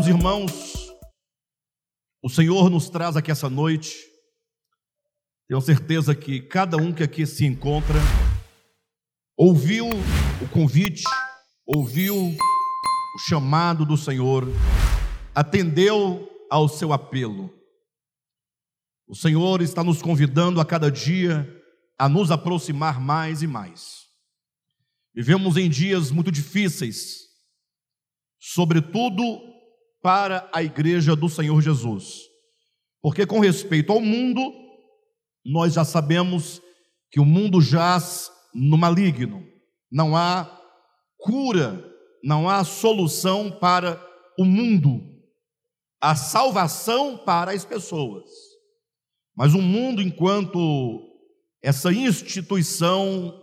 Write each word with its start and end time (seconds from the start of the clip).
Amados 0.00 0.16
irmãos, 0.16 0.96
o 2.22 2.30
Senhor 2.30 2.70
nos 2.70 2.88
traz 2.88 3.18
aqui 3.18 3.30
essa 3.30 3.50
noite. 3.50 3.98
Tenho 5.46 5.60
certeza 5.60 6.14
que 6.14 6.40
cada 6.40 6.78
um 6.78 6.90
que 6.90 7.02
aqui 7.02 7.26
se 7.26 7.44
encontra 7.44 7.98
ouviu 9.36 9.90
o 9.90 10.48
convite, 10.50 11.02
ouviu 11.66 12.16
o 12.16 13.18
chamado 13.28 13.84
do 13.84 13.94
Senhor, 13.94 14.46
atendeu 15.34 16.26
ao 16.50 16.66
seu 16.66 16.94
apelo. 16.94 17.52
O 19.06 19.14
Senhor 19.14 19.60
está 19.60 19.84
nos 19.84 20.00
convidando 20.00 20.62
a 20.62 20.64
cada 20.64 20.90
dia 20.90 21.46
a 21.98 22.08
nos 22.08 22.30
aproximar 22.30 22.98
mais 22.98 23.42
e 23.42 23.46
mais. 23.46 24.06
Vivemos 25.14 25.58
em 25.58 25.68
dias 25.68 26.10
muito 26.10 26.32
difíceis, 26.32 27.18
sobretudo 28.38 29.49
para 30.02 30.48
a 30.52 30.62
igreja 30.62 31.14
do 31.14 31.28
Senhor 31.28 31.60
Jesus. 31.60 32.22
Porque, 33.02 33.26
com 33.26 33.40
respeito 33.40 33.92
ao 33.92 34.00
mundo, 34.00 34.40
nós 35.44 35.74
já 35.74 35.84
sabemos 35.84 36.60
que 37.10 37.20
o 37.20 37.24
mundo 37.24 37.60
jaz 37.60 38.30
no 38.54 38.76
maligno, 38.76 39.44
não 39.90 40.16
há 40.16 40.60
cura, 41.18 41.84
não 42.22 42.48
há 42.48 42.62
solução 42.64 43.50
para 43.50 44.00
o 44.38 44.44
mundo, 44.44 45.00
há 46.00 46.14
salvação 46.14 47.16
para 47.16 47.52
as 47.52 47.64
pessoas. 47.64 48.28
Mas 49.34 49.54
o 49.54 49.62
mundo, 49.62 50.02
enquanto 50.02 51.00
essa 51.62 51.92
instituição 51.92 53.34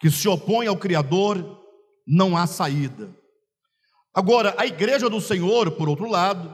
que 0.00 0.10
se 0.10 0.28
opõe 0.28 0.66
ao 0.66 0.76
Criador, 0.76 1.64
não 2.06 2.36
há 2.36 2.46
saída. 2.46 3.17
Agora, 4.18 4.52
a 4.58 4.66
igreja 4.66 5.08
do 5.08 5.20
Senhor, 5.20 5.70
por 5.70 5.88
outro 5.88 6.10
lado, 6.10 6.52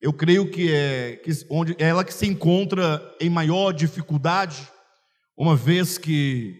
eu 0.00 0.12
creio 0.12 0.48
que 0.48 0.72
é 0.72 1.16
que, 1.16 1.32
onde, 1.50 1.74
é 1.80 1.88
ela 1.88 2.04
que 2.04 2.14
se 2.14 2.28
encontra 2.28 3.02
em 3.20 3.28
maior 3.28 3.72
dificuldade, 3.72 4.70
uma 5.36 5.56
vez 5.56 5.98
que 5.98 6.54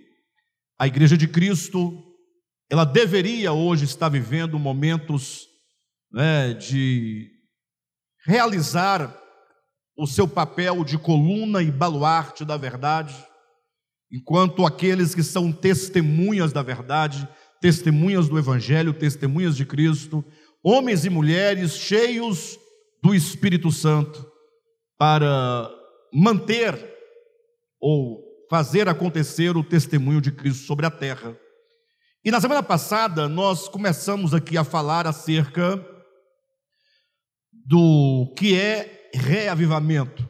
a 0.76 0.88
igreja 0.88 1.16
de 1.16 1.28
Cristo, 1.28 1.96
ela 2.68 2.84
deveria 2.84 3.52
hoje 3.52 3.84
estar 3.84 4.08
vivendo 4.08 4.58
momentos 4.58 5.46
né, 6.10 6.54
de 6.54 7.30
realizar 8.26 9.16
o 9.96 10.08
seu 10.08 10.26
papel 10.26 10.82
de 10.82 10.98
coluna 10.98 11.62
e 11.62 11.70
baluarte 11.70 12.44
da 12.44 12.56
verdade, 12.56 13.14
enquanto 14.10 14.66
aqueles 14.66 15.14
que 15.14 15.22
são 15.22 15.52
testemunhas 15.52 16.52
da 16.52 16.64
verdade 16.64 17.28
testemunhas 17.60 18.28
do 18.28 18.38
Evangelho, 18.38 18.92
testemunhas 18.92 19.56
de 19.56 19.64
Cristo, 19.64 20.24
homens 20.62 21.04
e 21.04 21.10
mulheres 21.10 21.76
cheios 21.76 22.58
do 23.02 23.14
Espírito 23.14 23.70
Santo, 23.70 24.26
para 24.98 25.70
manter 26.12 26.74
ou 27.80 28.22
fazer 28.48 28.88
acontecer 28.88 29.56
o 29.56 29.64
testemunho 29.64 30.20
de 30.20 30.32
Cristo 30.32 30.66
sobre 30.66 30.86
a 30.86 30.90
terra. 30.90 31.36
E 32.24 32.30
na 32.30 32.40
semana 32.40 32.62
passada 32.62 33.28
nós 33.28 33.68
começamos 33.68 34.32
aqui 34.32 34.56
a 34.56 34.64
falar 34.64 35.06
acerca 35.06 35.84
do 37.52 38.32
que 38.36 38.58
é 38.58 39.10
reavivamento. 39.12 40.26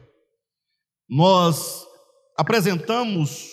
Nós 1.09 1.85
apresentamos 2.37 3.49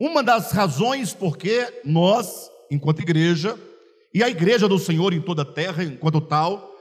uma 0.00 0.22
das 0.22 0.52
razões 0.52 1.12
porque 1.12 1.82
nós 1.84 2.48
enquanto 2.74 3.00
igreja, 3.00 3.58
e 4.12 4.22
a 4.22 4.28
igreja 4.28 4.68
do 4.68 4.78
Senhor 4.78 5.12
em 5.12 5.20
toda 5.20 5.42
a 5.42 5.46
terra, 5.46 5.82
enquanto 5.82 6.20
tal. 6.20 6.72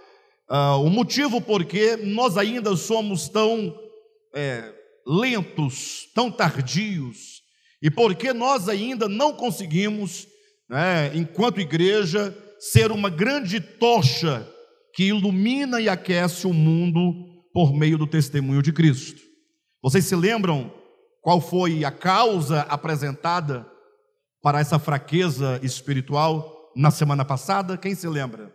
Uh, 0.49 0.83
o 0.83 0.89
motivo 0.89 1.41
porque 1.41 1.95
nós 1.95 2.37
ainda 2.37 2.75
somos 2.75 3.27
tão 3.29 3.73
é, 4.35 4.71
lentos, 5.07 6.07
tão 6.13 6.29
tardios, 6.29 7.41
e 7.81 7.89
porque 7.89 8.33
nós 8.33 8.69
ainda 8.69 9.07
não 9.07 9.33
conseguimos, 9.33 10.27
né, 10.69 11.11
enquanto 11.15 11.59
igreja, 11.59 12.35
ser 12.59 12.91
uma 12.91 13.09
grande 13.09 13.59
tocha 13.59 14.47
que 14.93 15.05
ilumina 15.05 15.81
e 15.81 15.89
aquece 15.89 16.45
o 16.45 16.53
mundo 16.53 17.13
por 17.51 17.73
meio 17.73 17.97
do 17.97 18.07
testemunho 18.07 18.61
de 18.61 18.71
Cristo. 18.71 19.21
Vocês 19.81 20.05
se 20.05 20.15
lembram 20.15 20.71
qual 21.21 21.41
foi 21.41 21.83
a 21.83 21.91
causa 21.91 22.61
apresentada 22.61 23.67
para 24.43 24.59
essa 24.59 24.77
fraqueza 24.77 25.57
espiritual 25.63 26.73
na 26.75 26.91
semana 26.91 27.23
passada? 27.23 27.77
Quem 27.77 27.95
se 27.95 28.07
lembra? 28.09 28.53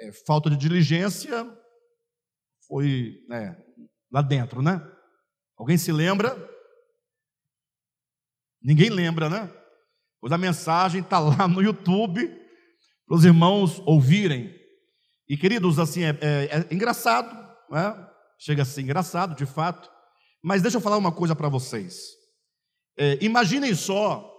É, 0.00 0.12
falta 0.26 0.50
de 0.50 0.56
diligência 0.56 1.48
foi 2.66 3.12
né, 3.28 3.56
lá 4.10 4.20
dentro, 4.20 4.60
né? 4.60 4.84
Alguém 5.56 5.78
se 5.78 5.92
lembra? 5.92 6.36
Ninguém 8.60 8.90
lembra, 8.90 9.30
né? 9.30 9.48
Pois 10.20 10.32
a 10.32 10.38
mensagem 10.38 11.00
está 11.00 11.20
lá 11.20 11.46
no 11.46 11.62
YouTube 11.62 12.26
para 13.06 13.16
os 13.16 13.24
irmãos 13.24 13.80
ouvirem. 13.86 14.52
E 15.28 15.36
queridos, 15.36 15.78
assim, 15.78 16.02
é, 16.02 16.18
é, 16.20 16.66
é 16.70 16.74
engraçado, 16.74 17.32
né? 17.70 18.10
chega 18.36 18.62
a 18.62 18.66
ser 18.66 18.80
engraçado 18.80 19.36
de 19.36 19.46
fato, 19.46 19.88
mas 20.42 20.60
deixa 20.60 20.78
eu 20.78 20.80
falar 20.80 20.96
uma 20.96 21.12
coisa 21.12 21.36
para 21.36 21.48
vocês. 21.48 21.98
É, 22.98 23.16
imaginem 23.24 23.74
só 23.74 24.33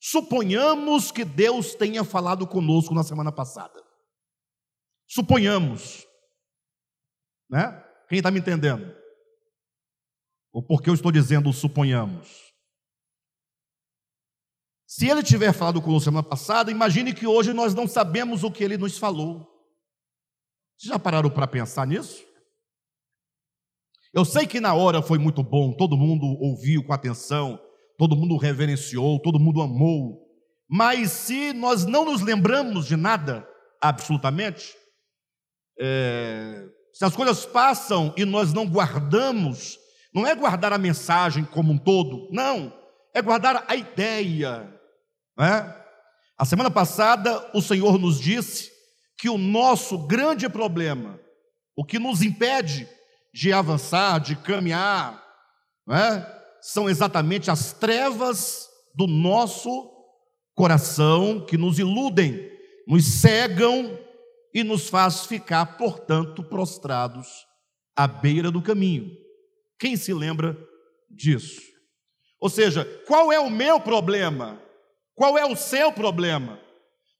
Suponhamos 0.00 1.10
que 1.10 1.24
Deus 1.24 1.74
tenha 1.74 2.04
falado 2.04 2.46
conosco 2.46 2.94
na 2.94 3.02
semana 3.02 3.32
passada. 3.32 3.82
Suponhamos. 5.08 6.06
Né? 7.48 7.82
Quem 8.08 8.18
está 8.18 8.30
me 8.30 8.40
entendendo? 8.40 8.94
Ou 10.52 10.62
porque 10.62 10.90
eu 10.90 10.94
estou 10.94 11.12
dizendo 11.12 11.52
suponhamos? 11.52 12.46
Se 14.86 15.08
ele 15.08 15.22
tiver 15.22 15.52
falado 15.52 15.82
conosco 15.82 16.04
semana 16.04 16.26
passada, 16.26 16.70
imagine 16.70 17.12
que 17.12 17.26
hoje 17.26 17.52
nós 17.52 17.74
não 17.74 17.86
sabemos 17.86 18.44
o 18.44 18.50
que 18.50 18.64
ele 18.64 18.78
nos 18.78 18.96
falou. 18.98 19.40
Vocês 20.76 20.90
já 20.90 20.98
pararam 20.98 21.30
para 21.30 21.46
pensar 21.46 21.86
nisso? 21.86 22.24
Eu 24.12 24.24
sei 24.24 24.46
que 24.46 24.60
na 24.60 24.72
hora 24.74 25.02
foi 25.02 25.18
muito 25.18 25.42
bom, 25.42 25.76
todo 25.76 25.96
mundo 25.96 26.24
ouviu 26.40 26.82
com 26.84 26.92
atenção, 26.92 27.60
todo 27.98 28.16
mundo 28.16 28.36
reverenciou, 28.36 29.20
todo 29.20 29.40
mundo 29.40 29.60
amou. 29.60 30.26
Mas 30.68 31.10
se 31.10 31.52
nós 31.52 31.84
não 31.84 32.04
nos 32.04 32.20
lembramos 32.20 32.86
de 32.86 32.96
nada, 32.96 33.46
absolutamente, 33.80 34.74
é, 35.78 36.66
se 36.92 37.04
as 37.04 37.14
coisas 37.14 37.44
passam 37.46 38.12
e 38.16 38.24
nós 38.24 38.52
não 38.52 38.66
guardamos, 38.66 39.78
não 40.12 40.26
é 40.26 40.34
guardar 40.34 40.72
a 40.72 40.78
mensagem 40.78 41.44
como 41.44 41.72
um 41.72 41.78
todo, 41.78 42.28
não, 42.32 42.72
é 43.14 43.22
guardar 43.22 43.64
a 43.68 43.76
ideia. 43.76 44.72
Né? 45.38 45.74
A 46.38 46.44
semana 46.44 46.70
passada, 46.70 47.50
o 47.54 47.62
Senhor 47.62 47.98
nos 47.98 48.20
disse 48.20 48.70
que 49.18 49.28
o 49.28 49.38
nosso 49.38 49.98
grande 50.06 50.48
problema, 50.48 51.18
o 51.76 51.84
que 51.84 51.98
nos 51.98 52.22
impede 52.22 52.88
de 53.32 53.52
avançar, 53.52 54.18
de 54.18 54.36
caminhar, 54.36 55.22
né? 55.86 56.35
São 56.66 56.90
exatamente 56.90 57.48
as 57.48 57.72
trevas 57.72 58.68
do 58.92 59.06
nosso 59.06 59.88
coração 60.52 61.46
que 61.46 61.56
nos 61.56 61.78
iludem, 61.78 62.50
nos 62.88 63.04
cegam 63.04 63.96
e 64.52 64.64
nos 64.64 64.88
faz 64.88 65.26
ficar, 65.26 65.78
portanto, 65.78 66.42
prostrados 66.42 67.28
à 67.94 68.08
beira 68.08 68.50
do 68.50 68.60
caminho. 68.60 69.12
Quem 69.78 69.96
se 69.96 70.12
lembra 70.12 70.58
disso? 71.08 71.60
Ou 72.40 72.50
seja, 72.50 72.84
qual 73.06 73.32
é 73.32 73.38
o 73.38 73.48
meu 73.48 73.78
problema? 73.78 74.60
Qual 75.14 75.38
é 75.38 75.46
o 75.46 75.54
seu 75.54 75.92
problema? 75.92 76.58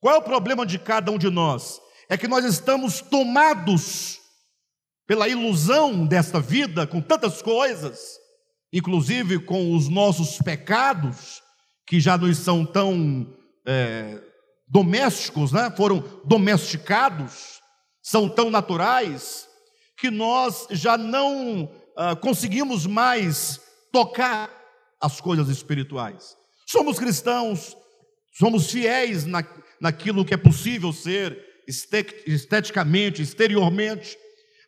Qual 0.00 0.12
é 0.12 0.18
o 0.18 0.22
problema 0.22 0.66
de 0.66 0.76
cada 0.76 1.12
um 1.12 1.18
de 1.18 1.30
nós? 1.30 1.80
É 2.08 2.16
que 2.16 2.26
nós 2.26 2.44
estamos 2.44 3.00
tomados 3.00 4.18
pela 5.06 5.28
ilusão 5.28 6.04
desta 6.04 6.40
vida 6.40 6.84
com 6.84 7.00
tantas 7.00 7.40
coisas 7.40 8.25
inclusive 8.72 9.38
com 9.38 9.74
os 9.74 9.88
nossos 9.88 10.38
pecados, 10.38 11.42
que 11.86 12.00
já 12.00 12.18
não 12.18 12.32
são 12.34 12.64
tão 12.64 13.32
é, 13.66 14.20
domésticos, 14.68 15.52
né? 15.52 15.72
foram 15.76 16.04
domesticados, 16.24 17.60
são 18.02 18.28
tão 18.28 18.50
naturais, 18.50 19.48
que 19.96 20.10
nós 20.10 20.66
já 20.70 20.98
não 20.98 21.70
ah, 21.96 22.14
conseguimos 22.14 22.86
mais 22.86 23.60
tocar 23.90 24.50
as 25.00 25.20
coisas 25.20 25.48
espirituais. 25.48 26.36
Somos 26.66 26.98
cristãos, 26.98 27.76
somos 28.34 28.70
fiéis 28.70 29.24
na, 29.24 29.42
naquilo 29.80 30.24
que 30.24 30.34
é 30.34 30.36
possível 30.36 30.92
ser 30.92 31.42
esteticamente, 32.26 33.22
exteriormente, 33.22 34.16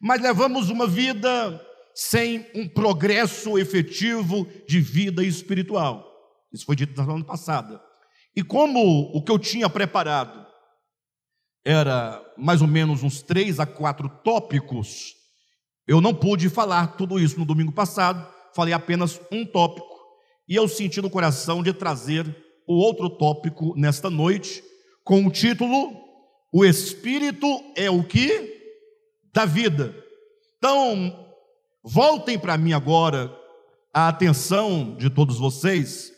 mas 0.00 0.22
levamos 0.22 0.70
uma 0.70 0.86
vida 0.86 1.60
sem 2.00 2.46
um 2.54 2.68
progresso 2.68 3.58
efetivo 3.58 4.46
de 4.68 4.80
vida 4.80 5.24
espiritual. 5.24 6.08
Isso 6.52 6.64
foi 6.64 6.76
dito 6.76 6.96
na 6.96 7.04
semana 7.04 7.24
passada. 7.24 7.82
E 8.36 8.42
como 8.44 9.10
o 9.12 9.20
que 9.20 9.32
eu 9.32 9.38
tinha 9.38 9.68
preparado 9.68 10.46
era 11.64 12.24
mais 12.38 12.62
ou 12.62 12.68
menos 12.68 13.02
uns 13.02 13.20
três 13.20 13.58
a 13.58 13.66
quatro 13.66 14.08
tópicos. 14.22 15.12
Eu 15.88 16.00
não 16.00 16.14
pude 16.14 16.48
falar 16.48 16.96
tudo 16.96 17.18
isso 17.18 17.36
no 17.36 17.44
domingo 17.44 17.72
passado, 17.72 18.32
falei 18.54 18.72
apenas 18.72 19.20
um 19.32 19.44
tópico. 19.44 19.98
E 20.48 20.54
eu 20.54 20.68
senti 20.68 21.02
no 21.02 21.10
coração 21.10 21.64
de 21.64 21.72
trazer 21.72 22.24
o 22.64 22.74
outro 22.74 23.10
tópico 23.10 23.74
nesta 23.76 24.08
noite, 24.08 24.62
com 25.02 25.26
o 25.26 25.32
título 25.32 26.00
O 26.52 26.64
Espírito 26.64 27.46
é 27.74 27.90
o 27.90 28.04
que? 28.04 28.56
Da 29.34 29.44
vida. 29.44 29.92
Então, 30.58 31.27
voltem 31.88 32.38
para 32.38 32.58
mim 32.58 32.74
agora 32.74 33.34
a 33.94 34.08
atenção 34.08 34.94
de 34.96 35.08
todos 35.08 35.38
vocês 35.38 36.12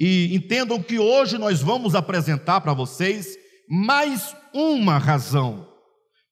e 0.00 0.34
entendam 0.34 0.82
que 0.82 0.98
hoje 0.98 1.36
nós 1.36 1.60
vamos 1.60 1.94
apresentar 1.94 2.62
para 2.62 2.72
vocês 2.72 3.36
mais 3.68 4.34
uma 4.54 4.96
razão, 4.96 5.68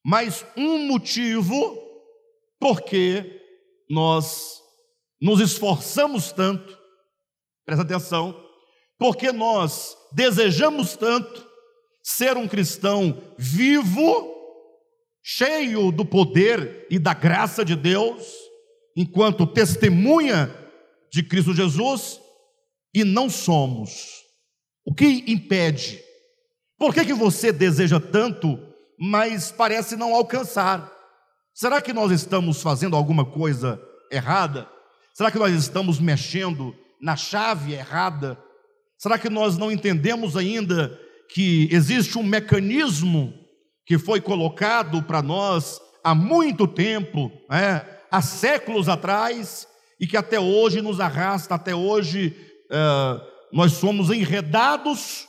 mais 0.03 0.43
um 0.57 0.87
motivo 0.87 1.77
porque 2.59 3.39
nós 3.87 4.59
nos 5.21 5.39
esforçamos 5.39 6.31
tanto, 6.31 6.77
presta 7.65 7.83
atenção, 7.83 8.35
porque 8.97 9.31
nós 9.31 9.95
desejamos 10.11 10.97
tanto 10.97 11.47
ser 12.01 12.37
um 12.37 12.47
cristão 12.47 13.21
vivo, 13.37 14.33
cheio 15.21 15.91
do 15.91 16.03
poder 16.03 16.87
e 16.89 16.97
da 16.97 17.13
graça 17.13 17.63
de 17.63 17.75
Deus, 17.75 18.42
enquanto 18.95 19.47
testemunha 19.47 20.53
de 21.11 21.23
Cristo 21.23 21.53
Jesus, 21.53 22.19
e 22.93 23.03
não 23.03 23.29
somos. 23.29 24.23
O 24.85 24.93
que 24.93 25.23
impede? 25.27 25.99
Por 26.77 26.93
que, 26.93 27.05
que 27.05 27.13
você 27.13 27.51
deseja 27.51 27.99
tanto, 27.99 28.59
mas 28.99 29.51
parece 29.51 29.95
não 29.95 30.13
alcançar? 30.13 30.91
Será 31.53 31.81
que 31.81 31.93
nós 31.93 32.11
estamos 32.11 32.61
fazendo 32.61 32.95
alguma 32.95 33.25
coisa 33.25 33.81
errada? 34.11 34.67
Será 35.13 35.31
que 35.31 35.39
nós 35.39 35.53
estamos 35.53 35.99
mexendo 35.99 36.75
na 37.01 37.15
chave 37.15 37.73
errada? 37.73 38.37
Será 38.97 39.17
que 39.17 39.29
nós 39.29 39.57
não 39.57 39.71
entendemos 39.71 40.35
ainda 40.35 40.99
que 41.29 41.67
existe 41.71 42.17
um 42.17 42.23
mecanismo 42.23 43.33
que 43.85 43.97
foi 43.97 44.19
colocado 44.19 45.03
para 45.03 45.21
nós 45.21 45.79
há 46.03 46.13
muito 46.15 46.67
tempo, 46.67 47.31
é, 47.51 47.85
há 48.13 48.21
séculos 48.21 48.87
atrás, 48.87 49.67
e 49.99 50.05
que 50.05 50.15
até 50.15 50.39
hoje 50.39 50.83
nos 50.83 50.99
arrasta, 50.99 51.55
até 51.55 51.73
hoje 51.73 52.35
é, 52.71 53.21
nós 53.51 53.71
somos 53.73 54.11
enredados 54.11 55.27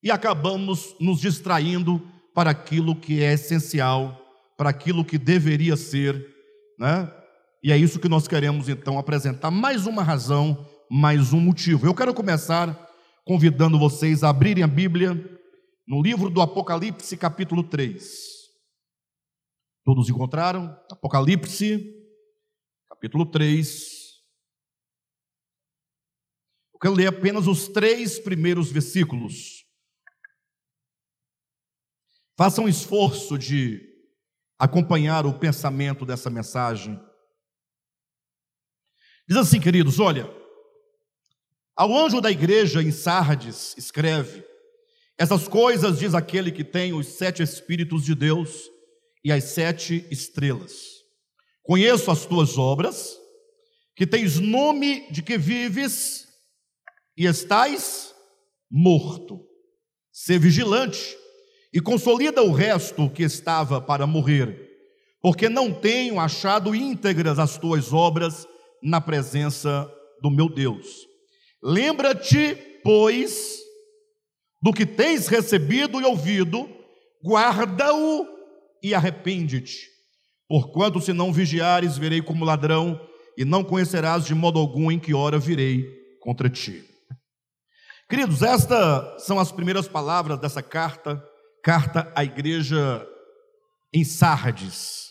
e 0.00 0.08
acabamos 0.08 0.94
nos 1.00 1.20
distraindo 1.20 2.00
para 2.32 2.50
aquilo 2.50 2.94
que 2.94 3.24
é 3.24 3.32
essencial, 3.32 4.16
para 4.56 4.70
aquilo 4.70 5.04
que 5.04 5.18
deveria 5.18 5.76
ser, 5.76 6.24
né? 6.78 7.12
E 7.60 7.72
é 7.72 7.76
isso 7.76 7.98
que 7.98 8.08
nós 8.08 8.28
queremos 8.28 8.68
então 8.68 8.98
apresentar 8.98 9.50
mais 9.50 9.86
uma 9.86 10.04
razão, 10.04 10.64
mais 10.88 11.32
um 11.32 11.40
motivo. 11.40 11.86
Eu 11.86 11.94
quero 11.94 12.14
começar 12.14 12.88
convidando 13.24 13.78
vocês 13.78 14.22
a 14.22 14.28
abrirem 14.28 14.62
a 14.62 14.68
Bíblia 14.68 15.14
no 15.88 16.00
livro 16.00 16.30
do 16.30 16.40
Apocalipse, 16.40 17.16
capítulo 17.16 17.64
3. 17.64 18.00
Todos 19.84 20.08
encontraram? 20.08 20.76
Apocalipse, 20.90 22.01
capítulo 23.02 23.26
3. 23.26 24.22
quero 26.80 26.94
ler 26.94 27.08
apenas 27.08 27.48
os 27.48 27.66
três 27.66 28.20
primeiros 28.20 28.70
versículos. 28.70 29.66
Faça 32.38 32.60
um 32.60 32.68
esforço 32.68 33.36
de 33.36 33.82
acompanhar 34.56 35.26
o 35.26 35.36
pensamento 35.36 36.06
dessa 36.06 36.30
mensagem. 36.30 36.96
Diz 39.28 39.36
assim, 39.36 39.58
queridos: 39.58 39.98
olha, 39.98 40.32
ao 41.74 41.92
anjo 41.92 42.20
da 42.20 42.30
igreja 42.30 42.80
em 42.80 42.92
Sardes, 42.92 43.76
escreve: 43.76 44.44
Essas 45.18 45.48
coisas 45.48 45.98
diz 45.98 46.14
aquele 46.14 46.52
que 46.52 46.62
tem 46.62 46.92
os 46.92 47.08
sete 47.08 47.42
Espíritos 47.42 48.04
de 48.04 48.14
Deus 48.14 48.70
e 49.24 49.32
as 49.32 49.42
sete 49.42 50.06
estrelas. 50.08 50.91
Conheço 51.62 52.10
as 52.10 52.26
tuas 52.26 52.58
obras, 52.58 53.16
que 53.94 54.06
tens 54.06 54.38
nome 54.38 55.10
de 55.10 55.22
que 55.22 55.38
vives 55.38 56.26
e 57.16 57.26
estais 57.26 58.14
morto. 58.70 59.46
Ser 60.10 60.38
vigilante 60.38 61.16
e 61.72 61.80
consolida 61.80 62.42
o 62.42 62.52
resto 62.52 63.08
que 63.08 63.22
estava 63.22 63.80
para 63.80 64.06
morrer, 64.06 64.68
porque 65.22 65.48
não 65.48 65.72
tenho 65.72 66.20
achado 66.20 66.74
íntegras 66.74 67.38
as 67.38 67.56
tuas 67.56 67.92
obras 67.92 68.46
na 68.82 69.00
presença 69.00 69.90
do 70.20 70.30
meu 70.30 70.48
Deus. 70.48 71.06
Lembra-te, 71.62 72.56
pois, 72.82 73.58
do 74.60 74.72
que 74.72 74.84
tens 74.84 75.28
recebido 75.28 76.00
e 76.00 76.04
ouvido, 76.04 76.68
guarda-o 77.24 78.26
e 78.82 78.94
arrepende-te. 78.94 79.91
Porquanto, 80.52 81.00
se 81.00 81.14
não 81.14 81.32
vigiares, 81.32 81.96
verei 81.96 82.20
como 82.20 82.44
ladrão, 82.44 83.00
e 83.38 83.42
não 83.42 83.64
conhecerás 83.64 84.26
de 84.26 84.34
modo 84.34 84.58
algum 84.58 84.92
em 84.92 85.00
que 85.00 85.14
hora 85.14 85.38
virei 85.38 85.82
contra 86.20 86.50
ti. 86.50 86.84
Queridos, 88.06 88.42
estas 88.42 89.24
são 89.24 89.38
as 89.38 89.50
primeiras 89.50 89.88
palavras 89.88 90.38
dessa 90.38 90.62
carta, 90.62 91.24
carta 91.64 92.12
à 92.14 92.22
igreja 92.22 93.02
em 93.94 94.04
Sardes. 94.04 95.06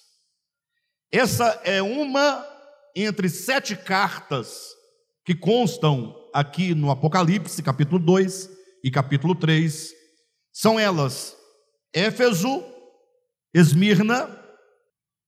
Essa 1.11 1.59
é 1.63 1.81
uma 1.81 2.45
entre 2.95 3.27
sete 3.27 3.75
cartas 3.75 4.67
que 5.25 5.33
constam 5.33 6.15
aqui 6.35 6.75
no 6.75 6.91
Apocalipse, 6.91 7.63
capítulo 7.63 7.97
2 7.97 8.47
e 8.83 8.91
capítulo 8.91 9.33
3. 9.33 9.91
São 10.53 10.79
elas 10.79 11.35
Éfeso, 11.91 12.63
Esmirna, 13.55 14.39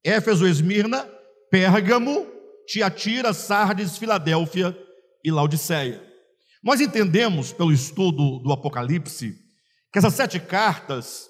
Éfeso, 0.04 0.46
Esmirna, 0.46 1.08
Pérgamo, 1.50 2.28
Tiatira, 2.68 3.34
Sardes, 3.34 3.98
Filadélfia 3.98 4.78
e 5.24 5.32
Laodiceia. 5.32 6.02
Nós 6.64 6.82
entendemos, 6.82 7.54
pelo 7.54 7.72
estudo 7.72 8.40
do 8.40 8.52
Apocalipse, 8.52 9.36
que 9.92 10.00
essas 10.00 10.14
sete 10.14 10.40
cartas, 10.40 11.28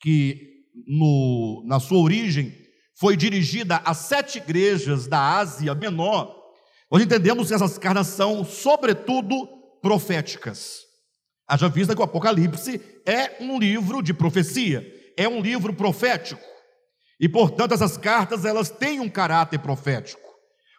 que 0.00 0.50
no, 0.86 1.64
na 1.66 1.80
sua 1.80 1.98
origem 1.98 2.52
foi 2.94 3.16
dirigida 3.16 3.76
a 3.84 3.94
sete 3.94 4.38
igrejas 4.38 5.06
da 5.06 5.38
Ásia 5.38 5.74
Menor, 5.74 6.42
nós 6.90 7.02
entendemos 7.02 7.48
que 7.48 7.54
essas 7.54 7.78
cartas 7.78 8.08
são, 8.08 8.44
sobretudo, 8.44 9.48
proféticas. 9.80 10.80
Haja 11.48 11.68
vista 11.68 11.94
que 11.94 12.00
o 12.00 12.04
Apocalipse 12.04 12.80
é 13.06 13.42
um 13.42 13.58
livro 13.58 14.02
de 14.02 14.12
profecia, 14.12 14.86
é 15.16 15.26
um 15.28 15.40
livro 15.40 15.72
profético. 15.72 16.51
E, 17.20 17.28
portanto, 17.28 17.72
essas 17.72 17.96
cartas 17.96 18.44
elas 18.44 18.70
têm 18.70 19.00
um 19.00 19.08
caráter 19.08 19.58
profético. 19.58 20.28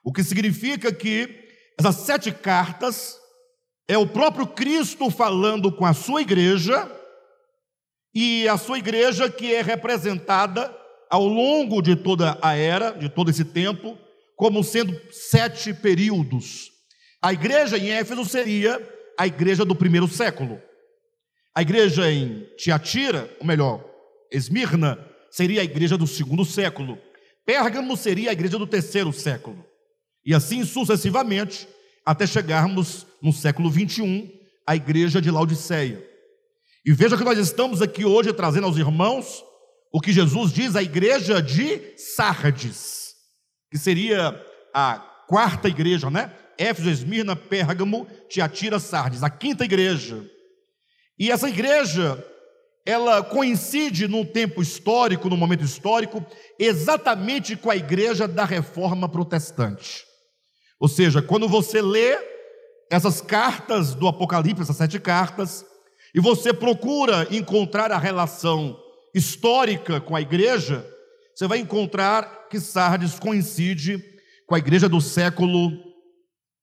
O 0.04 0.12
que 0.12 0.24
significa 0.24 0.92
que 0.92 1.44
essas 1.80 1.96
sete 1.98 2.32
cartas 2.32 3.18
é 3.88 3.98
o 3.98 4.08
próprio 4.08 4.48
Cristo 4.48 5.10
falando 5.10 5.72
com 5.72 5.86
a 5.86 5.94
sua 5.94 6.22
igreja, 6.22 6.90
e 8.14 8.48
a 8.48 8.58
sua 8.58 8.78
igreja 8.78 9.30
que 9.30 9.54
é 9.54 9.62
representada 9.62 10.74
ao 11.10 11.26
longo 11.26 11.82
de 11.82 11.96
toda 11.96 12.38
a 12.42 12.56
era, 12.56 12.92
de 12.92 13.10
todo 13.10 13.32
esse 13.32 13.44
tempo, 13.44 13.98
como 14.36 14.64
sendo 14.64 15.00
sete 15.12 15.74
períodos. 15.74 16.72
A 17.22 17.34
igreja 17.34 17.78
em 17.78 17.90
Éfeso 17.90 18.26
seria 18.26 18.80
a 19.18 19.26
igreja 19.26 19.66
do 19.66 19.76
primeiro 19.76 20.08
século. 20.08 20.62
A 21.56 21.62
igreja 21.62 22.12
em 22.12 22.48
Tiatira, 22.58 23.30
ou 23.40 23.46
melhor, 23.46 23.84
Esmirna, 24.32 25.00
seria 25.34 25.62
a 25.62 25.64
igreja 25.64 25.98
do 25.98 26.06
segundo 26.06 26.46
século. 26.46 26.96
Pérgamo 27.44 27.98
seria 27.98 28.30
a 28.30 28.34
igreja 28.34 28.60
do 28.60 28.68
terceiro 28.68 29.12
século. 29.12 29.66
E 30.24 30.32
assim 30.32 30.64
sucessivamente, 30.64 31.68
até 32.06 32.28
chegarmos 32.28 33.08
no 33.20 33.34
século 33.34 33.68
21, 33.68 34.32
a 34.68 34.76
igreja 34.76 35.20
de 35.20 35.32
Laodiceia. 35.32 36.08
E 36.86 36.94
veja 36.94 37.18
que 37.18 37.24
nós 37.24 37.40
estamos 37.40 37.82
aqui 37.82 38.06
hoje 38.06 38.32
trazendo 38.32 38.68
aos 38.68 38.78
irmãos 38.78 39.44
o 39.92 40.00
que 40.00 40.14
Jesus 40.14 40.54
diz 40.54 40.76
à 40.76 40.84
igreja 40.84 41.42
de 41.42 41.98
Sardes, 41.98 43.16
que 43.72 43.80
seria 43.80 44.40
a 44.72 45.00
quarta 45.28 45.68
igreja, 45.68 46.12
né? 46.12 46.32
Éfeso, 46.60 46.92
Esmirna, 46.92 47.36
Pérgamo, 47.36 48.06
Tiatira, 48.30 48.80
Sardes, 48.80 49.24
a 49.24 49.32
quinta 49.32 49.66
igreja. 49.66 50.24
E 51.18 51.32
essa 51.32 51.50
igreja, 51.50 52.24
ela 52.86 53.24
coincide 53.24 54.08
num 54.08 54.26
tempo 54.26 54.62
histórico, 54.62 55.30
num 55.30 55.38
momento 55.38 55.64
histórico, 55.64 56.26
exatamente 56.60 57.56
com 57.56 57.70
a 57.70 57.76
igreja 57.76 58.28
da 58.28 58.44
reforma 58.44 59.08
protestante. 59.08 60.04
Ou 60.80 60.90
seja, 60.90 61.22
quando 61.22 61.48
você 61.48 61.82
lê 61.82 62.18
essas 62.92 63.22
cartas 63.22 63.96
do 63.96 64.08
Apocalipse, 64.08 64.62
essas 64.62 64.76
sete 64.76 65.00
cartas, 65.00 65.66
e 66.14 66.20
você 66.20 66.54
procura 66.54 67.28
encontrar 67.32 67.92
a 67.92 67.98
relação 67.98 68.78
histórica 69.16 70.02
com 70.02 70.16
a 70.16 70.22
igreja, 70.22 70.86
você 71.34 71.48
vai 71.48 71.60
encontrar 71.60 72.48
que 72.50 72.60
Sardes 72.60 73.18
coincide 73.18 74.04
com 74.46 74.56
a 74.56 74.60
igreja 74.60 74.88
do 74.88 75.02
século 75.02 75.72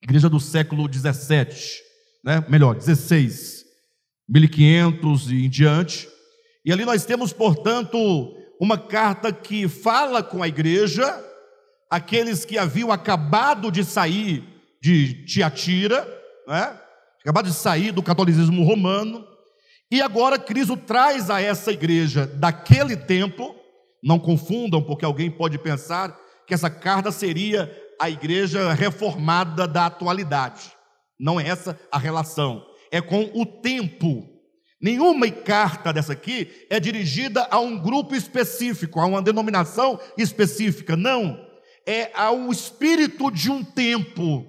igreja 0.02 0.28
do 0.30 0.40
século 0.40 0.88
17, 0.88 1.82
né? 2.24 2.44
Melhor, 2.48 2.74
16, 2.74 3.59
1500 4.30 5.30
e 5.32 5.44
em 5.44 5.48
diante. 5.48 6.08
E 6.64 6.72
ali 6.72 6.84
nós 6.84 7.04
temos, 7.04 7.32
portanto, 7.32 7.98
uma 8.60 8.78
carta 8.78 9.32
que 9.32 9.66
fala 9.66 10.22
com 10.22 10.42
a 10.42 10.48
igreja, 10.48 11.18
aqueles 11.90 12.44
que 12.44 12.56
haviam 12.56 12.92
acabado 12.92 13.70
de 13.70 13.82
sair 13.82 14.44
de 14.80 15.24
Tiatira, 15.24 16.06
né? 16.46 16.78
acabado 17.20 17.46
de 17.46 17.54
sair 17.54 17.90
do 17.90 18.02
catolicismo 18.02 18.64
romano, 18.64 19.26
e 19.90 20.00
agora 20.00 20.38
Cristo 20.38 20.76
traz 20.76 21.28
a 21.28 21.40
essa 21.42 21.72
igreja 21.72 22.26
daquele 22.26 22.96
tempo, 22.96 23.54
não 24.02 24.18
confundam, 24.18 24.80
porque 24.80 25.04
alguém 25.04 25.30
pode 25.30 25.58
pensar 25.58 26.16
que 26.46 26.54
essa 26.54 26.70
carta 26.70 27.10
seria 27.10 27.70
a 28.00 28.08
igreja 28.08 28.72
reformada 28.72 29.66
da 29.66 29.86
atualidade. 29.86 30.72
Não 31.18 31.40
é 31.40 31.48
essa 31.48 31.78
a 31.90 31.98
relação, 31.98 32.64
é 32.90 33.00
com 33.00 33.30
o 33.34 33.46
tempo. 33.46 34.28
Nenhuma 34.80 35.30
carta 35.30 35.92
dessa 35.92 36.14
aqui 36.14 36.66
é 36.70 36.80
dirigida 36.80 37.46
a 37.50 37.60
um 37.60 37.78
grupo 37.78 38.14
específico, 38.14 38.98
a 38.98 39.06
uma 39.06 39.22
denominação 39.22 40.00
específica, 40.16 40.96
não. 40.96 41.48
É 41.86 42.10
ao 42.14 42.50
espírito 42.50 43.30
de 43.30 43.50
um 43.50 43.62
tempo. 43.62 44.46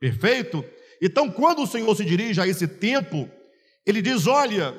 Perfeito? 0.00 0.64
Então, 1.02 1.30
quando 1.30 1.62
o 1.62 1.66
Senhor 1.66 1.94
se 1.94 2.04
dirige 2.04 2.40
a 2.40 2.46
esse 2.46 2.66
tempo, 2.66 3.28
ele 3.86 4.00
diz: 4.00 4.26
Olha, 4.26 4.74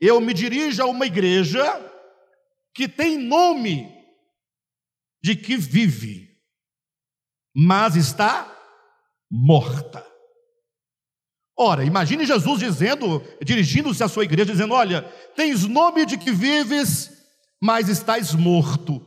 eu 0.00 0.20
me 0.20 0.32
dirijo 0.32 0.82
a 0.82 0.86
uma 0.86 1.06
igreja 1.06 1.62
que 2.74 2.88
tem 2.88 3.18
nome 3.18 3.92
de 5.22 5.36
que 5.36 5.56
vive, 5.56 6.36
mas 7.54 7.96
está 7.96 8.50
morta. 9.30 10.11
Ora, 11.64 11.84
imagine 11.84 12.26
Jesus 12.26 12.58
dizendo, 12.58 13.22
dirigindo-se 13.40 14.02
à 14.02 14.08
sua 14.08 14.24
igreja, 14.24 14.50
dizendo: 14.50 14.74
Olha, 14.74 15.02
tens 15.36 15.64
nome 15.64 16.04
de 16.04 16.18
que 16.18 16.32
vives, 16.32 17.08
mas 17.62 17.88
estás 17.88 18.34
morto. 18.34 19.00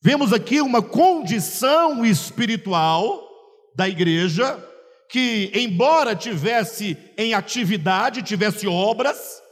Vemos 0.00 0.32
aqui 0.32 0.60
uma 0.60 0.80
condição 0.80 2.06
espiritual 2.06 3.20
da 3.74 3.88
igreja 3.88 4.64
que, 5.10 5.50
embora 5.52 6.14
tivesse 6.14 6.96
em 7.18 7.34
atividade, 7.34 8.22
tivesse 8.22 8.68
obras, 8.68 9.42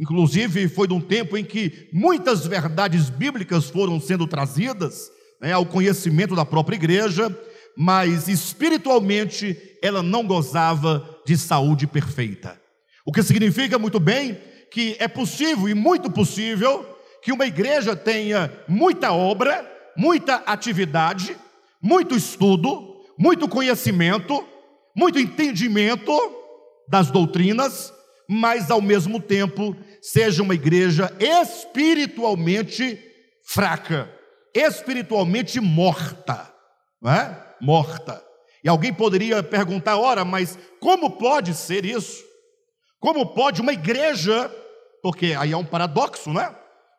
inclusive 0.00 0.66
foi 0.66 0.88
de 0.88 0.94
um 0.94 1.00
tempo 1.00 1.36
em 1.36 1.44
que 1.44 1.88
muitas 1.92 2.44
verdades 2.44 3.08
bíblicas 3.08 3.70
foram 3.70 4.00
sendo 4.00 4.26
trazidas 4.26 5.08
né, 5.40 5.52
ao 5.52 5.64
conhecimento 5.64 6.34
da 6.34 6.44
própria 6.44 6.74
igreja, 6.74 7.28
mas 7.76 8.26
espiritualmente 8.26 9.56
ela 9.80 10.02
não 10.02 10.26
gozava 10.26 11.11
de 11.24 11.36
saúde 11.36 11.86
perfeita. 11.86 12.60
O 13.04 13.12
que 13.12 13.22
significa 13.22 13.78
muito 13.78 13.98
bem 13.98 14.40
que 14.70 14.96
é 14.98 15.06
possível 15.06 15.68
e 15.68 15.74
muito 15.74 16.10
possível 16.10 16.98
que 17.22 17.32
uma 17.32 17.46
igreja 17.46 17.94
tenha 17.94 18.50
muita 18.66 19.12
obra, 19.12 19.70
muita 19.96 20.36
atividade, 20.36 21.36
muito 21.80 22.16
estudo, 22.16 22.96
muito 23.18 23.48
conhecimento, 23.48 24.44
muito 24.96 25.18
entendimento 25.18 26.12
das 26.88 27.10
doutrinas, 27.10 27.92
mas 28.28 28.70
ao 28.70 28.80
mesmo 28.80 29.20
tempo 29.20 29.76
seja 30.00 30.42
uma 30.42 30.54
igreja 30.54 31.14
espiritualmente 31.20 32.98
fraca, 33.44 34.10
espiritualmente 34.54 35.60
morta, 35.60 36.52
não 37.00 37.12
é? 37.12 37.54
Morta. 37.60 38.31
E 38.64 38.68
alguém 38.68 38.92
poderia 38.92 39.42
perguntar: 39.42 39.98
ora, 39.98 40.24
mas 40.24 40.58
como 40.80 41.10
pode 41.10 41.54
ser 41.54 41.84
isso? 41.84 42.22
Como 43.00 43.26
pode 43.34 43.60
uma 43.60 43.72
igreja, 43.72 44.50
porque 45.02 45.34
aí 45.38 45.52
é 45.52 45.56
um 45.56 45.64
paradoxo, 45.64 46.32
né? 46.32 46.54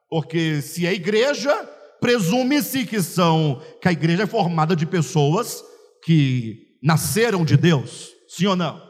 Porque 0.10 0.62
se 0.62 0.86
é 0.86 0.94
igreja, 0.94 1.54
presume-se 2.02 2.86
que 2.86 3.02
são 3.02 3.62
que 3.82 3.88
a 3.88 3.92
igreja 3.92 4.24
é 4.24 4.28
formada 4.28 4.76
de 4.76 4.86
pessoas 4.86 5.64
que 6.04 6.78
nasceram 6.84 7.46
de 7.46 7.56
Deus, 7.56 8.12
sim 8.28 8.46
ou 8.46 8.56
não? 8.56 8.82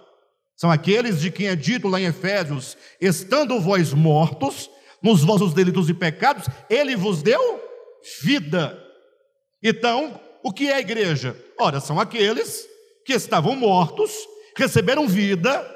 São 0.56 0.72
aqueles 0.72 1.22
de 1.22 1.30
quem 1.30 1.48
é 1.48 1.56
dito 1.56 1.88
lá 1.88 2.00
em 2.02 2.06
Efésios: 2.06 2.76
estando 3.00 3.60
vós 3.60 3.94
mortos 3.94 4.70
nos 5.02 5.24
vossos 5.24 5.54
delitos 5.54 5.90
e 5.90 5.94
pecados, 5.94 6.48
ele 6.70 6.96
vos 6.96 7.22
deu 7.22 7.62
vida. 8.22 8.82
Então, 9.62 10.20
o 10.44 10.52
que 10.52 10.68
é 10.68 10.76
a 10.76 10.80
igreja? 10.82 11.36
Ora, 11.60 11.80
são 11.80 12.00
aqueles 12.00 12.68
que 13.06 13.14
estavam 13.14 13.56
mortos, 13.56 14.12
receberam 14.58 15.08
vida 15.08 15.70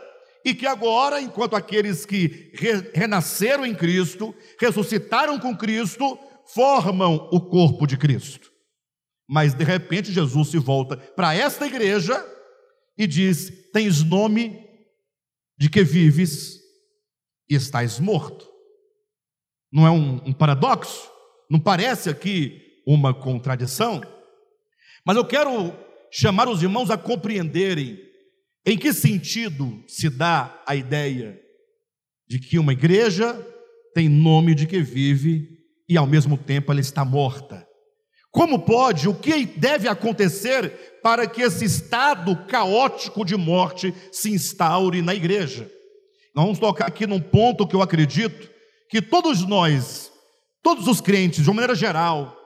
e 0.43 0.53
que 0.53 0.65
agora, 0.65 1.21
enquanto 1.21 1.55
aqueles 1.55 2.05
que 2.05 2.51
re 2.53 2.91
renasceram 2.93 3.65
em 3.65 3.73
Cristo, 3.73 4.35
ressuscitaram 4.59 5.39
com 5.39 5.55
Cristo, 5.55 6.19
formam 6.53 7.29
o 7.31 7.39
corpo 7.41 7.87
de 7.87 7.97
Cristo. 7.97 8.51
Mas 9.27 9.53
de 9.53 9.63
repente 9.63 10.11
Jesus 10.11 10.49
se 10.49 10.57
volta 10.57 10.97
para 10.97 11.33
esta 11.33 11.65
igreja 11.65 12.23
e 12.97 13.07
diz: 13.07 13.51
Tens 13.71 14.03
nome 14.03 14.65
de 15.57 15.69
que 15.69 15.83
vives 15.83 16.59
e 17.49 17.55
estás 17.55 17.99
morto. 17.99 18.47
Não 19.71 19.85
é 19.85 19.91
um, 19.91 20.15
um 20.25 20.33
paradoxo? 20.33 21.09
Não 21.49 21.59
parece 21.59 22.09
aqui 22.09 22.81
uma 22.85 23.13
contradição? 23.13 24.01
Mas 25.07 25.15
eu 25.15 25.23
quero 25.23 25.73
chamar 26.11 26.49
os 26.49 26.61
irmãos 26.61 26.89
a 26.89 26.97
compreenderem 26.97 27.97
em 28.65 28.77
que 28.77 28.91
sentido 28.91 29.81
se 29.87 30.09
dá 30.09 30.61
a 30.67 30.75
ideia 30.75 31.39
de 32.27 32.37
que 32.37 32.59
uma 32.59 32.73
igreja 32.73 33.33
tem 33.93 34.09
nome 34.09 34.53
de 34.53 34.67
que 34.67 34.81
vive 34.81 35.47
e 35.87 35.95
ao 35.95 36.05
mesmo 36.05 36.37
tempo 36.37 36.73
ela 36.73 36.81
está 36.81 37.05
morta. 37.05 37.65
Como 38.31 38.59
pode, 38.59 39.07
o 39.07 39.15
que 39.15 39.45
deve 39.45 39.87
acontecer 39.87 40.99
para 41.01 41.25
que 41.25 41.41
esse 41.41 41.63
estado 41.63 42.45
caótico 42.45 43.23
de 43.23 43.37
morte 43.37 43.93
se 44.11 44.29
instaure 44.29 45.01
na 45.01 45.15
igreja? 45.15 45.71
Nós 46.35 46.43
vamos 46.43 46.59
tocar 46.59 46.87
aqui 46.87 47.07
num 47.07 47.21
ponto 47.21 47.65
que 47.65 47.77
eu 47.77 47.81
acredito 47.81 48.49
que 48.89 49.01
todos 49.01 49.47
nós, 49.47 50.11
todos 50.61 50.85
os 50.85 50.99
crentes, 50.99 51.45
de 51.45 51.49
uma 51.49 51.55
maneira 51.55 51.75
geral, 51.75 52.36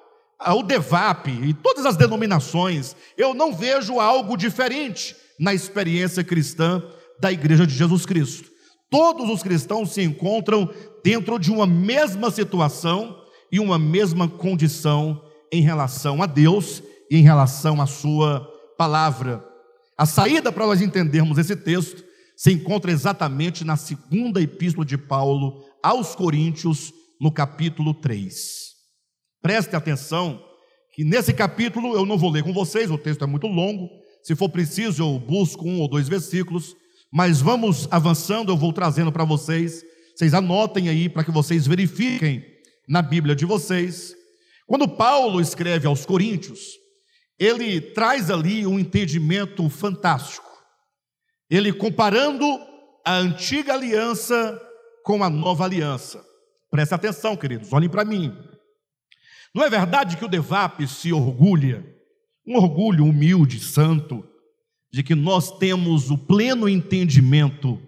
o 0.47 0.63
DEVAP 0.63 1.27
e 1.27 1.53
todas 1.53 1.85
as 1.85 1.95
denominações, 1.95 2.95
eu 3.17 3.33
não 3.33 3.53
vejo 3.53 3.99
algo 3.99 4.35
diferente 4.35 5.15
na 5.39 5.53
experiência 5.53 6.23
cristã 6.23 6.83
da 7.19 7.31
Igreja 7.31 7.67
de 7.67 7.73
Jesus 7.73 8.05
Cristo. 8.05 8.49
Todos 8.89 9.29
os 9.29 9.41
cristãos 9.43 9.91
se 9.93 10.01
encontram 10.01 10.69
dentro 11.03 11.39
de 11.39 11.51
uma 11.51 11.65
mesma 11.65 12.29
situação 12.31 13.17
e 13.51 13.59
uma 13.59 13.77
mesma 13.77 14.27
condição 14.27 15.21
em 15.51 15.61
relação 15.61 16.21
a 16.21 16.25
Deus 16.25 16.81
e 17.09 17.17
em 17.17 17.21
relação 17.21 17.81
à 17.81 17.85
Sua 17.85 18.47
palavra. 18.77 19.45
A 19.97 20.05
saída 20.05 20.51
para 20.51 20.65
nós 20.65 20.81
entendermos 20.81 21.37
esse 21.37 21.55
texto 21.55 22.03
se 22.35 22.51
encontra 22.51 22.91
exatamente 22.91 23.63
na 23.63 23.77
segunda 23.77 24.41
epístola 24.41 24.85
de 24.85 24.97
Paulo 24.97 25.63
aos 25.83 26.15
Coríntios, 26.15 26.91
no 27.19 27.31
capítulo 27.31 27.93
3. 27.93 28.70
Preste 29.41 29.75
atenção 29.75 30.43
que 30.93 31.03
nesse 31.03 31.33
capítulo 31.33 31.95
eu 31.95 32.05
não 32.05 32.17
vou 32.17 32.29
ler 32.29 32.43
com 32.43 32.53
vocês, 32.53 32.91
o 32.91 32.97
texto 32.97 33.23
é 33.23 33.27
muito 33.27 33.47
longo. 33.47 33.89
Se 34.21 34.35
for 34.35 34.49
preciso, 34.49 35.03
eu 35.03 35.19
busco 35.19 35.67
um 35.67 35.79
ou 35.79 35.87
dois 35.87 36.07
versículos, 36.07 36.75
mas 37.11 37.41
vamos 37.41 37.87
avançando, 37.89 38.51
eu 38.51 38.57
vou 38.57 38.71
trazendo 38.71 39.11
para 39.11 39.23
vocês. 39.23 39.83
Vocês 40.15 40.33
anotem 40.33 40.89
aí 40.89 41.09
para 41.09 41.23
que 41.23 41.31
vocês 41.31 41.65
verifiquem 41.65 42.45
na 42.87 43.01
Bíblia 43.01 43.35
de 43.35 43.45
vocês 43.45 44.15
quando 44.71 44.87
Paulo 44.87 45.41
escreve 45.41 45.85
aos 45.85 46.05
Coríntios, 46.05 46.79
ele 47.37 47.81
traz 47.81 48.31
ali 48.31 48.65
um 48.65 48.79
entendimento 48.79 49.67
fantástico. 49.67 50.49
Ele 51.49 51.73
comparando 51.73 52.45
a 53.05 53.17
antiga 53.17 53.73
aliança 53.73 54.57
com 55.03 55.25
a 55.25 55.29
nova 55.29 55.65
aliança. 55.65 56.23
Presta 56.69 56.95
atenção, 56.95 57.35
queridos, 57.35 57.73
olhem 57.73 57.89
para 57.89 58.05
mim. 58.05 58.33
Não 59.53 59.63
é 59.63 59.69
verdade 59.69 60.17
que 60.17 60.25
o 60.25 60.29
Devap 60.29 60.85
se 60.87 61.11
orgulha, 61.11 61.85
um 62.47 62.55
orgulho 62.55 63.05
humilde, 63.05 63.59
santo, 63.59 64.25
de 64.91 65.03
que 65.03 65.15
nós 65.15 65.57
temos 65.57 66.09
o 66.09 66.17
pleno 66.17 66.67
entendimento 66.67 67.81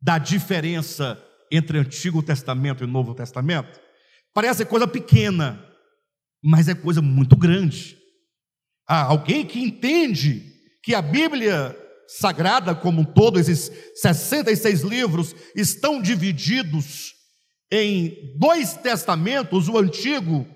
da 0.00 0.18
diferença 0.18 1.20
entre 1.50 1.78
Antigo 1.78 2.22
Testamento 2.22 2.84
e 2.84 2.86
Novo 2.86 3.14
Testamento? 3.14 3.80
Parece 4.32 4.64
coisa 4.64 4.86
pequena, 4.86 5.64
mas 6.42 6.68
é 6.68 6.74
coisa 6.74 7.00
muito 7.00 7.36
grande. 7.36 7.96
Há 8.86 9.04
alguém 9.04 9.46
que 9.46 9.60
entende 9.60 10.52
que 10.82 10.94
a 10.94 11.00
Bíblia 11.00 11.76
Sagrada, 12.06 12.74
como 12.74 13.00
um 13.00 13.04
todo, 13.04 13.40
esses 13.40 13.70
66 13.94 14.82
livros, 14.82 15.34
estão 15.56 16.02
divididos 16.02 17.14
em 17.72 18.36
dois 18.38 18.74
testamentos, 18.74 19.68
o 19.68 19.78
antigo, 19.78 20.46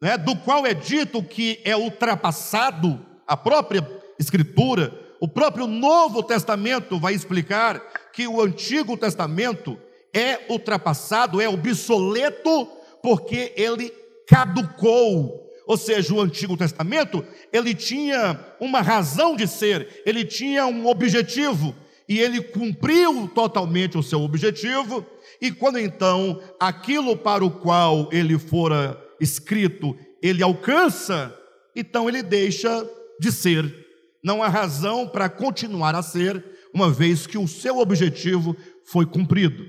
né, 0.00 0.16
do 0.16 0.36
qual 0.36 0.66
é 0.66 0.74
dito 0.74 1.22
que 1.22 1.60
é 1.64 1.76
ultrapassado, 1.76 3.04
a 3.26 3.36
própria 3.36 3.86
Escritura, 4.18 4.92
o 5.20 5.28
próprio 5.28 5.66
Novo 5.66 6.22
Testamento 6.22 6.98
vai 6.98 7.14
explicar 7.14 7.80
que 8.12 8.26
o 8.26 8.40
Antigo 8.40 8.96
Testamento 8.96 9.78
é 10.12 10.40
ultrapassado, 10.48 11.40
é 11.40 11.48
obsoleto, 11.48 12.66
porque 13.02 13.52
ele 13.56 13.92
caducou. 14.26 15.46
Ou 15.66 15.76
seja, 15.76 16.14
o 16.14 16.20
Antigo 16.20 16.56
Testamento, 16.56 17.24
ele 17.52 17.74
tinha 17.74 18.40
uma 18.58 18.80
razão 18.80 19.36
de 19.36 19.46
ser, 19.46 20.02
ele 20.06 20.24
tinha 20.24 20.66
um 20.66 20.86
objetivo, 20.86 21.74
e 22.08 22.18
ele 22.18 22.40
cumpriu 22.40 23.28
totalmente 23.34 23.98
o 23.98 24.02
seu 24.02 24.22
objetivo, 24.22 25.04
e 25.40 25.52
quando 25.52 25.78
então 25.78 26.40
aquilo 26.58 27.16
para 27.16 27.44
o 27.44 27.50
qual 27.50 28.08
ele 28.10 28.38
fora 28.38 28.98
escrito, 29.20 29.96
ele 30.22 30.42
alcança, 30.42 31.34
então 31.74 32.08
ele 32.08 32.22
deixa 32.22 32.88
de 33.20 33.32
ser. 33.32 33.86
Não 34.22 34.42
há 34.42 34.48
razão 34.48 35.06
para 35.08 35.28
continuar 35.28 35.94
a 35.94 36.02
ser, 36.02 36.44
uma 36.74 36.90
vez 36.90 37.26
que 37.26 37.38
o 37.38 37.48
seu 37.48 37.78
objetivo 37.78 38.56
foi 38.90 39.06
cumprido. 39.06 39.64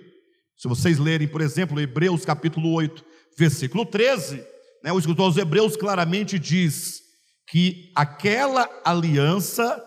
Se 0.58 0.68
vocês 0.68 1.00
lerem, 1.00 1.28
por 1.28 1.42
exemplo, 1.42 1.80
Hebreus 1.80 2.26
capítulo 2.26 2.74
8, 2.74 3.06
versículo 3.38 3.86
13, 3.86 4.44
né, 4.84 4.92
o 4.92 5.00
escritor 5.00 5.26
aos 5.26 5.38
Hebreus 5.38 5.78
claramente 5.78 6.38
diz 6.38 7.02
que 7.48 7.92
aquela 7.96 8.70
aliança 8.84 9.82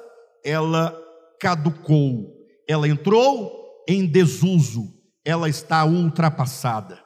ela 0.45 0.99
caducou, 1.38 2.33
ela 2.69 2.88
entrou 2.88 3.52
em 3.88 4.07
desuso, 4.07 4.88
ela 5.25 5.49
está 5.49 5.85
ultrapassada. 5.85 7.02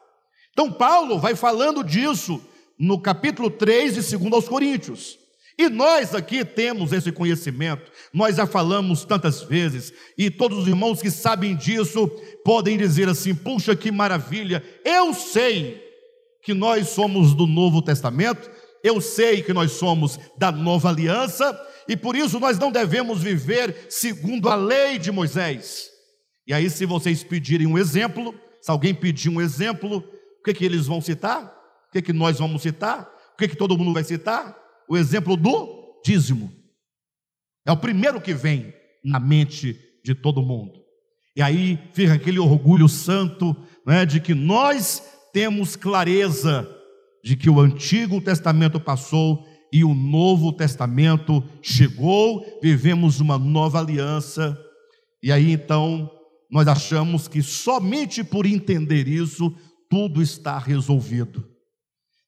Então 0.56 0.72
Paulo 0.72 1.18
vai 1.18 1.36
falando 1.36 1.84
disso 1.84 2.42
no 2.78 2.98
capítulo 2.98 3.50
3 3.50 3.96
de 3.96 4.16
2 4.16 4.32
aos 4.32 4.48
Coríntios. 4.48 5.18
E 5.58 5.68
nós 5.68 6.14
aqui 6.14 6.46
temos 6.46 6.94
esse 6.94 7.12
conhecimento, 7.12 7.92
nós 8.10 8.36
já 8.36 8.46
falamos 8.46 9.04
tantas 9.04 9.42
vezes, 9.42 9.92
e 10.16 10.30
todos 10.30 10.60
os 10.60 10.66
irmãos 10.66 11.02
que 11.02 11.10
sabem 11.10 11.54
disso 11.54 12.08
podem 12.42 12.78
dizer 12.78 13.06
assim: 13.06 13.34
puxa, 13.34 13.76
que 13.76 13.92
maravilha, 13.92 14.64
eu 14.82 15.12
sei 15.12 15.78
que 16.42 16.54
nós 16.54 16.88
somos 16.88 17.34
do 17.34 17.46
Novo 17.46 17.82
Testamento, 17.82 18.50
eu 18.82 18.98
sei 18.98 19.42
que 19.42 19.52
nós 19.52 19.72
somos 19.72 20.18
da 20.38 20.50
nova 20.50 20.88
aliança, 20.88 21.54
e 21.86 21.98
por 21.98 22.16
isso 22.16 22.40
nós 22.40 22.58
não 22.58 22.72
devemos 22.72 23.22
viver 23.22 23.88
segundo 23.90 24.48
a 24.48 24.54
lei 24.54 24.98
de 24.98 25.12
Moisés. 25.12 25.90
E 26.46 26.54
aí, 26.54 26.70
se 26.70 26.86
vocês 26.86 27.22
pedirem 27.22 27.66
um 27.66 27.76
exemplo, 27.76 28.34
se 28.62 28.70
alguém 28.70 28.94
pedir 28.94 29.28
um 29.28 29.40
exemplo, 29.40 30.02
que, 30.46 30.54
que 30.54 30.64
eles 30.64 30.86
vão 30.86 31.00
citar? 31.00 31.44
O 31.88 31.92
que, 31.92 32.00
que 32.00 32.12
nós 32.12 32.38
vamos 32.38 32.62
citar? 32.62 33.10
O 33.34 33.36
que, 33.36 33.48
que 33.48 33.56
todo 33.56 33.76
mundo 33.76 33.92
vai 33.92 34.04
citar? 34.04 34.56
O 34.88 34.96
exemplo 34.96 35.36
do 35.36 36.00
dízimo. 36.04 36.52
É 37.66 37.72
o 37.72 37.76
primeiro 37.76 38.20
que 38.20 38.32
vem 38.32 38.72
na 39.04 39.18
mente 39.18 39.76
de 40.04 40.14
todo 40.14 40.42
mundo. 40.42 40.72
E 41.34 41.42
aí 41.42 41.78
fica 41.92 42.14
aquele 42.14 42.38
orgulho 42.38 42.88
santo 42.88 43.56
né, 43.84 44.06
de 44.06 44.20
que 44.20 44.34
nós 44.34 45.02
temos 45.32 45.74
clareza 45.74 46.72
de 47.24 47.36
que 47.36 47.50
o 47.50 47.60
Antigo 47.60 48.20
Testamento 48.20 48.78
passou 48.78 49.44
e 49.72 49.82
o 49.82 49.94
Novo 49.94 50.52
Testamento 50.52 51.42
chegou, 51.60 52.60
vivemos 52.62 53.18
uma 53.18 53.36
nova 53.36 53.80
aliança. 53.80 54.56
E 55.20 55.32
aí 55.32 55.50
então 55.50 56.08
nós 56.48 56.68
achamos 56.68 57.26
que 57.26 57.42
somente 57.42 58.22
por 58.22 58.46
entender 58.46 59.08
isso, 59.08 59.52
tudo 59.88 60.22
está 60.22 60.58
resolvido. 60.58 61.48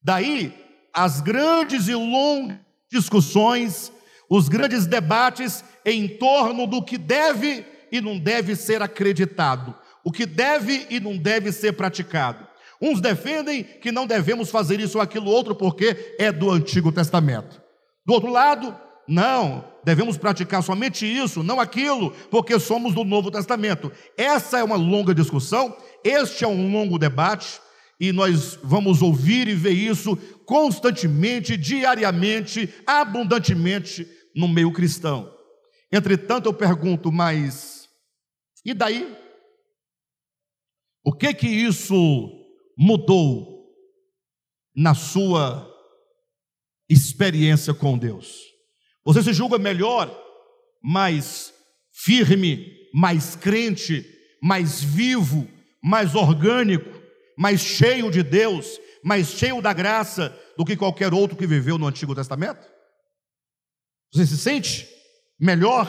Daí, 0.03 0.55
as 0.95 1.21
grandes 1.21 1.89
e 1.89 1.95
longas 1.95 2.59
discussões, 2.91 3.93
os 4.29 4.49
grandes 4.49 4.87
debates 4.87 5.65
em 5.85 6.09
torno 6.09 6.67
do 6.67 6.83
que 6.83 6.99
deve 6.99 7.65
e 7.91 8.01
não 8.01 8.19
deve 8.19 8.55
ser 8.57 8.83
acreditado, 8.83 9.75
o 10.05 10.13
que 10.13 10.27
deve 10.27 10.87
e 10.91 11.01
não 11.01 11.17
deve 11.17 11.53
ser 11.53 11.73
praticado. 11.73 12.47
Uns 12.81 13.01
defendem 13.01 13.65
que 13.65 13.91
não 13.91 14.07
devemos 14.07 14.51
fazer 14.51 14.79
isso 14.79 14.99
ou 14.99 15.03
aquilo 15.03 15.31
outro 15.31 15.55
porque 15.55 16.15
é 16.19 16.31
do 16.31 16.51
Antigo 16.51 16.93
Testamento. 16.93 17.61
Do 18.07 18.15
outro 18.15 18.31
lado, 18.31 18.75
não, 19.09 19.65
devemos 19.83 20.17
praticar 20.17 20.63
somente 20.63 21.07
isso, 21.07 21.43
não 21.43 21.59
aquilo, 21.59 22.11
porque 22.31 22.61
somos 22.61 22.95
do 22.95 23.05
Novo 23.05 23.31
Testamento. 23.31 23.91
Essa 24.17 24.59
é 24.59 24.65
uma 24.65 24.77
longa 24.77 25.15
discussão, 25.15 25.77
este 26.05 26.45
é 26.45 26.49
um 26.49 26.71
longo 26.71 26.99
debate, 26.99 27.61
e 27.99 28.13
nós 28.13 28.59
vamos 28.63 29.03
ouvir 29.03 29.49
e 29.49 29.55
ver 29.55 29.73
isso 29.73 30.17
constantemente, 30.45 31.57
diariamente, 31.57 32.73
abundantemente 32.87 34.07
no 34.37 34.47
meio 34.47 34.73
cristão. 34.73 35.35
Entretanto, 35.91 36.47
eu 36.47 36.55
pergunto, 36.55 37.11
mas 37.11 37.79
e 38.65 38.75
daí? 38.75 39.17
O 41.03 41.13
que 41.13 41.33
que 41.33 41.47
isso 41.47 41.97
mudou 42.77 43.67
na 44.77 44.95
sua 44.95 45.67
experiência 46.87 47.73
com 47.73 47.97
Deus? 47.97 48.48
Você 49.09 49.23
se 49.23 49.33
julga 49.33 49.57
melhor, 49.57 50.15
mais 50.83 51.55
firme, 51.91 52.77
mais 52.93 53.35
crente, 53.35 54.05
mais 54.43 54.83
vivo, 54.85 55.49
mais 55.83 56.15
orgânico, 56.15 56.91
mais 57.35 57.63
cheio 57.63 58.11
de 58.11 58.23
Deus, 58.23 58.79
mais 59.03 59.29
cheio 59.29 59.63
da 59.63 59.73
graça 59.73 60.39
do 60.59 60.65
que 60.65 60.77
qualquer 60.77 61.15
outro 61.15 61.39
que 61.39 61.47
viveu 61.47 61.79
no 61.79 61.87
Antigo 61.87 62.15
Testamento? 62.15 62.61
Você 64.13 64.27
se 64.27 64.37
sente 64.37 64.87
melhor, 65.41 65.89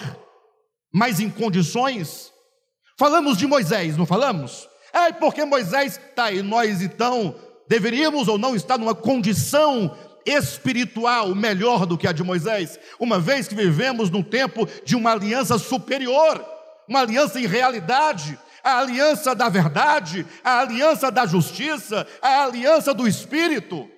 mais 0.89 1.19
em 1.19 1.29
condições? 1.29 2.31
Falamos 2.97 3.37
de 3.37 3.45
Moisés, 3.45 3.97
não 3.97 4.05
falamos? 4.05 4.65
É 4.93 5.11
porque 5.11 5.43
Moisés 5.43 5.97
está 5.97 6.31
e 6.31 6.41
nós 6.41 6.81
então 6.81 7.35
deveríamos 7.67 8.29
ou 8.29 8.37
não 8.37 8.55
estar 8.55 8.77
numa 8.77 8.95
condição 8.95 9.93
espiritual 10.25 11.33
melhor 11.33 11.85
do 11.85 11.97
que 11.97 12.07
a 12.07 12.11
de 12.11 12.23
Moisés, 12.23 12.79
uma 12.99 13.19
vez 13.19 13.47
que 13.47 13.55
vivemos 13.55 14.09
num 14.09 14.23
tempo 14.23 14.67
de 14.83 14.95
uma 14.95 15.11
aliança 15.11 15.57
superior, 15.57 16.43
uma 16.87 17.01
aliança 17.01 17.39
em 17.39 17.45
realidade, 17.45 18.37
a 18.63 18.79
aliança 18.79 19.33
da 19.33 19.49
verdade, 19.49 20.25
a 20.43 20.59
aliança 20.59 21.11
da 21.11 21.25
justiça, 21.25 22.05
a 22.21 22.43
aliança 22.43 22.93
do 22.93 23.07
Espírito. 23.07 23.89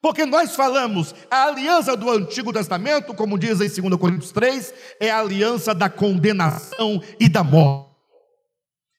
Porque 0.00 0.24
nós 0.24 0.54
falamos, 0.54 1.14
a 1.30 1.44
aliança 1.46 1.96
do 1.96 2.08
Antigo 2.08 2.52
Testamento, 2.52 3.12
como 3.14 3.38
diz 3.38 3.60
em 3.60 3.82
2 3.82 4.00
Coríntios 4.00 4.30
3, 4.30 4.72
é 5.00 5.10
a 5.10 5.18
aliança 5.18 5.74
da 5.74 5.90
condenação 5.90 7.02
e 7.18 7.28
da 7.28 7.42
morte. 7.42 7.88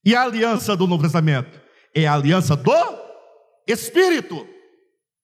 E 0.04 0.16
a 0.16 0.24
aliança 0.24 0.76
do 0.76 0.88
Novo 0.88 1.04
Testamento 1.04 1.60
é 1.96 2.06
a 2.06 2.14
aliança 2.14 2.56
do 2.56 2.74
Espírito. 3.66 4.46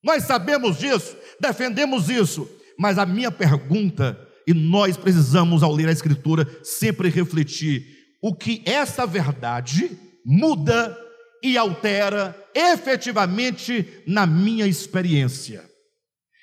Nós 0.06 0.24
sabemos 0.26 0.78
disso, 0.78 1.18
defendemos 1.40 2.12
isso, 2.12 2.48
mas 2.78 3.00
a 3.00 3.08
minha 3.08 3.32
pergunta, 3.32 4.16
e 4.46 4.54
nós 4.54 4.96
precisamos, 4.96 5.64
ao 5.64 5.74
ler 5.74 5.90
a 5.90 5.92
Escritura, 5.92 6.48
sempre 6.64 7.10
refletir: 7.10 7.84
o 8.22 8.36
que 8.36 8.62
essa 8.68 9.08
verdade 9.08 9.98
muda 10.24 10.96
e 11.42 11.58
altera 11.58 12.40
efetivamente 12.54 14.04
na 14.06 14.28
minha 14.28 14.68
experiência? 14.68 15.68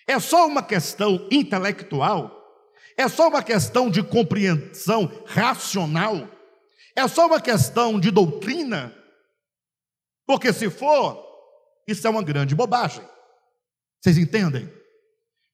É 0.08 0.18
só 0.18 0.48
uma 0.48 0.64
questão 0.64 1.28
intelectual? 1.30 2.36
É 2.98 3.08
só 3.08 3.28
uma 3.28 3.44
questão 3.44 3.88
de 3.88 4.02
compreensão 4.02 5.08
racional? 5.24 6.28
É 6.96 7.06
só 7.06 7.28
uma 7.28 7.40
questão 7.40 8.00
de 8.00 8.10
doutrina? 8.10 8.92
Porque 10.26 10.52
se 10.52 10.68
for, 10.68 11.24
isso 11.86 12.04
é 12.04 12.10
uma 12.10 12.24
grande 12.24 12.56
bobagem. 12.56 13.11
Vocês 14.02 14.18
entendem? 14.18 14.68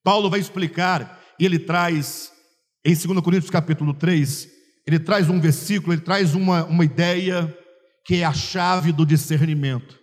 Paulo 0.03 0.31
vai 0.31 0.41
explicar, 0.41 1.23
e 1.39 1.45
ele 1.45 1.59
traz, 1.59 2.33
em 2.83 2.95
2 2.95 3.21
Coríntios 3.21 3.51
capítulo 3.51 3.93
3, 3.93 4.49
ele 4.87 4.99
traz 4.99 5.29
um 5.29 5.39
versículo, 5.39 5.93
ele 5.93 6.01
traz 6.01 6.35
uma, 6.35 6.65
uma 6.65 6.83
ideia 6.83 7.55
que 8.07 8.17
é 8.17 8.25
a 8.25 8.33
chave 8.33 8.91
do 8.91 9.05
discernimento. 9.05 9.99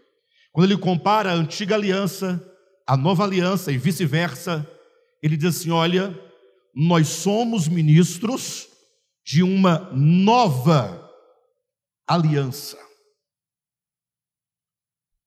Quando 0.51 0.71
ele 0.71 0.79
compara 0.79 1.31
a 1.31 1.35
antiga 1.35 1.73
aliança, 1.73 2.39
a 2.87 2.95
nova 2.95 3.23
aliança 3.23 3.71
e 3.71 3.79
vice-versa, 3.79 4.69
ele 5.23 5.35
diz 5.35 5.57
assim: 5.57 5.71
olha, 5.71 6.15
nós 6.75 7.07
somos 7.07 7.67
ministros 7.67 8.67
de 9.25 9.41
uma 9.41 9.89
nova 9.91 11.11
aliança. 12.07 12.77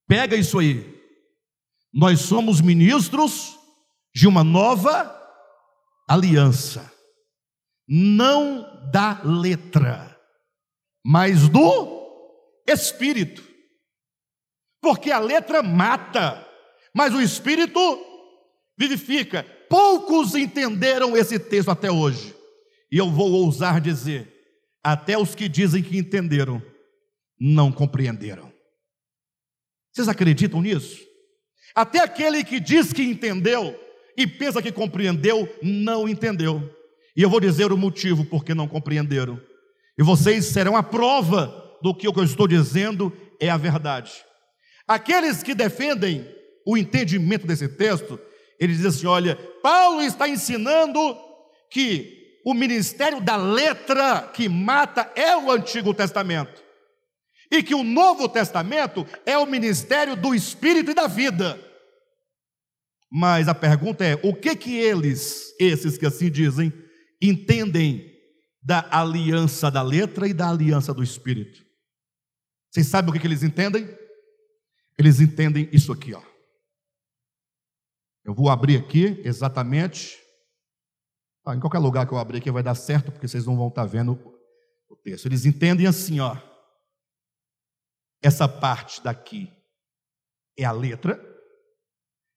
Pega 0.07 0.37
isso 0.37 0.57
aí. 0.57 0.98
Nós 1.93 2.21
somos 2.21 2.61
ministros 2.61 3.57
de 4.13 4.27
uma 4.27 4.43
nova 4.43 5.15
aliança, 6.07 6.91
não 7.87 8.89
da 8.91 9.21
letra, 9.23 10.19
mas 11.03 11.47
do 11.49 11.99
Espírito. 12.67 13.43
Porque 14.81 15.11
a 15.11 15.19
letra 15.19 15.61
mata, 15.61 16.47
mas 16.95 17.13
o 17.13 17.21
espírito 17.21 17.79
vivifica. 18.77 19.43
Poucos 19.69 20.35
entenderam 20.35 21.17
esse 21.17 21.37
texto 21.37 21.69
até 21.69 21.91
hoje. 21.91 22.35
E 22.91 22.97
eu 22.97 23.09
vou 23.09 23.31
ousar 23.31 23.81
dizer: 23.81 24.33
até 24.83 25.17
os 25.17 25.35
que 25.35 25.49
dizem 25.49 25.83
que 25.83 25.97
entenderam, 25.97 26.61
não 27.39 27.71
compreenderam. 27.71 28.51
Vocês 29.91 30.07
acreditam 30.07 30.61
nisso? 30.61 31.08
Até 31.75 31.99
aquele 31.99 32.43
que 32.43 32.59
diz 32.59 32.91
que 32.91 33.03
entendeu 33.03 33.77
e 34.17 34.27
pensa 34.27 34.61
que 34.61 34.71
compreendeu, 34.71 35.47
não 35.61 36.07
entendeu. 36.07 36.69
E 37.15 37.21
eu 37.21 37.29
vou 37.29 37.39
dizer 37.39 37.71
o 37.71 37.77
motivo 37.77 38.25
porque 38.25 38.53
não 38.53 38.67
compreenderam. 38.67 39.39
E 39.97 40.03
vocês 40.03 40.45
serão 40.45 40.75
a 40.75 40.83
prova 40.83 41.77
do 41.81 41.93
que 41.93 42.07
o 42.07 42.13
que 42.13 42.19
eu 42.19 42.23
estou 42.23 42.47
dizendo 42.47 43.15
é 43.39 43.49
a 43.49 43.57
verdade. 43.57 44.11
Aqueles 44.87 45.43
que 45.43 45.53
defendem 45.53 46.25
o 46.65 46.77
entendimento 46.77 47.45
desse 47.45 47.67
texto, 47.67 48.19
eles 48.59 48.77
dizem 48.77 48.89
assim: 48.89 49.07
olha, 49.07 49.35
Paulo 49.61 50.01
está 50.01 50.27
ensinando 50.27 50.99
que 51.69 52.39
o 52.45 52.53
ministério 52.53 53.21
da 53.21 53.35
letra 53.35 54.29
que 54.33 54.49
mata 54.49 55.11
é 55.15 55.35
o 55.37 55.51
Antigo 55.51 55.93
Testamento. 55.93 56.68
E 57.51 57.63
que 57.63 57.73
o 57.73 57.83
Novo 57.83 58.29
Testamento 58.29 59.05
é 59.25 59.37
o 59.37 59.45
ministério 59.45 60.15
do 60.15 60.35
Espírito 60.35 60.91
e 60.91 60.93
da 60.93 61.07
vida. 61.07 61.59
Mas 63.11 63.47
a 63.47 63.55
pergunta 63.55 64.05
é: 64.05 64.15
o 64.23 64.35
que 64.35 64.55
que 64.55 64.77
eles, 64.77 65.55
esses 65.59 65.97
que 65.97 66.05
assim 66.05 66.29
dizem, 66.29 66.71
entendem 67.21 68.07
da 68.61 68.87
aliança 68.91 69.71
da 69.71 69.81
letra 69.81 70.27
e 70.27 70.33
da 70.33 70.49
aliança 70.49 70.93
do 70.93 71.01
Espírito? 71.01 71.65
Vocês 72.69 72.87
sabem 72.87 73.09
o 73.09 73.13
que, 73.13 73.19
que 73.19 73.27
eles 73.27 73.41
entendem? 73.41 73.89
Eles 74.97 75.19
entendem 75.19 75.67
isso 75.71 75.91
aqui, 75.91 76.13
ó. 76.13 76.21
Eu 78.23 78.35
vou 78.35 78.49
abrir 78.49 78.77
aqui 78.77 79.19
exatamente 79.23 80.19
ah, 81.49 81.55
em 81.55 81.59
qualquer 81.59 81.79
lugar 81.79 82.05
que 82.05 82.13
eu 82.13 82.19
abrir 82.19 82.37
aqui 82.37 82.51
vai 82.51 82.61
dar 82.61 82.75
certo, 82.75 83.11
porque 83.11 83.27
vocês 83.27 83.45
não 83.45 83.57
vão 83.57 83.69
estar 83.69 83.85
vendo 83.85 84.19
o 84.87 84.95
texto. 84.95 85.25
Eles 85.25 85.45
entendem 85.45 85.87
assim, 85.87 86.19
ó. 86.19 86.37
Essa 88.21 88.47
parte 88.47 89.01
daqui 89.03 89.51
é 90.57 90.65
a 90.65 90.71
letra, 90.71 91.25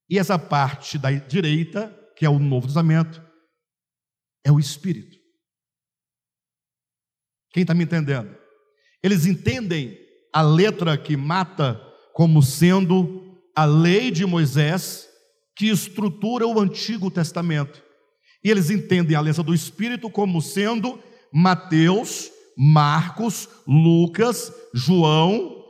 e 0.09 0.19
essa 0.19 0.39
parte 0.39 0.99
da 0.99 1.11
direita, 1.11 1.89
que 2.17 2.25
é 2.25 2.29
o 2.29 2.39
Novo 2.39 2.67
Testamento, 2.67 3.23
é 4.45 4.53
o 4.53 4.61
Espírito. 4.61 5.17
Quem 7.51 7.63
está 7.63 7.75
me 7.75 7.85
entendendo? 7.85 8.37
Eles 9.03 9.27
entendem 9.27 9.99
a 10.33 10.43
letra 10.43 10.97
que 10.97 11.17
mata 11.17 11.81
como 12.13 12.43
sendo 12.43 13.41
a 13.55 13.65
lei 13.65 14.11
de 14.11 14.25
Moisés 14.25 15.09
que 15.57 15.69
estrutura 15.69 16.47
o 16.47 16.61
Antigo 16.61 17.11
Testamento. 17.11 17.83
E 18.45 18.51
eles 18.51 18.71
entendem 18.71 19.17
a 19.17 19.21
aliança 19.21 19.43
do 19.43 19.55
Espírito 19.55 20.11
como 20.11 20.41
sendo 20.41 21.03
Mateus, 21.33 22.31
Marcos, 22.57 23.49
Lucas, 23.67 24.53
João, 24.75 25.62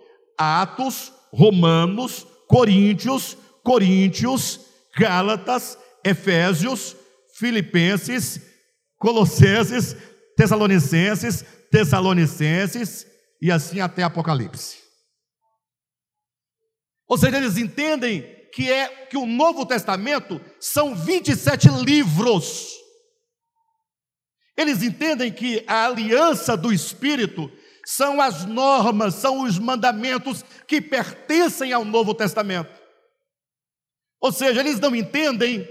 Atos, 0.42 1.12
Romanos, 1.32 2.26
Coríntios, 2.48 3.36
Coríntios, 3.62 4.60
Gálatas, 4.96 5.78
Efésios, 6.04 6.96
Filipenses, 7.34 8.40
Colossenses, 8.98 9.96
Tessalonicenses, 10.36 11.44
Tessalonicenses 11.70 13.06
e 13.40 13.50
assim 13.50 13.80
até 13.80 14.02
Apocalipse. 14.02 14.78
Ou 17.08 17.18
seja, 17.18 17.36
eles 17.36 17.56
entendem 17.56 18.22
que 18.52 18.70
é 18.70 18.88
que 19.06 19.16
o 19.16 19.26
Novo 19.26 19.64
Testamento 19.64 20.40
são 20.60 20.94
27 20.94 21.68
livros. 21.84 22.72
Eles 24.56 24.82
entendem 24.82 25.32
que 25.32 25.64
a 25.66 25.86
aliança 25.86 26.56
do 26.56 26.72
Espírito 26.72 27.50
são 27.84 28.20
as 28.20 28.44
normas, 28.44 29.14
são 29.14 29.44
os 29.44 29.58
mandamentos 29.58 30.44
que 30.66 30.80
pertencem 30.80 31.72
ao 31.72 31.84
Novo 31.84 32.14
Testamento. 32.14 32.70
Ou 34.20 34.30
seja, 34.30 34.60
eles 34.60 34.78
não 34.78 34.94
entendem 34.94 35.68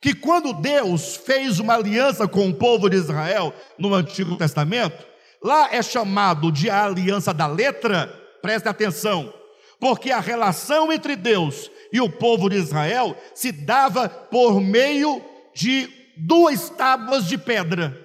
que 0.00 0.14
quando 0.14 0.52
Deus 0.52 1.16
fez 1.16 1.58
uma 1.58 1.74
aliança 1.74 2.28
com 2.28 2.48
o 2.48 2.54
povo 2.54 2.90
de 2.90 2.96
Israel 2.96 3.54
no 3.78 3.94
Antigo 3.94 4.36
Testamento, 4.36 5.02
lá 5.42 5.74
é 5.74 5.82
chamado 5.82 6.52
de 6.52 6.68
a 6.68 6.84
aliança 6.84 7.32
da 7.32 7.46
letra, 7.46 8.08
preste 8.42 8.68
atenção, 8.68 9.32
porque 9.80 10.10
a 10.10 10.20
relação 10.20 10.92
entre 10.92 11.16
Deus 11.16 11.70
e 11.90 12.00
o 12.00 12.10
povo 12.10 12.50
de 12.50 12.56
Israel 12.56 13.16
se 13.34 13.50
dava 13.50 14.08
por 14.08 14.60
meio 14.60 15.24
de 15.54 15.88
duas 16.18 16.68
tábuas 16.68 17.26
de 17.26 17.38
pedra. 17.38 18.03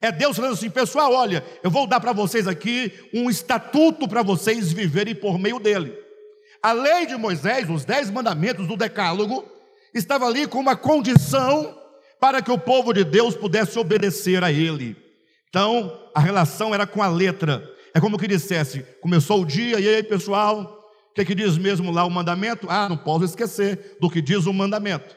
É 0.00 0.10
Deus 0.10 0.36
falando 0.36 0.54
assim, 0.54 0.70
pessoal, 0.70 1.12
olha, 1.12 1.44
eu 1.62 1.70
vou 1.70 1.86
dar 1.86 2.00
para 2.00 2.12
vocês 2.12 2.48
aqui 2.48 2.92
um 3.12 3.28
estatuto 3.28 4.08
para 4.08 4.22
vocês 4.22 4.72
viverem 4.72 5.14
por 5.14 5.38
meio 5.38 5.58
dele. 5.58 5.94
A 6.62 6.72
lei 6.72 7.06
de 7.06 7.16
Moisés, 7.16 7.68
os 7.68 7.84
dez 7.84 8.10
mandamentos 8.10 8.66
do 8.66 8.76
Decálogo, 8.76 9.44
estava 9.94 10.26
ali 10.26 10.46
com 10.46 10.58
uma 10.58 10.74
condição 10.74 11.76
para 12.18 12.40
que 12.40 12.50
o 12.50 12.58
povo 12.58 12.92
de 12.92 13.04
Deus 13.04 13.34
pudesse 13.34 13.78
obedecer 13.78 14.42
a 14.42 14.50
ele. 14.50 14.96
Então, 15.48 15.92
a 16.14 16.20
relação 16.20 16.74
era 16.74 16.86
com 16.86 17.02
a 17.02 17.08
letra. 17.08 17.62
É 17.94 18.00
como 18.00 18.18
que 18.18 18.28
dissesse: 18.28 18.82
começou 19.00 19.42
o 19.42 19.46
dia, 19.46 19.80
e 19.80 19.88
aí, 19.88 20.02
pessoal, 20.02 20.80
o 21.10 21.14
que, 21.14 21.24
que 21.24 21.34
diz 21.34 21.58
mesmo 21.58 21.90
lá 21.90 22.04
o 22.04 22.10
mandamento? 22.10 22.66
Ah, 22.70 22.88
não 22.88 22.96
posso 22.96 23.24
esquecer 23.24 23.96
do 24.00 24.10
que 24.10 24.22
diz 24.22 24.46
o 24.46 24.52
mandamento. 24.52 25.16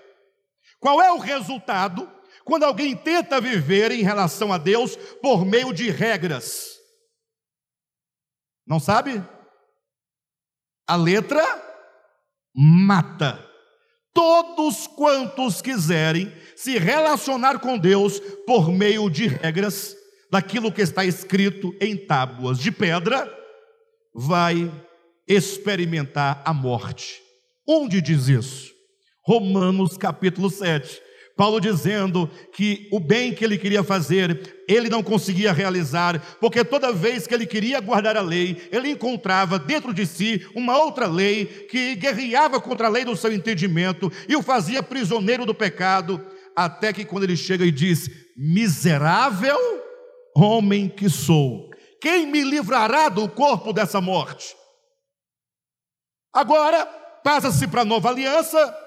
Qual 0.79 1.01
é 1.01 1.11
o 1.11 1.19
resultado 1.19 2.09
quando 2.43 2.63
alguém 2.63 2.95
tenta 2.95 3.39
viver 3.39 3.91
em 3.91 4.03
relação 4.03 4.51
a 4.51 4.58
Deus 4.58 4.95
por 5.21 5.45
meio 5.45 5.73
de 5.73 5.89
regras? 5.89 6.73
Não 8.65 8.79
sabe? 8.79 9.23
A 10.88 10.95
letra 10.95 11.43
mata. 12.56 13.49
Todos 14.13 14.86
quantos 14.86 15.62
quiserem 15.62 16.32
se 16.56 16.77
relacionar 16.77 17.60
com 17.60 17.77
Deus 17.77 18.19
por 18.45 18.71
meio 18.71 19.10
de 19.10 19.27
regras, 19.27 19.95
daquilo 20.32 20.71
que 20.71 20.82
está 20.82 21.03
escrito 21.03 21.75
em 21.82 21.97
tábuas 21.97 22.60
de 22.60 22.71
pedra, 22.71 23.27
vai 24.13 24.71
experimentar 25.27 26.41
a 26.45 26.53
morte. 26.53 27.21
Onde 27.67 28.01
diz 28.01 28.27
isso? 28.27 28.71
Romanos 29.25 29.97
capítulo 29.97 30.49
7. 30.49 31.01
Paulo 31.35 31.59
dizendo 31.59 32.29
que 32.53 32.87
o 32.91 32.99
bem 32.99 33.33
que 33.33 33.43
ele 33.43 33.57
queria 33.57 33.83
fazer, 33.83 34.63
ele 34.67 34.87
não 34.87 35.01
conseguia 35.01 35.51
realizar, 35.51 36.19
porque 36.39 36.63
toda 36.63 36.93
vez 36.93 37.25
que 37.25 37.33
ele 37.33 37.47
queria 37.47 37.79
guardar 37.79 38.15
a 38.15 38.21
lei, 38.21 38.69
ele 38.71 38.89
encontrava 38.89 39.57
dentro 39.57 39.93
de 39.93 40.05
si 40.05 40.45
uma 40.55 40.77
outra 40.77 41.07
lei 41.07 41.45
que 41.45 41.95
guerreava 41.95 42.61
contra 42.61 42.85
a 42.87 42.89
lei 42.89 43.03
do 43.03 43.15
seu 43.15 43.33
entendimento 43.33 44.11
e 44.27 44.35
o 44.35 44.43
fazia 44.43 44.83
prisioneiro 44.83 45.43
do 45.45 45.55
pecado, 45.55 46.23
até 46.55 46.93
que 46.93 47.03
quando 47.03 47.23
ele 47.23 47.35
chega 47.35 47.65
e 47.65 47.71
diz: 47.71 48.09
Miserável 48.37 49.57
homem 50.35 50.87
que 50.87 51.09
sou, 51.09 51.71
quem 51.99 52.27
me 52.27 52.43
livrará 52.43 53.09
do 53.09 53.27
corpo 53.27 53.73
dessa 53.73 53.99
morte? 53.99 54.55
Agora, 56.31 56.85
passa-se 57.23 57.67
para 57.67 57.81
a 57.81 57.85
nova 57.85 58.09
aliança. 58.09 58.83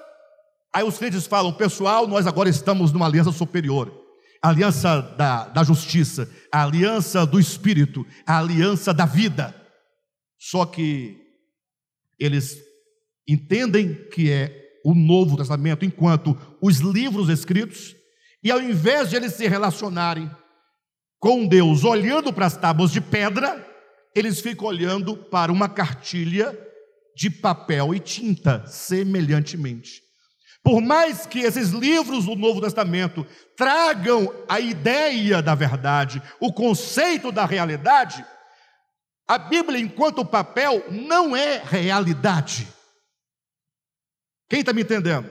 Aí 0.77 0.83
os 0.83 0.99
crentes 0.99 1.25
falam, 1.25 1.51
pessoal, 1.51 2.05
nós 2.05 2.27
agora 2.27 2.47
estamos 2.47 2.91
numa 2.91 3.07
aliança 3.07 3.31
superior. 3.31 3.91
A 4.39 4.49
aliança 4.49 5.01
da, 5.17 5.47
da 5.47 5.63
justiça, 5.63 6.29
a 6.51 6.63
aliança 6.63 7.25
do 7.25 7.39
Espírito, 7.39 8.05
a 8.27 8.37
aliança 8.37 8.93
da 8.93 9.03
vida. 9.03 9.55
Só 10.39 10.67
que 10.67 11.17
eles 12.19 12.59
entendem 13.27 14.07
que 14.09 14.29
é 14.29 14.77
o 14.85 14.93
Novo 14.93 15.35
Testamento 15.35 15.83
enquanto 15.83 16.37
os 16.61 16.77
livros 16.77 17.27
escritos, 17.27 17.95
e 18.43 18.51
ao 18.51 18.61
invés 18.61 19.09
de 19.09 19.15
eles 19.15 19.33
se 19.33 19.47
relacionarem 19.47 20.29
com 21.19 21.47
Deus 21.47 21.83
olhando 21.83 22.31
para 22.31 22.45
as 22.45 22.55
tábuas 22.55 22.91
de 22.91 23.01
pedra, 23.01 23.67
eles 24.13 24.39
ficam 24.39 24.67
olhando 24.67 25.17
para 25.17 25.51
uma 25.51 25.67
cartilha 25.67 26.55
de 27.15 27.31
papel 27.31 27.95
e 27.95 27.99
tinta, 27.99 28.63
semelhantemente. 28.67 30.05
Por 30.63 30.81
mais 30.81 31.25
que 31.25 31.39
esses 31.39 31.69
livros 31.69 32.25
do 32.25 32.35
Novo 32.35 32.59
Testamento 32.59 33.25
tragam 33.55 34.33
a 34.49 34.59
ideia 34.59 35.41
da 35.41 35.55
verdade, 35.55 36.21
o 36.39 36.51
conceito 36.51 37.31
da 37.31 37.45
realidade, 37.45 38.25
a 39.27 39.37
Bíblia, 39.37 39.79
enquanto 39.79 40.25
papel, 40.25 40.83
não 40.89 41.35
é 41.35 41.57
realidade. 41.57 42.67
Quem 44.49 44.61
está 44.61 44.71
me 44.71 44.81
entendendo? 44.81 45.29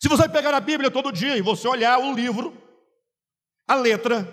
Se 0.00 0.08
você 0.08 0.28
pegar 0.28 0.52
a 0.52 0.60
Bíblia 0.60 0.90
todo 0.90 1.12
dia 1.12 1.36
e 1.36 1.42
você 1.42 1.66
olhar 1.68 1.98
o 1.98 2.12
livro, 2.12 2.56
a 3.66 3.74
letra, 3.74 4.28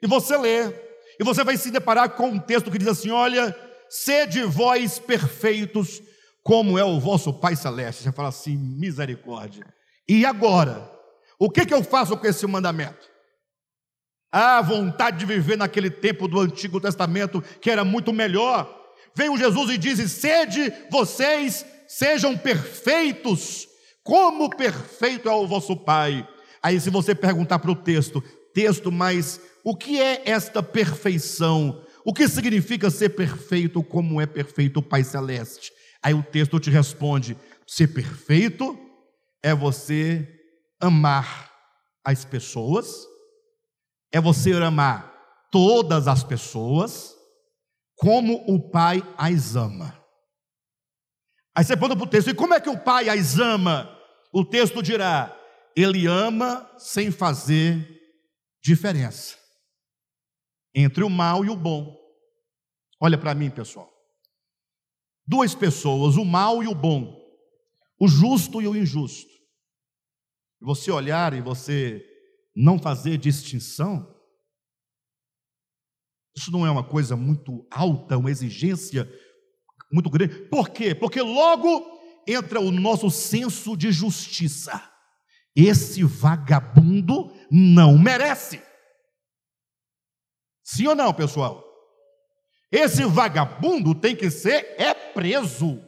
e 0.00 0.06
você 0.06 0.36
ler, 0.36 0.82
e 1.18 1.24
você 1.24 1.42
vai 1.44 1.56
se 1.56 1.70
deparar 1.70 2.10
com 2.10 2.28
um 2.28 2.38
texto 2.38 2.70
que 2.70 2.78
diz 2.78 2.88
assim: 2.88 3.10
olha, 3.10 3.54
Sede 3.88 4.42
vós 4.44 4.98
perfeitos, 4.98 6.02
como 6.44 6.78
é 6.78 6.84
o 6.84 7.00
vosso 7.00 7.32
Pai 7.32 7.56
Celeste. 7.56 8.02
Você 8.02 8.12
fala 8.12 8.28
assim, 8.28 8.54
misericórdia. 8.54 9.66
E 10.06 10.26
agora? 10.26 10.88
O 11.38 11.50
que, 11.50 11.64
que 11.64 11.72
eu 11.72 11.82
faço 11.82 12.16
com 12.18 12.26
esse 12.26 12.46
mandamento? 12.46 13.10
A 14.30 14.60
vontade 14.60 15.18
de 15.18 15.24
viver 15.26 15.56
naquele 15.56 15.90
tempo 15.90 16.28
do 16.28 16.38
Antigo 16.38 16.80
Testamento, 16.80 17.42
que 17.60 17.70
era 17.70 17.82
muito 17.82 18.12
melhor. 18.12 18.68
Veio 19.14 19.38
Jesus 19.38 19.70
e 19.70 19.78
diz: 19.78 20.12
Sede 20.12 20.70
vocês, 20.90 21.64
sejam 21.88 22.36
perfeitos, 22.36 23.66
como 24.02 24.50
perfeito 24.50 25.28
é 25.28 25.32
o 25.32 25.46
vosso 25.46 25.74
Pai. 25.76 26.28
Aí, 26.62 26.78
se 26.78 26.90
você 26.90 27.14
perguntar 27.14 27.58
para 27.58 27.70
o 27.70 27.76
texto, 27.76 28.22
texto, 28.52 28.92
mas 28.92 29.40
o 29.62 29.74
que 29.74 30.00
é 30.00 30.22
esta 30.26 30.62
perfeição? 30.62 31.82
O 32.04 32.12
que 32.12 32.28
significa 32.28 32.90
ser 32.90 33.10
perfeito 33.10 33.82
como 33.82 34.20
é 34.20 34.26
perfeito 34.26 34.80
o 34.80 34.82
Pai 34.82 35.04
Celeste? 35.04 35.72
Aí 36.04 36.12
o 36.12 36.22
texto 36.22 36.60
te 36.60 36.70
responde: 36.70 37.34
ser 37.66 37.88
perfeito 37.88 38.78
é 39.42 39.54
você 39.54 40.28
amar 40.78 41.50
as 42.04 42.26
pessoas, 42.26 43.06
é 44.12 44.20
você 44.20 44.52
amar 44.52 45.48
todas 45.50 46.06
as 46.06 46.22
pessoas, 46.22 47.14
como 47.96 48.44
o 48.46 48.70
Pai 48.70 49.02
as 49.16 49.56
ama. 49.56 49.98
Aí 51.56 51.64
você 51.64 51.74
põe 51.74 51.88
para 51.88 52.04
o 52.04 52.06
texto, 52.06 52.28
e 52.28 52.34
como 52.34 52.52
é 52.52 52.60
que 52.60 52.68
o 52.68 52.78
Pai 52.78 53.08
as 53.08 53.38
ama? 53.38 53.98
O 54.30 54.44
texto 54.44 54.82
dirá: 54.82 55.34
Ele 55.74 56.06
ama 56.06 56.70
sem 56.76 57.10
fazer 57.10 57.88
diferença 58.62 59.38
entre 60.74 61.02
o 61.02 61.08
mal 61.08 61.44
e 61.46 61.48
o 61.48 61.56
bom. 61.56 61.96
Olha 63.00 63.16
para 63.16 63.34
mim, 63.34 63.48
pessoal. 63.48 63.93
Duas 65.26 65.54
pessoas, 65.54 66.16
o 66.16 66.24
mal 66.24 66.62
e 66.62 66.68
o 66.68 66.74
bom, 66.74 67.18
o 67.98 68.06
justo 68.06 68.60
e 68.60 68.68
o 68.68 68.76
injusto. 68.76 69.32
Você 70.60 70.90
olhar 70.90 71.34
e 71.34 71.40
você 71.40 72.04
não 72.54 72.78
fazer 72.78 73.18
distinção, 73.18 74.14
isso 76.36 76.50
não 76.50 76.66
é 76.66 76.70
uma 76.70 76.84
coisa 76.84 77.16
muito 77.16 77.66
alta, 77.70 78.18
uma 78.18 78.30
exigência 78.30 79.08
muito 79.90 80.10
grande. 80.10 80.48
Por 80.48 80.70
quê? 80.70 80.94
Porque 80.94 81.20
logo 81.22 81.94
entra 82.26 82.60
o 82.60 82.70
nosso 82.72 83.10
senso 83.10 83.76
de 83.76 83.92
justiça. 83.92 84.90
Esse 85.54 86.02
vagabundo 86.02 87.32
não 87.50 87.96
merece. 87.96 88.60
Sim 90.64 90.88
ou 90.88 90.96
não, 90.96 91.14
pessoal? 91.14 91.63
Esse 92.74 93.04
vagabundo 93.04 93.94
tem 93.94 94.16
que 94.16 94.28
ser 94.28 94.74
é 94.76 94.92
preso. 94.92 95.80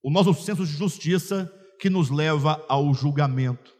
O 0.00 0.08
nosso 0.08 0.32
senso 0.32 0.64
de 0.64 0.70
justiça 0.70 1.52
que 1.80 1.90
nos 1.90 2.08
leva 2.08 2.64
ao 2.68 2.94
julgamento. 2.94 3.74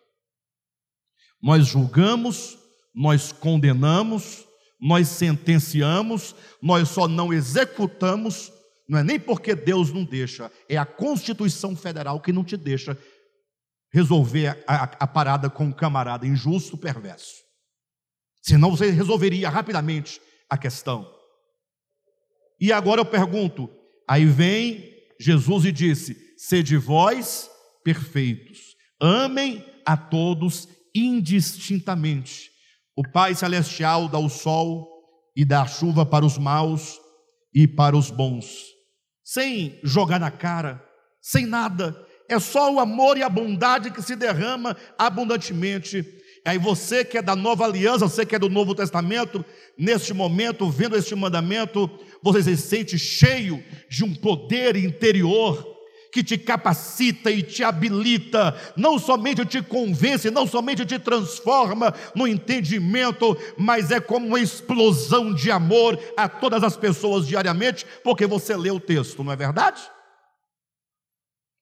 Nós 1.41 1.69
julgamos, 1.69 2.59
nós 2.93 3.31
condenamos, 3.31 4.45
nós 4.81 5.07
sentenciamos, 5.07 6.35
nós 6.61 6.89
só 6.89 7.07
não 7.07 7.33
executamos, 7.33 8.53
não 8.89 8.99
é 8.99 9.05
nem 9.05 9.21
porque 9.21 9.55
Deus 9.55 9.93
não 9.93 10.05
deixa, 10.05 10.51
é 10.69 10.77
a 10.77 10.85
Constituição 10.85 11.77
Federal 11.77 12.21
que 12.21 12.33
não 12.33 12.43
te 12.43 12.57
deixa 12.57 12.99
resolver 13.93 14.61
a, 14.67 14.75
a, 14.75 14.83
a 14.83 15.07
parada 15.07 15.49
com 15.49 15.67
um 15.67 15.73
camarada 15.73 16.27
injusto, 16.27 16.77
perverso. 16.77 17.37
Senão 18.43 18.73
você 18.73 18.91
resolveria 18.91 19.49
rapidamente 19.49 20.21
a 20.49 20.59
questão. 20.59 21.20
E 22.61 22.73
agora 22.73 23.01
eu 23.01 23.05
pergunto: 23.05 23.71
aí 24.07 24.27
vem 24.27 24.93
Jesus 25.19 25.65
e 25.65 25.73
disse: 25.73 26.17
sede 26.37 26.77
vós 26.77 27.51
perfeitos, 27.83 28.77
amem 29.01 29.65
a 29.87 29.97
todos 29.97 30.69
indistintamente. 30.95 32.51
O 32.95 33.03
Pai 33.03 33.35
Celestial 33.35 34.09
dá 34.09 34.19
o 34.19 34.29
sol 34.29 34.87
e 35.35 35.45
dá 35.45 35.63
a 35.63 35.67
chuva 35.67 36.05
para 36.05 36.27
os 36.27 36.37
maus 36.37 37.01
e 37.55 37.67
para 37.67 37.97
os 37.97 38.11
bons, 38.11 38.47
sem 39.25 39.81
jogar 39.83 40.21
na 40.21 40.31
cara, 40.31 40.85
sem 41.21 41.47
nada, 41.47 41.97
é 42.29 42.39
só 42.39 42.73
o 42.73 42.79
amor 42.79 43.19
e 43.19 43.23
a 43.23 43.29
bondade 43.29 43.91
que 43.91 44.03
se 44.03 44.15
derrama 44.15 44.77
abundantemente 44.97 46.03
Aí 46.45 46.59
você 46.59 47.05
que 47.05 47.19
é 47.19 47.23
da 47.23 47.37
nova 47.37 47.65
aliança, 47.65 48.09
você 48.09 48.25
que 48.25 48.35
é 48.35 48.39
do 48.39 48.49
Novo 48.49 48.75
Testamento, 48.75 49.45
neste 49.77 50.15
momento, 50.15 50.71
vendo 50.71 50.97
este 50.97 51.15
mandamento, 51.15 51.91
você 52.23 52.43
se 52.43 52.57
sente 52.57 52.99
cheio 52.99 53.63
de 53.89 54.05
um 54.05 54.15
poder 54.15 54.77
interior 54.77 55.71
que 56.13 56.25
te 56.25 56.37
capacita 56.37 57.31
e 57.31 57.43
te 57.43 57.63
habilita, 57.63 58.57
não 58.77 58.99
somente 58.99 59.45
te 59.45 59.63
convence, 59.63 60.31
não 60.31 60.47
somente 60.47 60.85
te 60.85 60.99
transforma 60.99 61.95
no 62.15 62.27
entendimento, 62.27 63.37
mas 63.57 63.91
é 63.91 64.01
como 64.01 64.27
uma 64.27 64.41
explosão 64.41 65.33
de 65.33 65.51
amor 65.51 65.99
a 66.17 66.29
todas 66.29 66.65
as 66.65 66.77
pessoas 66.77 67.27
diariamente, 67.27 67.87
porque 68.03 68.27
você 68.27 68.57
lê 68.57 68.71
o 68.71 68.81
texto, 68.81 69.23
não 69.23 69.33
é 69.33 69.37
verdade? 69.37 69.81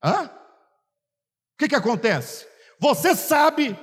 Hã? 0.03 0.25
O 0.25 1.59
que, 1.59 1.69
que 1.69 1.75
acontece? 1.75 2.47
Você 2.81 3.15
sabe 3.15 3.77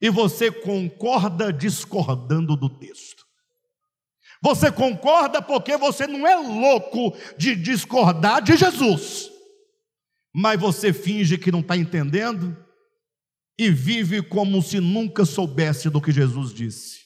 e 0.00 0.08
você 0.08 0.50
concorda 0.50 1.52
discordando 1.52 2.56
do 2.56 2.68
texto. 2.68 3.26
Você 4.42 4.72
concorda 4.72 5.42
porque 5.42 5.76
você 5.76 6.06
não 6.06 6.26
é 6.26 6.34
louco 6.36 7.14
de 7.36 7.54
discordar 7.54 8.42
de 8.42 8.56
Jesus, 8.56 9.30
mas 10.32 10.58
você 10.58 10.92
finge 10.92 11.36
que 11.36 11.52
não 11.52 11.60
está 11.60 11.76
entendendo 11.76 12.56
e 13.58 13.70
vive 13.70 14.22
como 14.22 14.62
se 14.62 14.80
nunca 14.80 15.26
soubesse 15.26 15.90
do 15.90 16.00
que 16.00 16.10
Jesus 16.10 16.54
disse. 16.54 17.00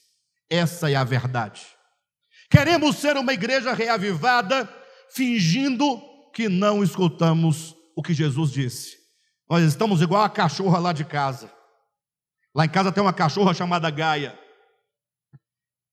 Essa 0.49 0.89
é 0.89 0.95
a 0.95 1.03
verdade. 1.03 1.61
Queremos 2.49 2.95
ser 2.95 3.17
uma 3.17 3.33
igreja 3.33 3.73
reavivada, 3.73 4.69
fingindo 5.09 6.01
que 6.33 6.47
não 6.47 6.81
escutamos 6.81 7.75
o 7.95 8.01
que 8.01 8.13
Jesus 8.13 8.51
disse. 8.51 8.97
Nós 9.49 9.63
estamos 9.65 10.01
igual 10.01 10.23
a 10.23 10.29
cachorra 10.29 10.79
lá 10.79 10.93
de 10.93 11.03
casa. 11.03 11.51
Lá 12.55 12.63
em 12.63 12.69
casa 12.69 12.91
tem 12.91 13.03
uma 13.03 13.11
cachorra 13.11 13.53
chamada 13.53 13.89
Gaia. 13.89 14.39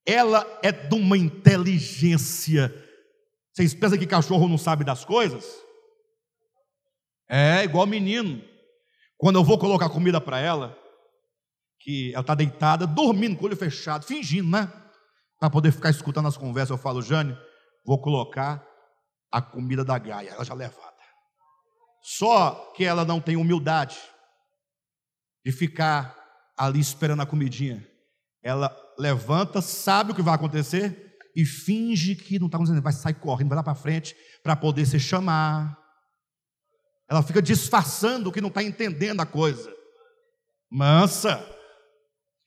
Ela 0.06 0.46
é 0.62 0.70
de 0.70 0.94
uma 0.94 1.18
inteligência. 1.18 2.72
Vocês 3.52 3.74
pensam 3.74 3.98
que 3.98 4.06
cachorro 4.06 4.48
não 4.48 4.56
sabe 4.56 4.84
das 4.84 5.04
coisas? 5.04 5.44
É 7.28 7.64
igual 7.64 7.84
menino. 7.84 8.40
Quando 9.18 9.40
eu 9.40 9.44
vou 9.44 9.58
colocar 9.58 9.88
comida 9.88 10.20
para 10.20 10.38
ela, 10.38 10.78
que 11.80 12.12
ela 12.12 12.20
está 12.20 12.34
deitada, 12.34 12.86
dormindo 12.86 13.36
com 13.36 13.42
o 13.42 13.46
olho 13.46 13.56
fechado, 13.56 14.04
fingindo, 14.04 14.48
né? 14.48 14.72
Para 15.40 15.50
poder 15.50 15.72
ficar 15.72 15.90
escutando 15.90 16.28
as 16.28 16.36
conversas, 16.36 16.70
eu 16.70 16.78
falo, 16.78 17.02
Jane, 17.02 17.36
vou 17.84 18.00
colocar 18.00 18.64
a 19.32 19.42
comida 19.42 19.84
da 19.84 19.98
Gaia, 19.98 20.30
ela 20.30 20.44
já 20.44 20.54
levada. 20.54 20.92
Só 22.02 22.72
que 22.76 22.84
ela 22.84 23.04
não 23.04 23.20
tem 23.20 23.36
humildade 23.36 23.98
de 25.44 25.50
ficar 25.50 26.21
ali 26.56 26.80
esperando 26.80 27.22
a 27.22 27.26
comidinha. 27.26 27.86
Ela 28.42 28.74
levanta, 28.98 29.60
sabe 29.60 30.12
o 30.12 30.14
que 30.14 30.22
vai 30.22 30.34
acontecer 30.34 31.16
e 31.34 31.44
finge 31.44 32.14
que 32.14 32.38
não 32.38 32.46
está 32.46 32.58
acontecendo, 32.58 32.82
vai 32.82 32.92
sair 32.92 33.14
correndo, 33.14 33.48
vai 33.48 33.56
lá 33.56 33.62
para 33.62 33.74
frente 33.74 34.14
para 34.42 34.56
poder 34.56 34.86
se 34.86 34.98
chamar. 34.98 35.78
Ela 37.08 37.22
fica 37.22 37.42
disfarçando 37.42 38.32
que 38.32 38.40
não 38.40 38.48
está 38.48 38.62
entendendo 38.62 39.20
a 39.20 39.26
coisa. 39.26 39.72
Mansa, 40.70 41.44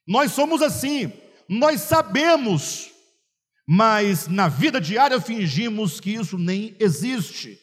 nós 0.07 0.31
somos 0.31 0.61
assim, 0.61 1.11
nós 1.47 1.81
sabemos, 1.81 2.91
mas 3.67 4.27
na 4.27 4.47
vida 4.47 4.81
diária 4.81 5.19
fingimos 5.21 5.99
que 5.99 6.11
isso 6.11 6.37
nem 6.37 6.75
existe. 6.79 7.59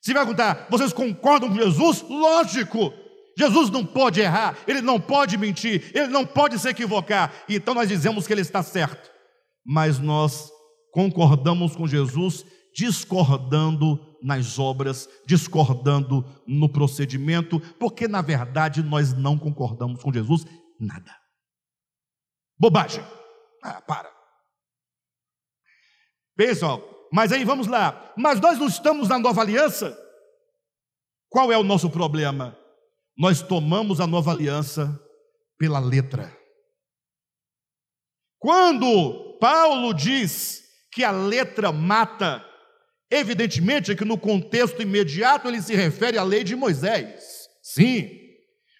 Se 0.00 0.12
vai 0.12 0.24
perguntar, 0.24 0.66
vocês 0.68 0.92
concordam 0.92 1.48
com 1.48 1.54
Jesus? 1.54 2.02
Lógico, 2.02 2.92
Jesus 3.38 3.70
não 3.70 3.84
pode 3.84 4.20
errar, 4.20 4.58
ele 4.66 4.82
não 4.82 5.00
pode 5.00 5.36
mentir, 5.38 5.90
ele 5.94 6.08
não 6.08 6.26
pode 6.26 6.58
se 6.58 6.68
equivocar. 6.68 7.32
Então 7.48 7.74
nós 7.74 7.88
dizemos 7.88 8.26
que 8.26 8.32
ele 8.32 8.42
está 8.42 8.62
certo, 8.62 9.10
mas 9.64 9.98
nós 9.98 10.50
concordamos 10.92 11.74
com 11.74 11.86
Jesus, 11.86 12.44
discordando 12.74 13.98
nas 14.22 14.58
obras, 14.58 15.08
discordando 15.26 16.24
no 16.46 16.68
procedimento, 16.68 17.58
porque 17.78 18.06
na 18.06 18.22
verdade 18.22 18.82
nós 18.82 19.12
não 19.12 19.38
concordamos 19.38 20.02
com 20.02 20.12
Jesus 20.12 20.44
nada. 20.78 21.16
Bobagem. 22.58 23.02
Ah, 23.62 23.80
para. 23.80 24.12
Pessoal, 26.36 26.82
mas 27.12 27.32
aí 27.32 27.44
vamos 27.44 27.66
lá. 27.66 28.12
Mas 28.16 28.40
nós 28.40 28.58
não 28.58 28.66
estamos 28.66 29.08
na 29.08 29.18
nova 29.18 29.40
aliança? 29.40 29.96
Qual 31.28 31.50
é 31.50 31.56
o 31.56 31.64
nosso 31.64 31.90
problema? 31.90 32.56
Nós 33.16 33.42
tomamos 33.42 34.00
a 34.00 34.06
nova 34.06 34.32
aliança 34.32 35.00
pela 35.58 35.78
letra. 35.78 36.36
Quando 38.38 39.38
Paulo 39.40 39.94
diz 39.94 40.62
que 40.90 41.04
a 41.04 41.10
letra 41.10 41.72
mata, 41.72 42.44
Evidentemente 43.12 43.94
que 43.94 44.06
no 44.06 44.16
contexto 44.16 44.80
imediato 44.80 45.46
ele 45.46 45.60
se 45.60 45.74
refere 45.74 46.16
à 46.16 46.24
lei 46.24 46.42
de 46.42 46.56
Moisés. 46.56 47.46
Sim. 47.62 48.08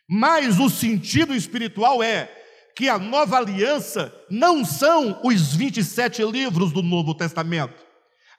Mas 0.09 0.59
o 0.59 0.71
sentido 0.71 1.35
espiritual 1.35 2.03
é 2.03 2.33
que 2.75 2.89
a 2.89 2.99
nova 2.99 3.37
aliança 3.37 4.11
não 4.31 4.65
são 4.65 5.21
os 5.23 5.55
27 5.55 6.25
livros 6.25 6.73
do 6.73 6.83
Novo 6.83 7.15
Testamento. 7.15 7.85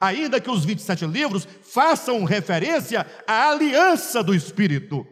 Ainda 0.01 0.41
que 0.41 0.49
os 0.49 0.65
27 0.65 1.05
livros 1.05 1.47
façam 1.61 2.23
referência 2.23 3.05
à 3.27 3.51
aliança 3.51 4.23
do 4.23 4.33
Espírito. 4.33 5.05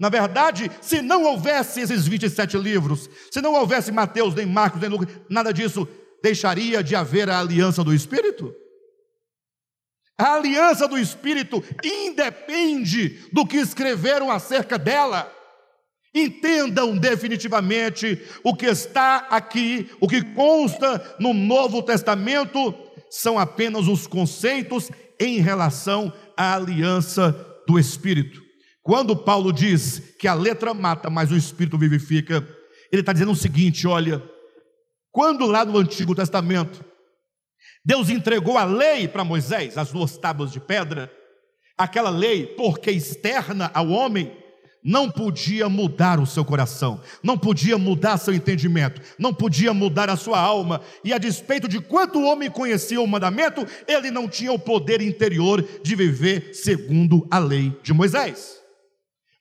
Na 0.00 0.08
verdade, 0.08 0.70
se 0.80 1.02
não 1.02 1.24
houvesse 1.24 1.82
esses 1.82 2.08
27 2.08 2.56
livros, 2.56 3.10
se 3.30 3.42
não 3.42 3.52
houvesse 3.52 3.92
Mateus, 3.92 4.34
nem 4.34 4.46
Marcos, 4.46 4.80
nem 4.80 4.88
Lucas, 4.88 5.14
nada 5.28 5.52
disso, 5.52 5.86
deixaria 6.22 6.82
de 6.82 6.96
haver 6.96 7.28
a 7.28 7.38
aliança 7.38 7.84
do 7.84 7.92
Espírito? 7.92 8.50
A 10.16 10.36
aliança 10.36 10.88
do 10.88 10.96
Espírito 10.96 11.62
independe 11.84 13.28
do 13.30 13.46
que 13.46 13.58
escreveram 13.58 14.30
acerca 14.30 14.78
dela. 14.78 15.30
Entendam 16.14 16.96
definitivamente 16.96 18.22
o 18.42 18.56
que 18.56 18.66
está 18.66 19.28
aqui, 19.30 19.90
o 20.00 20.08
que 20.08 20.22
consta 20.22 21.16
no 21.20 21.34
Novo 21.34 21.82
Testamento, 21.82 22.74
são 23.10 23.38
apenas 23.38 23.86
os 23.86 24.06
conceitos 24.06 24.90
em 25.20 25.40
relação 25.40 26.10
à 26.34 26.54
aliança 26.54 27.32
do 27.66 27.78
Espírito. 27.78 28.49
Quando 28.82 29.16
Paulo 29.16 29.52
diz 29.52 30.14
que 30.18 30.26
a 30.26 30.34
letra 30.34 30.72
mata, 30.72 31.10
mas 31.10 31.30
o 31.30 31.36
Espírito 31.36 31.76
vivifica, 31.76 32.46
ele 32.90 33.02
está 33.02 33.12
dizendo 33.12 33.32
o 33.32 33.36
seguinte: 33.36 33.86
olha, 33.86 34.22
quando 35.12 35.46
lá 35.46 35.64
no 35.64 35.78
Antigo 35.78 36.14
Testamento, 36.14 36.84
Deus 37.84 38.08
entregou 38.08 38.56
a 38.58 38.64
lei 38.64 39.08
para 39.08 39.24
Moisés, 39.24 39.76
as 39.76 39.90
duas 39.90 40.16
tábuas 40.16 40.52
de 40.52 40.60
pedra, 40.60 41.10
aquela 41.76 42.10
lei, 42.10 42.46
porque 42.46 42.90
externa 42.90 43.70
ao 43.74 43.88
homem, 43.88 44.36
não 44.82 45.10
podia 45.10 45.68
mudar 45.68 46.18
o 46.18 46.26
seu 46.26 46.44
coração, 46.44 47.02
não 47.22 47.36
podia 47.36 47.76
mudar 47.76 48.16
seu 48.16 48.32
entendimento, 48.32 49.00
não 49.18 49.32
podia 49.32 49.74
mudar 49.74 50.08
a 50.08 50.16
sua 50.16 50.38
alma, 50.38 50.80
e 51.04 51.12
a 51.12 51.18
despeito 51.18 51.68
de 51.68 51.80
quanto 51.80 52.18
o 52.18 52.24
homem 52.24 52.50
conhecia 52.50 53.00
o 53.00 53.06
mandamento, 53.06 53.66
ele 53.86 54.10
não 54.10 54.26
tinha 54.26 54.52
o 54.52 54.58
poder 54.58 55.02
interior 55.02 55.62
de 55.82 55.94
viver 55.94 56.54
segundo 56.54 57.26
a 57.30 57.38
lei 57.38 57.76
de 57.82 57.92
Moisés. 57.92 58.59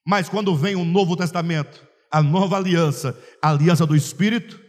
Mas 0.10 0.28
quando 0.28 0.56
vem 0.56 0.76
o 0.76 0.84
Novo 0.84 1.16
Testamento, 1.16 1.88
a 2.12 2.24
nova 2.24 2.58
aliança, 2.58 3.16
a 3.40 3.52
aliança 3.52 3.86
do 3.86 3.96
Espírito, 3.96 4.60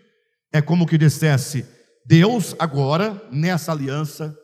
é 0.53 0.61
como 0.61 0.87
que 0.87 0.99
dissesse: 0.99 1.67
Deus, 2.05 2.55
agora, 2.59 3.19
nessa 3.33 3.73
aliança, 3.73 4.39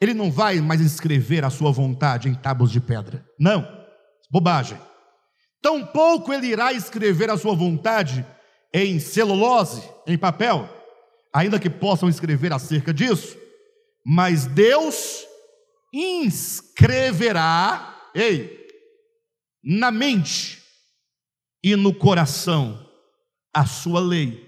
Ele 0.00 0.12
não 0.12 0.32
vai 0.32 0.60
mais 0.60 0.80
escrever 0.80 1.44
a 1.44 1.50
sua 1.50 1.70
vontade 1.70 2.28
em 2.28 2.34
tábuas 2.34 2.72
de 2.72 2.80
pedra. 2.80 3.24
Não, 3.38 3.64
bobagem. 4.28 4.76
Tampouco 5.62 6.32
ele 6.32 6.48
irá 6.48 6.72
escrever 6.72 7.30
a 7.30 7.38
sua 7.38 7.54
vontade 7.54 8.26
em 8.72 8.98
celulose, 8.98 9.88
em 10.04 10.18
papel, 10.18 10.68
ainda 11.32 11.60
que 11.60 11.70
possam 11.70 12.08
escrever 12.08 12.52
acerca 12.52 12.92
disso, 12.92 13.38
mas 14.04 14.46
Deus 14.46 15.24
inscreverá, 15.92 17.96
ei, 18.12 18.63
na 19.64 19.90
mente 19.90 20.62
e 21.62 21.74
no 21.76 21.94
coração 21.94 22.78
a 23.54 23.64
sua 23.64 24.00
lei, 24.00 24.46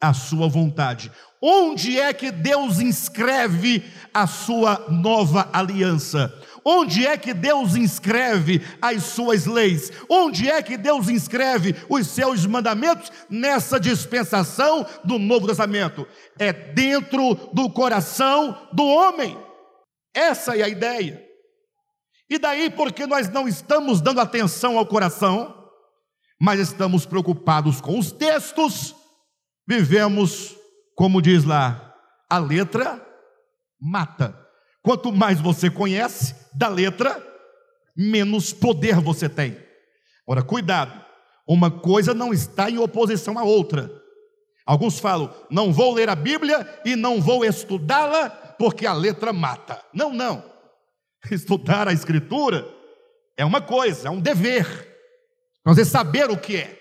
a 0.00 0.14
sua 0.14 0.48
vontade. 0.48 1.10
Onde 1.40 1.98
é 1.98 2.12
que 2.12 2.30
Deus 2.30 2.78
inscreve 2.78 3.82
a 4.14 4.28
sua 4.28 4.86
nova 4.88 5.50
aliança? 5.52 6.32
Onde 6.64 7.04
é 7.04 7.16
que 7.16 7.34
Deus 7.34 7.74
inscreve 7.74 8.62
as 8.80 9.02
suas 9.02 9.46
leis? 9.46 9.90
Onde 10.08 10.48
é 10.48 10.62
que 10.62 10.76
Deus 10.76 11.08
inscreve 11.08 11.74
os 11.88 12.06
seus 12.06 12.46
mandamentos 12.46 13.10
nessa 13.28 13.80
dispensação 13.80 14.86
do 15.02 15.18
Novo 15.18 15.48
Testamento? 15.48 16.06
É 16.38 16.52
dentro 16.52 17.34
do 17.52 17.68
coração 17.68 18.68
do 18.72 18.86
homem. 18.86 19.36
Essa 20.14 20.56
é 20.56 20.62
a 20.62 20.68
ideia. 20.68 21.31
E 22.32 22.38
daí, 22.38 22.70
porque 22.70 23.06
nós 23.06 23.28
não 23.28 23.46
estamos 23.46 24.00
dando 24.00 24.18
atenção 24.18 24.78
ao 24.78 24.86
coração, 24.86 25.54
mas 26.40 26.58
estamos 26.58 27.04
preocupados 27.04 27.78
com 27.78 27.98
os 27.98 28.10
textos, 28.10 28.96
vivemos, 29.68 30.56
como 30.96 31.20
diz 31.20 31.44
lá, 31.44 31.94
a 32.30 32.38
letra 32.38 33.06
mata. 33.78 34.34
Quanto 34.82 35.12
mais 35.12 35.42
você 35.42 35.68
conhece 35.68 36.34
da 36.54 36.68
letra, 36.68 37.22
menos 37.94 38.50
poder 38.50 38.98
você 38.98 39.28
tem. 39.28 39.58
Ora, 40.26 40.42
cuidado, 40.42 41.04
uma 41.46 41.70
coisa 41.70 42.14
não 42.14 42.32
está 42.32 42.70
em 42.70 42.78
oposição 42.78 43.38
à 43.38 43.42
outra. 43.42 43.92
Alguns 44.64 44.98
falam, 44.98 45.30
não 45.50 45.70
vou 45.70 45.92
ler 45.92 46.08
a 46.08 46.16
Bíblia 46.16 46.80
e 46.82 46.96
não 46.96 47.20
vou 47.20 47.44
estudá-la 47.44 48.30
porque 48.58 48.86
a 48.86 48.94
letra 48.94 49.34
mata. 49.34 49.84
Não, 49.92 50.14
não. 50.14 50.51
Estudar 51.30 51.88
a 51.88 51.92
Escritura 51.92 52.66
é 53.36 53.44
uma 53.44 53.60
coisa, 53.60 54.08
é 54.08 54.10
um 54.10 54.20
dever. 54.20 54.66
Nós 55.64 55.78
é 55.78 55.84
saber 55.84 56.30
o 56.30 56.36
que 56.36 56.56
é. 56.56 56.78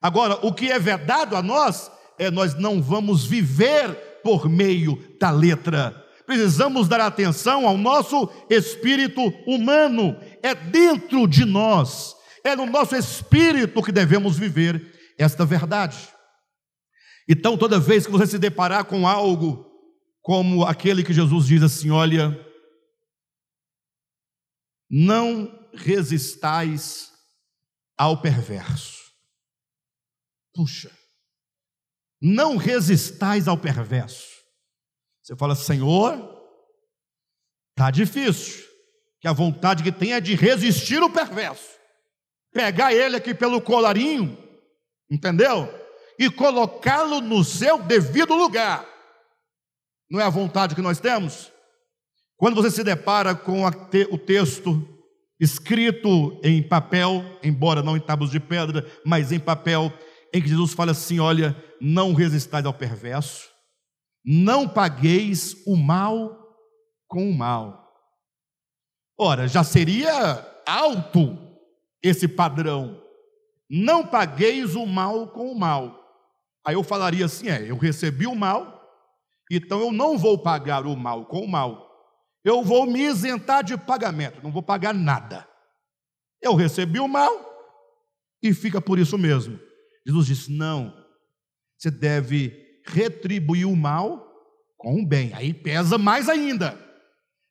Agora, 0.00 0.34
o 0.46 0.52
que 0.52 0.70
é 0.70 0.78
vedado 0.78 1.34
a 1.34 1.42
nós 1.42 1.90
é 2.18 2.30
nós 2.30 2.54
não 2.54 2.82
vamos 2.82 3.24
viver 3.24 4.20
por 4.22 4.48
meio 4.48 4.96
da 5.18 5.30
letra 5.30 6.04
precisamos 6.26 6.88
dar 6.88 7.00
atenção 7.00 7.66
ao 7.66 7.76
nosso 7.76 8.28
espírito 8.48 9.20
humano, 9.46 10.16
é 10.42 10.54
dentro 10.54 11.26
de 11.26 11.44
nós, 11.44 12.14
é 12.42 12.56
no 12.56 12.66
nosso 12.66 12.96
espírito 12.96 13.82
que 13.82 13.92
devemos 13.92 14.38
viver 14.38 14.92
esta 15.18 15.44
verdade. 15.44 16.08
Então, 17.28 17.56
toda 17.56 17.80
vez 17.80 18.04
que 18.04 18.12
você 18.12 18.26
se 18.26 18.38
deparar 18.38 18.84
com 18.84 19.06
algo 19.06 19.66
como 20.20 20.64
aquele 20.64 21.02
que 21.02 21.12
Jesus 21.12 21.46
diz 21.46 21.62
assim: 21.62 21.90
olha, 21.90 22.38
não 24.90 25.68
resistais 25.74 27.12
ao 27.96 28.20
perverso. 28.20 29.02
Puxa, 30.52 30.90
não 32.20 32.56
resistais 32.56 33.48
ao 33.48 33.58
perverso. 33.58 34.26
Você 35.22 35.34
fala, 35.36 35.54
Senhor, 35.54 36.18
tá 37.74 37.90
difícil. 37.90 38.64
Que 39.20 39.28
a 39.28 39.32
vontade 39.32 39.82
que 39.82 39.90
tem 39.90 40.12
é 40.12 40.20
de 40.20 40.34
resistir 40.34 41.02
o 41.02 41.10
perverso. 41.10 41.68
Pegar 42.52 42.92
ele 42.92 43.16
aqui 43.16 43.34
pelo 43.34 43.60
colarinho, 43.60 44.38
entendeu? 45.10 45.68
E 46.18 46.30
colocá-lo 46.30 47.20
no 47.20 47.42
seu 47.42 47.82
devido 47.82 48.34
lugar. 48.34 48.86
Não 50.10 50.20
é 50.20 50.24
a 50.24 50.30
vontade 50.30 50.74
que 50.74 50.82
nós 50.82 51.00
temos? 51.00 51.50
Quando 52.44 52.56
você 52.56 52.70
se 52.70 52.84
depara 52.84 53.34
com 53.34 53.64
o 53.64 54.18
texto 54.18 54.86
escrito 55.40 56.38
em 56.44 56.62
papel, 56.62 57.24
embora 57.42 57.82
não 57.82 57.96
em 57.96 58.00
tábuas 58.00 58.30
de 58.30 58.38
pedra, 58.38 58.86
mas 59.02 59.32
em 59.32 59.40
papel, 59.40 59.90
em 60.30 60.42
que 60.42 60.48
Jesus 60.48 60.74
fala 60.74 60.90
assim: 60.90 61.18
olha, 61.18 61.56
não 61.80 62.12
resistais 62.12 62.66
ao 62.66 62.74
perverso, 62.74 63.48
não 64.22 64.68
pagueis 64.68 65.56
o 65.66 65.74
mal 65.74 66.54
com 67.08 67.30
o 67.30 67.34
mal. 67.34 67.90
Ora, 69.18 69.48
já 69.48 69.64
seria 69.64 70.46
alto 70.66 71.38
esse 72.02 72.28
padrão. 72.28 73.02
Não 73.70 74.06
pagueis 74.06 74.74
o 74.74 74.84
mal 74.84 75.28
com 75.28 75.50
o 75.50 75.58
mal. 75.58 75.98
Aí 76.62 76.74
eu 76.74 76.82
falaria 76.82 77.24
assim: 77.24 77.48
é, 77.48 77.70
eu 77.70 77.78
recebi 77.78 78.26
o 78.26 78.34
mal, 78.34 78.86
então 79.50 79.80
eu 79.80 79.90
não 79.90 80.18
vou 80.18 80.36
pagar 80.36 80.86
o 80.86 80.94
mal 80.94 81.24
com 81.24 81.40
o 81.40 81.48
mal. 81.48 81.83
Eu 82.44 82.62
vou 82.62 82.86
me 82.86 83.00
isentar 83.00 83.64
de 83.64 83.76
pagamento, 83.76 84.42
não 84.42 84.52
vou 84.52 84.62
pagar 84.62 84.92
nada. 84.92 85.48
Eu 86.42 86.54
recebi 86.54 87.00
o 87.00 87.08
mal 87.08 87.32
e 88.42 88.52
fica 88.52 88.80
por 88.80 88.98
isso 88.98 89.16
mesmo. 89.16 89.58
Jesus 90.06 90.26
disse: 90.26 90.52
não, 90.52 90.94
você 91.78 91.90
deve 91.90 92.82
retribuir 92.86 93.66
o 93.66 93.74
mal 93.74 94.30
com 94.76 95.00
o 95.00 95.06
bem. 95.06 95.32
Aí 95.32 95.54
pesa 95.54 95.96
mais 95.96 96.28
ainda. 96.28 96.78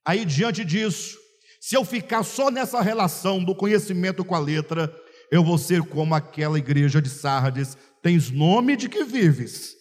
Aí, 0.05 0.25
diante 0.25 0.63
disso, 0.63 1.17
se 1.59 1.75
eu 1.75 1.83
ficar 1.83 2.23
só 2.23 2.51
nessa 2.51 2.81
relação 2.81 3.43
do 3.43 3.55
conhecimento 3.55 4.23
com 4.23 4.35
a 4.35 4.39
letra, 4.39 4.93
eu 5.31 5.43
vou 5.43 5.57
ser 5.57 5.81
como 5.81 6.13
aquela 6.13 6.59
igreja 6.59 7.01
de 7.01 7.09
Sardes: 7.09 7.75
tens 8.03 8.29
nome 8.29 8.75
de 8.75 8.87
que 8.87 9.03
vives. 9.03 9.73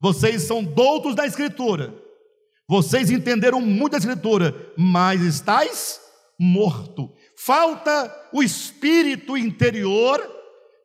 Vocês 0.00 0.42
são 0.42 0.62
doutos 0.62 1.14
da 1.14 1.26
Escritura, 1.26 1.94
vocês 2.68 3.10
entenderam 3.10 3.60
muito 3.62 3.92
da 3.92 3.98
Escritura, 3.98 4.54
mas 4.76 5.22
estáis 5.22 6.00
morto. 6.38 7.10
Falta 7.36 8.28
o 8.32 8.42
espírito 8.42 9.36
interior 9.38 10.20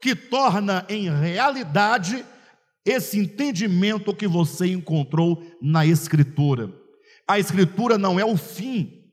que 0.02 0.16
torna 0.16 0.86
em 0.88 1.10
realidade 1.10 2.26
esse 2.86 3.20
entendimento 3.20 4.16
que 4.16 4.28
você 4.28 4.68
encontrou 4.68 5.44
na 5.62 5.86
Escritura. 5.86 6.74
A 7.28 7.40
escritura 7.40 7.98
não 7.98 8.20
é 8.20 8.26
o 8.26 8.36
fim. 8.36 9.04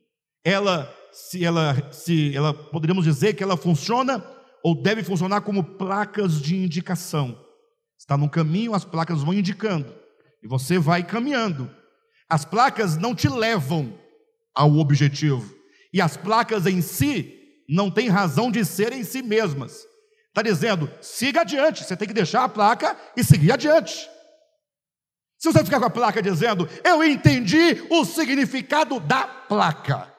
Ela, 0.45 0.93
se 1.13 1.45
ela, 1.45 1.93
se 1.93 2.37
ela, 2.37 2.53
poderíamos 2.53 3.05
dizer 3.05 3.35
que 3.35 3.43
ela 3.43 3.57
funciona 3.57 4.25
ou 4.63 4.81
deve 4.81 5.03
funcionar 5.03 5.41
como 5.43 5.63
placas 5.63 6.41
de 6.41 6.57
indicação. 6.57 7.39
Está 7.99 8.17
no 8.17 8.29
caminho, 8.29 8.75
as 8.75 8.85
placas 8.85 9.23
vão 9.23 9.35
indicando 9.35 9.95
e 10.43 10.49
você 10.49 10.79
vai 10.79 11.03
caminhando. 11.03 11.71
As 12.31 12.45
placas 12.45 12.97
não 12.97 13.15
te 13.15 13.29
levam 13.29 13.99
ao 14.55 14.77
objetivo 14.77 15.53
e 15.93 16.01
as 16.01 16.17
placas 16.17 16.65
em 16.67 16.81
si 16.81 17.37
não 17.69 17.91
têm 17.91 18.09
razão 18.09 18.51
de 18.51 18.65
ser 18.65 18.93
em 18.93 19.03
si 19.03 19.21
mesmas. 19.21 19.85
Está 20.29 20.43
dizendo, 20.43 20.89
siga 21.01 21.41
adiante, 21.41 21.83
você 21.83 21.97
tem 21.97 22.07
que 22.07 22.15
deixar 22.15 22.45
a 22.45 22.49
placa 22.49 22.97
e 23.17 23.25
seguir 23.25 23.53
adiante. 23.53 24.09
Se 25.39 25.51
você 25.51 25.65
ficar 25.65 25.81
com 25.81 25.87
a 25.87 25.91
placa 25.91 26.23
dizendo, 26.23 26.69
eu 26.85 27.03
entendi 27.03 27.85
o 27.91 28.05
significado 28.05 29.01
da 29.01 29.27
placa, 29.27 30.13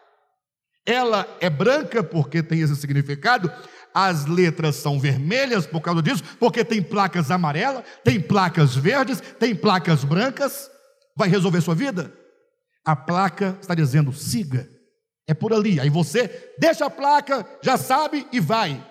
ela 0.86 1.28
é 1.40 1.50
branca 1.50 2.04
porque 2.04 2.42
tem 2.42 2.62
esse 2.62 2.76
significado, 2.76 3.52
as 3.94 4.26
letras 4.26 4.78
são 4.78 5.00
vermelhas 5.00 5.68
por 5.68 5.80
causa 5.82 6.02
disso, 6.02 6.24
porque 6.40 6.66
tem 6.66 6.82
placas 6.82 7.30
amarelas, 7.30 7.84
tem 8.04 8.20
placas 8.20 8.76
verdes, 8.76 9.22
tem 9.40 9.56
placas 9.56 10.04
brancas, 10.04 10.70
vai 11.16 11.30
resolver 11.30 11.62
sua 11.62 11.76
vida? 11.76 12.14
A 12.86 12.96
placa 12.96 13.58
está 13.62 13.76
dizendo, 13.76 14.12
siga, 14.12 14.70
é 15.28 15.34
por 15.34 15.54
ali. 15.54 15.80
Aí 15.80 15.90
você 15.90 16.54
deixa 16.58 16.86
a 16.86 16.90
placa, 16.90 17.48
já 17.62 17.78
sabe 17.78 18.28
e 18.32 18.40
vai. 18.40 18.86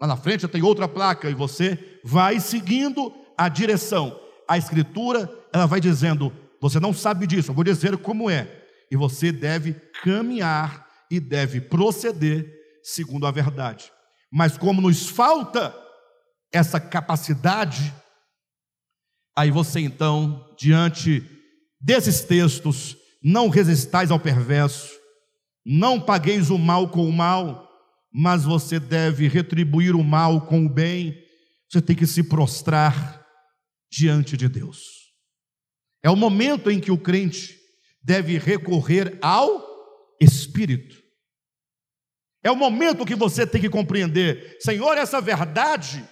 Lá 0.00 0.06
na 0.06 0.16
frente 0.16 0.46
tem 0.46 0.62
outra 0.62 0.86
placa 0.86 1.28
e 1.28 1.34
você 1.34 2.00
vai 2.04 2.38
seguindo 2.38 3.12
a 3.36 3.48
direção. 3.48 4.18
A 4.48 4.56
escritura, 4.56 5.30
ela 5.52 5.66
vai 5.66 5.80
dizendo: 5.80 6.32
você 6.60 6.78
não 6.78 6.92
sabe 6.92 7.26
disso, 7.26 7.50
eu 7.50 7.54
vou 7.54 7.64
dizer 7.64 7.96
como 7.98 8.30
é. 8.30 8.64
E 8.90 8.96
você 8.96 9.32
deve 9.32 9.74
caminhar 10.02 10.86
e 11.10 11.18
deve 11.18 11.60
proceder 11.60 12.54
segundo 12.82 13.26
a 13.26 13.30
verdade. 13.30 13.92
Mas 14.30 14.56
como 14.56 14.80
nos 14.80 15.08
falta 15.08 15.74
essa 16.52 16.80
capacidade, 16.80 17.92
aí 19.36 19.50
você 19.50 19.80
então, 19.80 20.47
diante 20.58 21.22
desses 21.80 22.20
textos, 22.20 22.96
não 23.22 23.48
resistais 23.48 24.10
ao 24.10 24.18
perverso, 24.18 24.92
não 25.64 26.00
pagueis 26.00 26.50
o 26.50 26.58
mal 26.58 26.88
com 26.88 27.08
o 27.08 27.12
mal, 27.12 27.68
mas 28.12 28.44
você 28.44 28.80
deve 28.80 29.28
retribuir 29.28 29.94
o 29.94 30.02
mal 30.02 30.46
com 30.46 30.66
o 30.66 30.68
bem, 30.68 31.16
você 31.68 31.80
tem 31.80 31.94
que 31.94 32.06
se 32.06 32.22
prostrar 32.22 33.24
diante 33.90 34.36
de 34.36 34.48
Deus. 34.48 34.80
É 36.02 36.10
o 36.10 36.16
momento 36.16 36.70
em 36.70 36.80
que 36.80 36.90
o 36.90 36.98
crente 36.98 37.58
deve 38.02 38.38
recorrer 38.38 39.18
ao 39.20 39.66
Espírito. 40.20 40.96
É 42.42 42.50
o 42.50 42.56
momento 42.56 43.04
que 43.04 43.14
você 43.14 43.46
tem 43.46 43.60
que 43.60 43.68
compreender, 43.68 44.56
Senhor, 44.60 44.96
essa 44.96 45.20
verdade, 45.20 46.08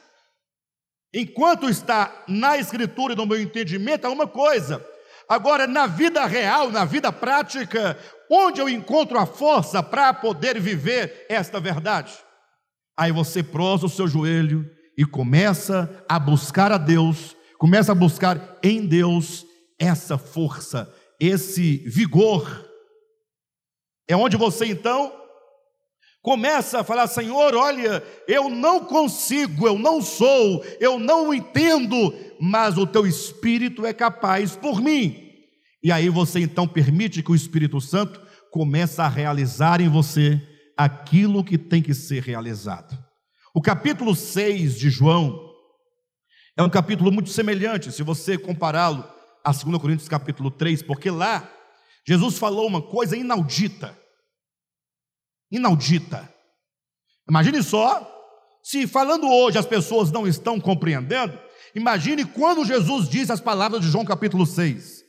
enquanto 1.20 1.68
está 1.68 2.24
na 2.28 2.58
Escritura 2.58 3.14
e 3.14 3.16
no 3.16 3.26
meu 3.26 3.40
entendimento, 3.40 4.06
é 4.06 4.10
uma 4.10 4.26
coisa. 4.26 4.84
Agora, 5.28 5.66
na 5.66 5.86
vida 5.86 6.24
real, 6.24 6.70
na 6.70 6.84
vida 6.84 7.10
prática, 7.10 7.98
Onde 8.30 8.60
eu 8.60 8.68
encontro 8.68 9.18
a 9.18 9.26
força 9.26 9.82
para 9.82 10.12
poder 10.12 10.60
viver 10.60 11.26
esta 11.28 11.60
verdade? 11.60 12.12
Aí 12.96 13.12
você 13.12 13.42
prosa 13.42 13.86
o 13.86 13.90
seu 13.90 14.08
joelho 14.08 14.68
e 14.98 15.04
começa 15.04 16.04
a 16.08 16.18
buscar 16.18 16.72
a 16.72 16.78
Deus, 16.78 17.36
começa 17.58 17.92
a 17.92 17.94
buscar 17.94 18.58
em 18.62 18.84
Deus 18.84 19.46
essa 19.78 20.18
força, 20.18 20.92
esse 21.20 21.78
vigor. 21.86 22.64
É 24.08 24.16
onde 24.16 24.36
você 24.36 24.66
então 24.66 25.12
começa 26.26 26.80
a 26.80 26.84
falar: 26.84 27.06
Senhor, 27.06 27.54
olha, 27.54 28.02
eu 28.26 28.50
não 28.50 28.80
consigo, 28.84 29.64
eu 29.64 29.78
não 29.78 30.02
sou, 30.02 30.64
eu 30.80 30.98
não 30.98 31.32
entendo, 31.32 32.12
mas 32.40 32.76
o 32.76 32.84
teu 32.84 33.06
espírito 33.06 33.86
é 33.86 33.92
capaz 33.92 34.56
por 34.56 34.80
mim. 34.82 35.22
E 35.80 35.92
aí 35.92 36.08
você 36.08 36.40
então 36.40 36.66
permite 36.66 37.22
que 37.22 37.30
o 37.30 37.34
Espírito 37.36 37.80
Santo 37.80 38.20
comece 38.50 39.00
a 39.00 39.06
realizar 39.06 39.80
em 39.80 39.88
você 39.88 40.42
aquilo 40.76 41.44
que 41.44 41.56
tem 41.56 41.80
que 41.80 41.94
ser 41.94 42.24
realizado. 42.24 42.98
O 43.54 43.62
capítulo 43.62 44.16
6 44.16 44.76
de 44.76 44.90
João 44.90 45.48
é 46.56 46.62
um 46.64 46.68
capítulo 46.68 47.12
muito 47.12 47.30
semelhante, 47.30 47.92
se 47.92 48.02
você 48.02 48.36
compará-lo 48.36 49.04
a 49.44 49.52
2 49.52 49.78
Coríntios 49.78 50.08
capítulo 50.08 50.50
3, 50.50 50.82
porque 50.82 51.08
lá 51.08 51.48
Jesus 52.04 52.36
falou 52.36 52.66
uma 52.66 52.82
coisa 52.82 53.16
inaudita. 53.16 53.96
Inaudita. 55.50 56.28
Imagine 57.28 57.62
só, 57.62 58.06
se 58.62 58.86
falando 58.86 59.28
hoje 59.28 59.58
as 59.58 59.66
pessoas 59.66 60.10
não 60.10 60.26
estão 60.26 60.60
compreendendo, 60.60 61.38
imagine 61.74 62.24
quando 62.24 62.64
Jesus 62.64 63.08
diz 63.08 63.30
as 63.30 63.40
palavras 63.40 63.80
de 63.80 63.90
João 63.90 64.04
capítulo 64.04 64.46
6. 64.46 65.04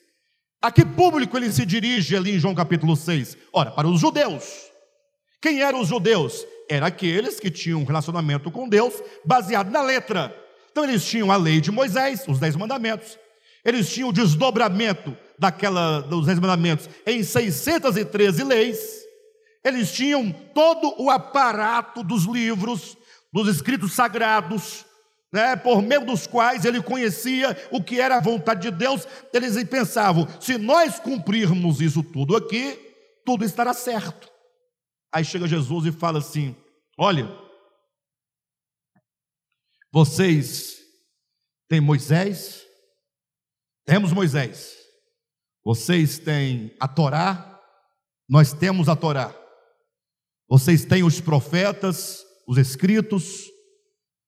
A 0.61 0.71
que 0.71 0.83
público 0.83 1.38
ele 1.38 1.51
se 1.51 1.65
dirige 1.65 2.15
ali 2.15 2.35
em 2.35 2.39
João 2.39 2.55
capítulo 2.55 2.95
6? 2.95 3.38
Ora, 3.53 3.71
para 3.71 3.88
os 3.88 3.99
judeus. 3.99 4.43
Quem 5.41 5.61
eram 5.61 5.81
os 5.81 5.88
judeus? 5.88 6.45
Eram 6.69 6.88
aqueles 6.88 7.39
que 7.39 7.51
tinham 7.51 7.81
um 7.81 7.85
relacionamento 7.85 8.49
com 8.49 8.67
Deus 8.67 8.93
baseado 9.23 9.69
na 9.69 9.81
letra. 9.81 10.35
Então 10.71 10.83
eles 10.83 11.05
tinham 11.05 11.31
a 11.31 11.38
lei 11.38 11.61
de 11.61 11.71
Moisés, 11.71 12.23
os 12.27 12.39
dez 12.39 12.55
mandamentos. 12.55 13.17
Eles 13.63 13.91
tinham 13.91 14.09
o 14.09 14.13
desdobramento 14.13 15.15
daquela 15.38 16.01
dos 16.01 16.25
dez 16.25 16.39
mandamentos 16.39 16.89
em 17.05 17.23
613 17.23 18.43
leis. 18.43 19.07
Eles 19.68 19.91
tinham 19.91 20.32
todo 20.32 20.95
o 20.97 21.09
aparato 21.09 22.01
dos 22.03 22.24
livros, 22.24 22.97
dos 23.34 23.47
escritos 23.47 23.93
sagrados, 23.93 24.86
né, 25.32 25.55
por 25.55 25.82
meio 25.82 26.05
dos 26.05 26.26
quais 26.26 26.63
ele 26.63 26.82
conhecia 26.82 27.55
o 27.70 27.84
que 27.84 27.99
era 27.99 28.18
a 28.18 28.22
vontade 28.22 28.61
de 28.61 28.72
Deus, 28.72 29.05
eles 29.34 29.61
pensavam: 29.65 30.28
se 30.39 30.57
nós 30.57 30.99
cumprirmos 30.99 31.82
isso 31.82 32.01
tudo 32.01 32.36
aqui, 32.36 32.80
tudo 33.26 33.43
estará 33.43 33.74
certo. 33.74 34.32
Aí 35.13 35.26
chega 35.26 35.47
Jesus 35.47 35.86
e 35.86 35.91
fala 35.91 36.20
assim: 36.20 36.55
olha, 36.97 37.30
vocês 39.91 40.78
têm 41.68 41.82
Moisés, 41.82 42.65
temos 43.86 44.13
Moisés, 44.13 44.78
vocês 45.63 46.20
têm 46.20 46.74
a 46.80 46.88
Torá, 46.88 47.61
nós 48.30 48.53
temos 48.53 48.88
a 48.88 48.95
Torá, 48.95 49.36
vocês 50.47 50.85
têm 50.85 51.03
os 51.03 51.19
profetas, 51.19 52.25
os 52.47 52.57
escritos, 52.57 53.45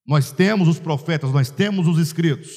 nós 0.06 0.32
temos 0.32 0.68
os 0.68 0.80
profetas, 0.80 1.32
nós 1.32 1.50
temos 1.50 1.88
os 1.88 1.98
escritos. 1.98 2.52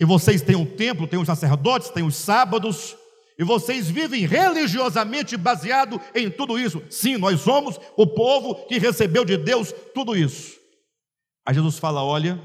E 0.00 0.04
vocês 0.04 0.40
têm 0.40 0.56
um 0.56 0.64
templo, 0.64 1.06
têm 1.06 1.18
os 1.18 1.26
sacerdotes, 1.26 1.90
têm 1.90 2.04
os 2.04 2.14
sábados, 2.14 2.96
e 3.38 3.44
vocês 3.44 3.90
vivem 3.90 4.26
religiosamente 4.26 5.36
baseado 5.36 6.00
em 6.14 6.30
tudo 6.30 6.58
isso. 6.58 6.82
Sim, 6.90 7.16
nós 7.16 7.40
somos 7.40 7.78
o 7.96 8.06
povo 8.06 8.66
que 8.66 8.78
recebeu 8.78 9.24
de 9.24 9.36
Deus 9.36 9.72
tudo 9.94 10.16
isso. 10.16 10.56
Aí 11.46 11.54
Jesus 11.54 11.78
fala: 11.78 12.02
olha, 12.04 12.40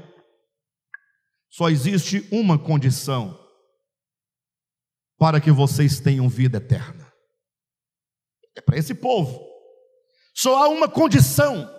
só 1.50 1.70
existe 1.70 2.26
uma 2.30 2.58
condição 2.58 3.38
para 5.16 5.40
que 5.40 5.50
vocês 5.52 6.00
tenham 6.00 6.28
vida 6.28 6.58
eterna. 6.58 7.12
É 8.56 8.60
para 8.60 8.76
esse 8.76 8.94
povo. 8.94 9.53
Só 10.34 10.64
há 10.64 10.68
uma 10.68 10.88
condição 10.88 11.70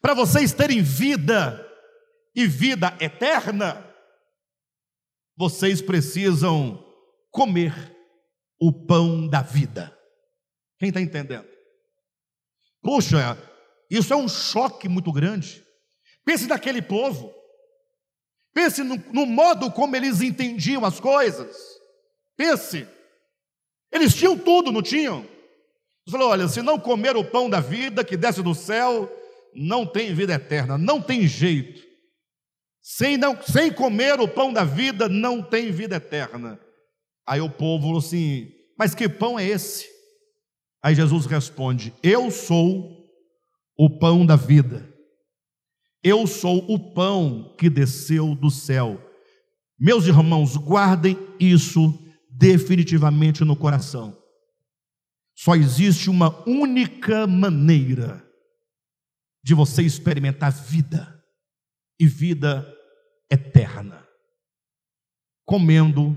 para 0.00 0.14
vocês 0.14 0.52
terem 0.52 0.82
vida 0.82 1.62
e 2.34 2.46
vida 2.46 2.96
eterna, 3.00 3.84
vocês 5.36 5.80
precisam 5.80 6.84
comer 7.30 7.74
o 8.60 8.72
pão 8.72 9.26
da 9.26 9.42
vida. 9.42 9.96
Quem 10.78 10.90
está 10.90 11.00
entendendo? 11.00 11.48
Puxa, 12.82 13.36
isso 13.90 14.12
é 14.12 14.16
um 14.16 14.28
choque 14.28 14.88
muito 14.88 15.10
grande. 15.10 15.64
Pense 16.24 16.46
naquele 16.46 16.82
povo. 16.82 17.34
Pense 18.52 18.82
no, 18.82 18.96
no, 19.12 19.26
modo 19.26 19.70
como 19.70 19.96
eles 19.96 20.20
entendiam 20.20 20.84
as 20.84 21.00
coisas. 21.00 21.56
Pense. 22.36 22.86
Eles 23.90 24.14
tinham 24.14 24.38
tudo, 24.38 24.70
não 24.70 24.82
tinham? 24.82 25.26
Ele 26.06 26.12
falou: 26.12 26.30
olha, 26.30 26.48
se 26.48 26.62
não 26.62 26.78
comer 26.78 27.16
o 27.16 27.24
pão 27.24 27.50
da 27.50 27.60
vida 27.60 28.04
que 28.04 28.16
desce 28.16 28.42
do 28.42 28.54
céu, 28.54 29.10
não 29.54 29.84
tem 29.84 30.14
vida 30.14 30.34
eterna, 30.34 30.78
não 30.78 31.02
tem 31.02 31.26
jeito. 31.26 31.84
Sem, 32.80 33.16
não, 33.16 33.40
sem 33.42 33.72
comer 33.72 34.20
o 34.20 34.28
pão 34.28 34.52
da 34.52 34.62
vida, 34.62 35.08
não 35.08 35.42
tem 35.42 35.72
vida 35.72 35.96
eterna. 35.96 36.60
Aí 37.26 37.40
o 37.40 37.50
povo 37.50 37.86
falou 37.86 37.98
assim: 37.98 38.48
Mas 38.78 38.94
que 38.94 39.08
pão 39.08 39.36
é 39.36 39.44
esse? 39.44 39.86
Aí 40.80 40.94
Jesus 40.94 41.26
responde: 41.26 41.92
Eu 42.02 42.30
sou 42.30 43.04
o 43.76 43.98
pão 43.98 44.24
da 44.24 44.36
vida. 44.36 44.88
Eu 46.04 46.24
sou 46.28 46.64
o 46.72 46.94
pão 46.94 47.52
que 47.58 47.68
desceu 47.68 48.36
do 48.36 48.48
céu. 48.48 49.02
Meus 49.76 50.06
irmãos, 50.06 50.56
guardem 50.56 51.18
isso 51.40 51.92
definitivamente 52.30 53.44
no 53.44 53.56
coração. 53.56 54.16
Só 55.36 55.54
existe 55.54 56.08
uma 56.08 56.48
única 56.48 57.26
maneira 57.26 58.26
de 59.44 59.54
você 59.54 59.82
experimentar 59.82 60.50
vida 60.50 61.22
e 62.00 62.06
vida 62.06 62.66
eterna: 63.30 64.08
comendo 65.44 66.16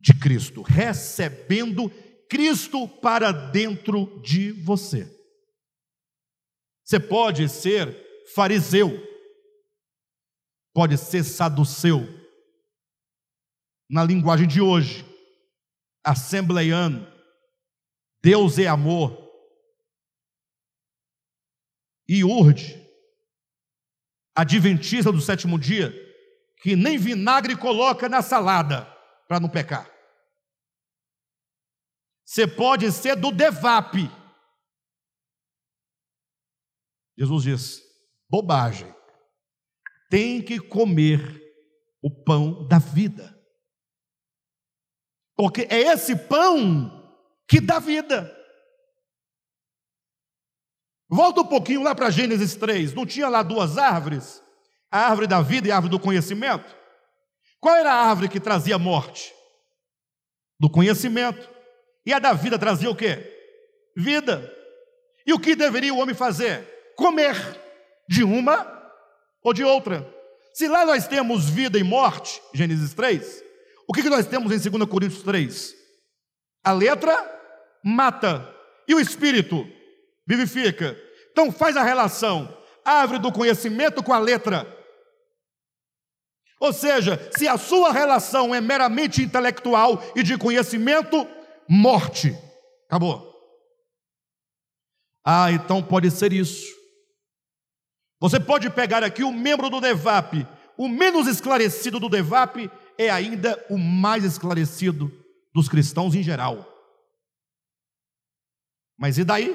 de 0.00 0.12
Cristo, 0.18 0.62
recebendo 0.62 1.88
Cristo 2.28 2.88
para 2.88 3.30
dentro 3.30 4.20
de 4.20 4.50
você. 4.50 5.12
Você 6.84 6.98
pode 6.98 7.48
ser 7.48 7.96
fariseu, 8.34 8.90
pode 10.74 10.98
ser 10.98 11.22
saduceu, 11.22 12.00
na 13.88 14.02
linguagem 14.04 14.46
de 14.46 14.60
hoje, 14.60 15.04
assembleiano, 16.04 17.15
Deus 18.26 18.58
é 18.58 18.66
amor, 18.66 19.16
e 22.08 22.24
urde, 22.24 22.74
adventista 24.34 25.12
do 25.12 25.20
sétimo 25.20 25.56
dia, 25.56 25.92
que 26.60 26.74
nem 26.74 26.98
vinagre 26.98 27.56
coloca 27.56 28.08
na 28.08 28.22
salada 28.22 28.84
para 29.28 29.38
não 29.38 29.48
pecar. 29.48 29.88
Você 32.24 32.48
pode 32.48 32.90
ser 32.90 33.14
do 33.14 33.30
devap. 33.30 33.96
Jesus 37.16 37.44
diz: 37.44 37.82
bobagem. 38.28 38.92
Tem 40.10 40.42
que 40.42 40.58
comer 40.58 41.20
o 42.02 42.10
pão 42.10 42.66
da 42.66 42.80
vida. 42.80 43.40
Porque 45.36 45.68
é 45.70 45.92
esse 45.92 46.16
pão 46.16 46.95
que 47.48 47.60
dá 47.60 47.78
vida. 47.78 48.34
Volta 51.08 51.40
um 51.40 51.46
pouquinho 51.46 51.82
lá 51.82 51.94
para 51.94 52.10
Gênesis 52.10 52.54
3. 52.56 52.92
Não 52.94 53.06
tinha 53.06 53.28
lá 53.28 53.42
duas 53.42 53.78
árvores? 53.78 54.42
A 54.90 55.06
árvore 55.06 55.26
da 55.26 55.40
vida 55.40 55.68
e 55.68 55.70
a 55.70 55.76
árvore 55.76 55.90
do 55.90 56.00
conhecimento? 56.00 56.74
Qual 57.60 57.74
era 57.74 57.92
a 57.92 58.08
árvore 58.08 58.28
que 58.28 58.40
trazia 58.40 58.78
morte? 58.78 59.32
Do 60.58 60.70
conhecimento. 60.70 61.48
E 62.04 62.12
a 62.12 62.18
da 62.18 62.32
vida 62.32 62.58
trazia 62.58 62.90
o 62.90 62.96
quê? 62.96 63.32
Vida. 63.96 64.52
E 65.26 65.32
o 65.32 65.38
que 65.38 65.54
deveria 65.54 65.92
o 65.92 65.98
homem 65.98 66.14
fazer? 66.14 66.94
Comer 66.96 67.36
de 68.08 68.22
uma 68.22 68.72
ou 69.42 69.52
de 69.52 69.64
outra. 69.64 70.08
Se 70.54 70.68
lá 70.68 70.86
nós 70.86 71.06
temos 71.06 71.48
vida 71.48 71.78
e 71.78 71.82
morte, 71.82 72.40
Gênesis 72.54 72.94
3, 72.94 73.44
o 73.88 73.92
que, 73.92 74.02
nós 74.04 74.26
temos 74.26 74.52
em 74.52 74.70
2 74.70 74.88
Coríntios 74.88 75.22
3? 75.22 75.74
A 76.64 76.72
letra 76.72 77.35
mata 77.86 78.52
e 78.88 78.94
o 78.96 78.98
espírito 78.98 79.64
vivifica. 80.26 81.00
Então 81.30 81.52
faz 81.52 81.76
a 81.76 81.84
relação 81.84 82.52
árvore 82.84 83.20
do 83.20 83.30
conhecimento 83.30 84.02
com 84.02 84.12
a 84.12 84.18
letra. 84.18 84.66
Ou 86.58 86.72
seja, 86.72 87.30
se 87.36 87.46
a 87.46 87.56
sua 87.56 87.92
relação 87.92 88.52
é 88.52 88.60
meramente 88.60 89.22
intelectual 89.22 90.02
e 90.16 90.22
de 90.24 90.36
conhecimento, 90.36 91.28
morte. 91.68 92.36
Acabou. 92.88 93.32
Ah, 95.24 95.52
então 95.52 95.80
pode 95.80 96.10
ser 96.10 96.32
isso. 96.32 96.74
Você 98.18 98.40
pode 98.40 98.68
pegar 98.70 99.04
aqui 99.04 99.22
o 99.22 99.32
membro 99.32 99.70
do 99.70 99.80
DEVAP, 99.80 100.46
o 100.76 100.88
menos 100.88 101.28
esclarecido 101.28 102.00
do 102.00 102.08
DEVAP 102.08 102.70
é 102.98 103.10
ainda 103.10 103.64
o 103.68 103.78
mais 103.78 104.24
esclarecido 104.24 105.12
dos 105.54 105.68
cristãos 105.68 106.14
em 106.14 106.22
geral. 106.22 106.75
Mas 108.98 109.18
e 109.18 109.24
daí? 109.24 109.54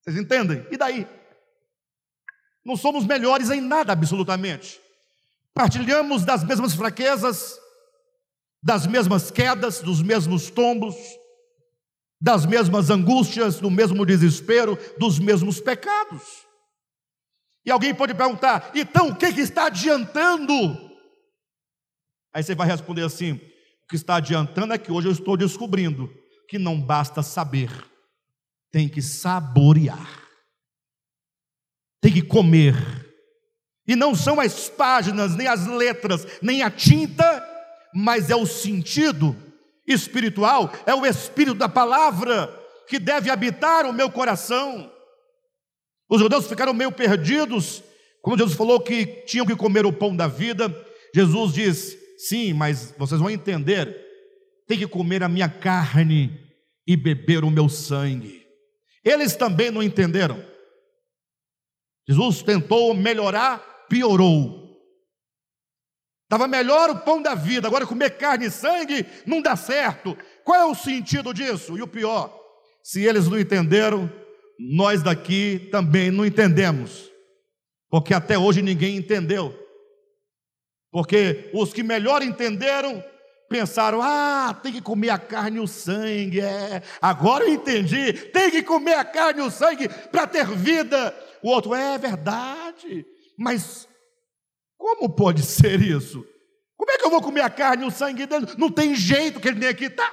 Vocês 0.00 0.16
entendem? 0.16 0.66
E 0.70 0.76
daí? 0.76 1.06
Não 2.64 2.76
somos 2.76 3.04
melhores 3.04 3.50
em 3.50 3.60
nada, 3.60 3.92
absolutamente. 3.92 4.80
Partilhamos 5.54 6.24
das 6.24 6.44
mesmas 6.44 6.74
fraquezas, 6.74 7.58
das 8.62 8.86
mesmas 8.86 9.30
quedas, 9.30 9.80
dos 9.80 10.00
mesmos 10.00 10.50
tombos, 10.50 10.94
das 12.20 12.46
mesmas 12.46 12.88
angústias, 12.88 13.58
do 13.58 13.70
mesmo 13.70 14.06
desespero, 14.06 14.78
dos 14.98 15.18
mesmos 15.18 15.60
pecados. 15.60 16.22
E 17.64 17.70
alguém 17.70 17.94
pode 17.94 18.14
perguntar: 18.14 18.70
então 18.74 19.08
o 19.08 19.16
que, 19.16 19.32
que 19.32 19.40
está 19.40 19.66
adiantando? 19.66 20.54
Aí 22.32 22.42
você 22.42 22.54
vai 22.54 22.66
responder 22.66 23.02
assim: 23.02 23.32
o 23.32 23.88
que 23.88 23.96
está 23.96 24.16
adiantando 24.16 24.72
é 24.72 24.78
que 24.78 24.92
hoje 24.92 25.08
eu 25.08 25.12
estou 25.12 25.36
descobrindo 25.36 26.08
que 26.48 26.58
não 26.58 26.80
basta 26.80 27.22
saber, 27.22 27.70
tem 28.72 28.88
que 28.88 29.02
saborear, 29.02 30.28
tem 32.00 32.12
que 32.12 32.22
comer. 32.22 32.74
E 33.86 33.94
não 33.94 34.14
são 34.14 34.40
as 34.40 34.68
páginas, 34.68 35.36
nem 35.36 35.46
as 35.46 35.66
letras, 35.66 36.26
nem 36.40 36.62
a 36.62 36.70
tinta, 36.70 37.46
mas 37.94 38.30
é 38.30 38.36
o 38.36 38.46
sentido 38.46 39.36
espiritual, 39.86 40.72
é 40.86 40.94
o 40.94 41.04
espírito 41.04 41.56
da 41.56 41.68
palavra 41.68 42.48
que 42.88 42.98
deve 42.98 43.30
habitar 43.30 43.84
o 43.84 43.92
meu 43.92 44.10
coração. 44.10 44.90
Os 46.08 46.20
judeus 46.20 46.46
ficaram 46.46 46.72
meio 46.72 46.92
perdidos, 46.92 47.82
quando 48.22 48.38
Jesus 48.38 48.56
falou 48.56 48.80
que 48.80 49.06
tinham 49.26 49.46
que 49.46 49.56
comer 49.56 49.84
o 49.84 49.92
pão 49.92 50.14
da 50.14 50.28
vida. 50.28 50.74
Jesus 51.14 51.52
diz: 51.52 51.96
sim, 52.18 52.52
mas 52.52 52.94
vocês 52.96 53.20
vão 53.20 53.30
entender, 53.30 53.94
tem 54.66 54.78
que 54.78 54.86
comer 54.86 55.22
a 55.22 55.28
minha 55.28 55.48
carne 55.48 56.40
e 56.86 56.96
beber 56.96 57.44
o 57.44 57.50
meu 57.50 57.68
sangue. 57.68 58.41
Eles 59.04 59.34
também 59.34 59.70
não 59.70 59.82
entenderam. 59.82 60.44
Jesus 62.08 62.42
tentou 62.42 62.94
melhorar, 62.94 63.58
piorou. 63.88 64.62
Estava 66.24 66.48
melhor 66.48 66.88
o 66.90 67.00
pão 67.00 67.20
da 67.20 67.34
vida, 67.34 67.68
agora 67.68 67.86
comer 67.86 68.16
carne 68.16 68.46
e 68.46 68.50
sangue 68.50 69.04
não 69.26 69.42
dá 69.42 69.54
certo. 69.54 70.16
Qual 70.44 70.58
é 70.58 70.64
o 70.64 70.74
sentido 70.74 71.32
disso? 71.34 71.76
E 71.76 71.82
o 71.82 71.86
pior, 71.86 72.34
se 72.82 73.04
eles 73.04 73.28
não 73.28 73.38
entenderam, 73.38 74.10
nós 74.58 75.02
daqui 75.02 75.68
também 75.70 76.10
não 76.10 76.24
entendemos, 76.24 77.10
porque 77.90 78.14
até 78.14 78.38
hoje 78.38 78.62
ninguém 78.62 78.96
entendeu. 78.96 79.58
Porque 80.90 81.50
os 81.52 81.72
que 81.72 81.82
melhor 81.82 82.22
entenderam 82.22 83.02
pensaram: 83.52 84.00
ah, 84.02 84.58
tem 84.62 84.72
que 84.72 84.80
comer 84.80 85.10
a 85.10 85.18
carne 85.18 85.58
e 85.58 85.60
o 85.60 85.66
sangue. 85.66 86.40
É, 86.40 86.82
agora 87.00 87.44
eu 87.44 87.52
entendi, 87.52 88.12
tem 88.12 88.50
que 88.50 88.62
comer 88.62 88.94
a 88.94 89.04
carne 89.04 89.40
e 89.40 89.44
o 89.44 89.50
sangue 89.50 89.88
para 90.10 90.26
ter 90.26 90.46
vida. 90.46 91.14
O 91.42 91.50
outro, 91.50 91.74
é 91.74 91.98
verdade, 91.98 93.04
mas 93.36 93.86
como 94.78 95.08
pode 95.10 95.42
ser 95.42 95.80
isso? 95.82 96.24
Como 96.76 96.90
é 96.90 96.98
que 96.98 97.04
eu 97.04 97.10
vou 97.10 97.20
comer 97.20 97.42
a 97.42 97.50
carne 97.50 97.84
e 97.84 97.86
o 97.86 97.90
sangue 97.90 98.26
dele? 98.26 98.46
Não 98.56 98.70
tem 98.70 98.94
jeito 98.94 99.38
que 99.38 99.48
ele 99.48 99.60
nem 99.60 99.68
aqui 99.68 99.84
está. 99.84 100.10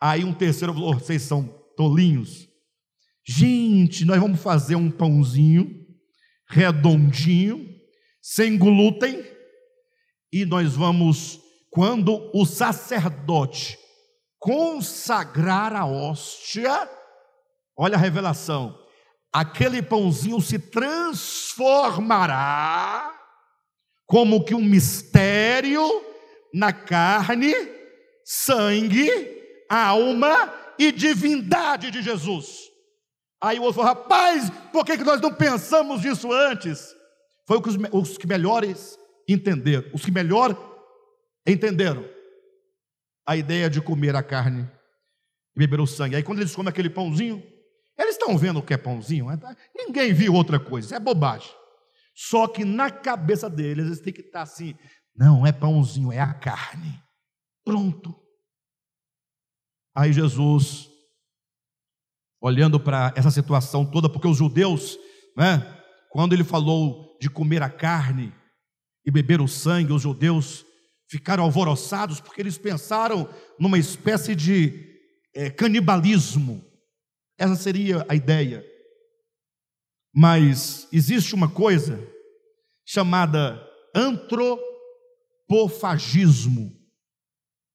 Aí 0.00 0.24
um 0.24 0.32
terceiro 0.32 0.72
falou: 0.72 0.94
vocês 0.94 1.22
são 1.22 1.44
tolinhos. 1.76 2.48
Gente, 3.26 4.04
nós 4.04 4.20
vamos 4.20 4.40
fazer 4.40 4.76
um 4.76 4.90
pãozinho 4.90 5.86
redondinho, 6.48 7.68
sem 8.22 8.56
glúten, 8.56 9.22
e 10.32 10.46
nós 10.46 10.74
vamos 10.74 11.40
quando 11.70 12.30
o 12.34 12.46
sacerdote 12.46 13.78
consagrar 14.38 15.74
a 15.74 15.84
hóstia, 15.84 16.88
olha 17.76 17.96
a 17.96 18.00
revelação, 18.00 18.78
aquele 19.32 19.82
pãozinho 19.82 20.40
se 20.40 20.58
transformará 20.58 23.14
como 24.06 24.44
que 24.44 24.54
um 24.54 24.64
mistério 24.64 25.86
na 26.54 26.72
carne, 26.72 27.52
sangue, 28.24 29.10
alma 29.68 30.54
e 30.78 30.90
divindade 30.90 31.90
de 31.90 32.00
Jesus. 32.00 32.68
Aí 33.40 33.58
o 33.58 33.62
outro 33.62 33.82
falou, 33.82 33.94
rapaz, 33.94 34.50
por 34.72 34.84
que, 34.84 34.96
nós 34.98 35.20
não 35.20 35.34
pensamos 35.34 36.02
nisso 36.02 36.32
antes? 36.32 36.94
Foi 37.46 37.58
o 37.58 37.62
que 37.62 37.68
os, 37.68 37.76
os 37.92 38.18
que 38.18 38.26
melhores 38.26 38.98
entenderam, 39.28 39.88
os 39.92 40.04
que 40.04 40.10
melhor 40.10 40.54
Entenderam? 41.52 42.08
A 43.26 43.36
ideia 43.36 43.68
de 43.68 43.80
comer 43.80 44.14
a 44.14 44.22
carne 44.22 44.70
e 45.56 45.58
beber 45.58 45.80
o 45.80 45.86
sangue. 45.86 46.16
Aí 46.16 46.22
quando 46.22 46.38
eles 46.40 46.54
comem 46.54 46.70
aquele 46.70 46.90
pãozinho, 46.90 47.42
eles 47.98 48.14
estão 48.14 48.36
vendo 48.38 48.58
o 48.58 48.62
que 48.62 48.74
é 48.74 48.76
pãozinho. 48.76 49.26
Né? 49.26 49.38
Ninguém 49.74 50.12
viu 50.12 50.34
outra 50.34 50.60
coisa, 50.60 50.96
é 50.96 51.00
bobagem. 51.00 51.50
Só 52.14 52.46
que 52.46 52.64
na 52.64 52.90
cabeça 52.90 53.48
deles, 53.48 53.86
eles 53.86 54.00
têm 54.00 54.12
que 54.12 54.20
estar 54.20 54.42
assim: 54.42 54.74
não 55.14 55.46
é 55.46 55.52
pãozinho, 55.52 56.12
é 56.12 56.20
a 56.20 56.34
carne. 56.34 57.02
Pronto. 57.64 58.14
Aí 59.94 60.12
Jesus, 60.12 60.88
olhando 62.40 62.78
para 62.78 63.12
essa 63.16 63.30
situação 63.30 63.84
toda, 63.84 64.08
porque 64.08 64.28
os 64.28 64.36
judeus, 64.36 64.96
né, 65.36 65.60
quando 66.10 66.32
ele 66.32 66.44
falou 66.44 67.16
de 67.20 67.28
comer 67.28 67.62
a 67.62 67.70
carne 67.70 68.32
e 69.04 69.10
beber 69.10 69.40
o 69.40 69.48
sangue, 69.48 69.92
os 69.92 70.02
judeus 70.02 70.64
ficaram 71.08 71.44
alvoroçados 71.44 72.20
porque 72.20 72.40
eles 72.40 72.58
pensaram 72.58 73.28
numa 73.58 73.78
espécie 73.78 74.34
de 74.34 74.98
é, 75.34 75.50
canibalismo. 75.50 76.64
Essa 77.38 77.56
seria 77.56 78.04
a 78.08 78.14
ideia. 78.14 78.64
Mas 80.14 80.88
existe 80.92 81.34
uma 81.34 81.50
coisa 81.50 81.98
chamada 82.86 83.60
antropofagismo. 83.94 86.76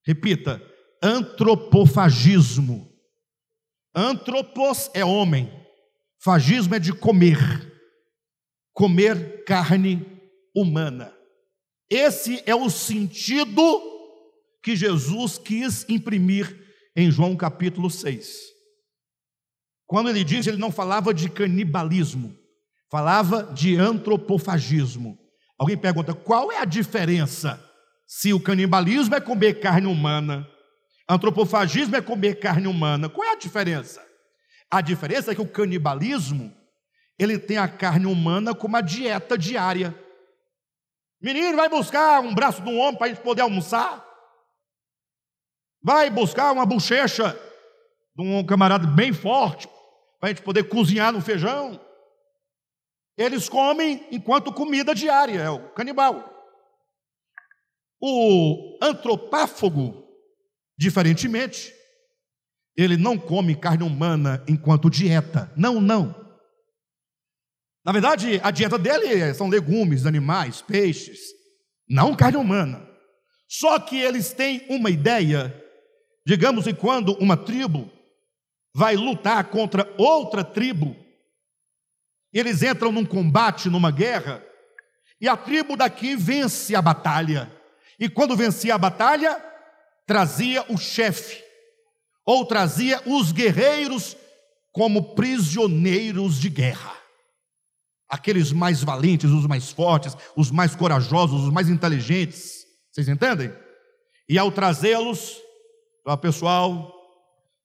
Repita, 0.05 0.61
antropofagismo. 1.01 2.93
Antropos 3.95 4.89
é 4.93 5.05
homem, 5.05 5.51
fagismo 6.19 6.73
é 6.73 6.79
de 6.79 6.91
comer, 6.91 7.37
comer 8.73 9.43
carne 9.45 10.03
humana. 10.55 11.15
Esse 11.93 12.41
é 12.47 12.55
o 12.55 12.71
sentido 12.71 13.61
que 14.63 14.75
Jesus 14.75 15.37
quis 15.37 15.85
imprimir 15.87 16.59
em 16.95 17.11
João 17.11 17.35
capítulo 17.35 17.87
6. 17.87 18.35
Quando 19.85 20.09
ele 20.09 20.23
diz, 20.23 20.47
ele 20.47 20.57
não 20.57 20.71
falava 20.71 21.13
de 21.13 21.29
canibalismo, 21.29 22.35
falava 22.89 23.43
de 23.53 23.75
antropofagismo. 23.75 25.19
Alguém 25.55 25.77
pergunta: 25.77 26.15
qual 26.15 26.51
é 26.51 26.57
a 26.57 26.65
diferença 26.65 27.63
se 28.07 28.33
o 28.33 28.39
canibalismo 28.39 29.13
é 29.13 29.21
comer 29.21 29.59
carne 29.59 29.85
humana, 29.85 30.49
antropofagismo 31.07 31.95
é 31.95 32.01
comer 32.01 32.39
carne 32.39 32.65
humana? 32.65 33.07
Qual 33.07 33.27
é 33.27 33.33
a 33.33 33.37
diferença? 33.37 34.03
A 34.71 34.81
diferença 34.81 35.31
é 35.31 35.35
que 35.35 35.41
o 35.41 35.47
canibalismo 35.47 36.51
ele 37.19 37.37
tem 37.37 37.57
a 37.57 37.67
carne 37.67 38.07
humana 38.07 38.55
como 38.55 38.75
a 38.77 38.81
dieta 38.81 39.37
diária. 39.37 40.02
Menino, 41.23 41.55
vai 41.55 41.69
buscar 41.69 42.19
um 42.19 42.35
braço 42.35 42.61
de 42.61 42.69
um 42.69 42.77
homem 42.77 42.97
para 42.97 43.05
a 43.05 43.09
gente 43.09 43.21
poder 43.21 43.43
almoçar? 43.43 44.05
Vai 45.81 46.09
buscar 46.09 46.51
uma 46.51 46.65
bochecha 46.65 47.31
de 48.13 48.21
um 48.21 48.45
camarada 48.45 48.85
bem 48.85 49.13
forte 49.13 49.65
para 50.19 50.29
a 50.29 50.33
gente 50.33 50.41
poder 50.41 50.67
cozinhar 50.67 51.13
no 51.13 51.21
feijão. 51.21 51.79
Eles 53.17 53.47
comem 53.47 54.05
enquanto 54.11 54.51
comida 54.51 54.93
diária, 54.93 55.39
é 55.39 55.49
o 55.49 55.69
canibal. 55.69 56.29
O 58.01 58.77
antropáfago, 58.81 60.05
diferentemente, 60.77 61.73
ele 62.75 62.97
não 62.97 63.17
come 63.17 63.55
carne 63.55 63.83
humana 63.83 64.43
enquanto 64.45 64.89
dieta. 64.89 65.49
Não, 65.55 65.79
não. 65.79 66.22
Na 67.85 67.91
verdade, 67.91 68.39
a 68.43 68.49
dieta 68.49 68.77
dele 68.77 69.33
são 69.33 69.49
legumes, 69.49 70.05
animais, 70.05 70.61
peixes, 70.61 71.19
não 71.87 72.15
carne 72.15 72.37
humana. 72.37 72.87
Só 73.47 73.77
que 73.79 73.99
eles 73.99 74.31
têm 74.33 74.65
uma 74.69 74.89
ideia, 74.89 75.53
digamos 76.25 76.63
que 76.63 76.73
quando 76.73 77.13
uma 77.19 77.35
tribo 77.35 77.91
vai 78.73 78.95
lutar 78.95 79.43
contra 79.49 79.93
outra 79.97 80.43
tribo. 80.43 80.95
Eles 82.33 82.63
entram 82.63 82.91
num 82.91 83.05
combate, 83.05 83.69
numa 83.69 83.91
guerra, 83.91 84.43
e 85.21 85.27
a 85.27 85.37
tribo 85.37 85.75
daqui 85.75 86.15
vence 86.15 86.75
a 86.75 86.81
batalha. 86.81 87.51
E 87.99 88.09
quando 88.09 88.35
vencia 88.35 88.73
a 88.73 88.77
batalha, 88.77 89.39
trazia 90.07 90.65
o 90.69 90.77
chefe, 90.77 91.43
ou 92.25 92.45
trazia 92.45 93.01
os 93.05 93.31
guerreiros 93.31 94.17
como 94.71 95.13
prisioneiros 95.13 96.39
de 96.39 96.49
guerra. 96.49 97.02
Aqueles 98.13 98.51
mais 98.51 98.83
valentes, 98.83 99.31
os 99.31 99.47
mais 99.47 99.71
fortes, 99.71 100.15
os 100.35 100.51
mais 100.51 100.75
corajosos, 100.75 101.43
os 101.43 101.51
mais 101.51 101.69
inteligentes. 101.69 102.65
Vocês 102.91 103.09
entendem? 103.09 103.51
E 104.29 104.37
ao 104.37 104.51
trazê-los, 104.51 105.37
pessoal, 106.21 106.93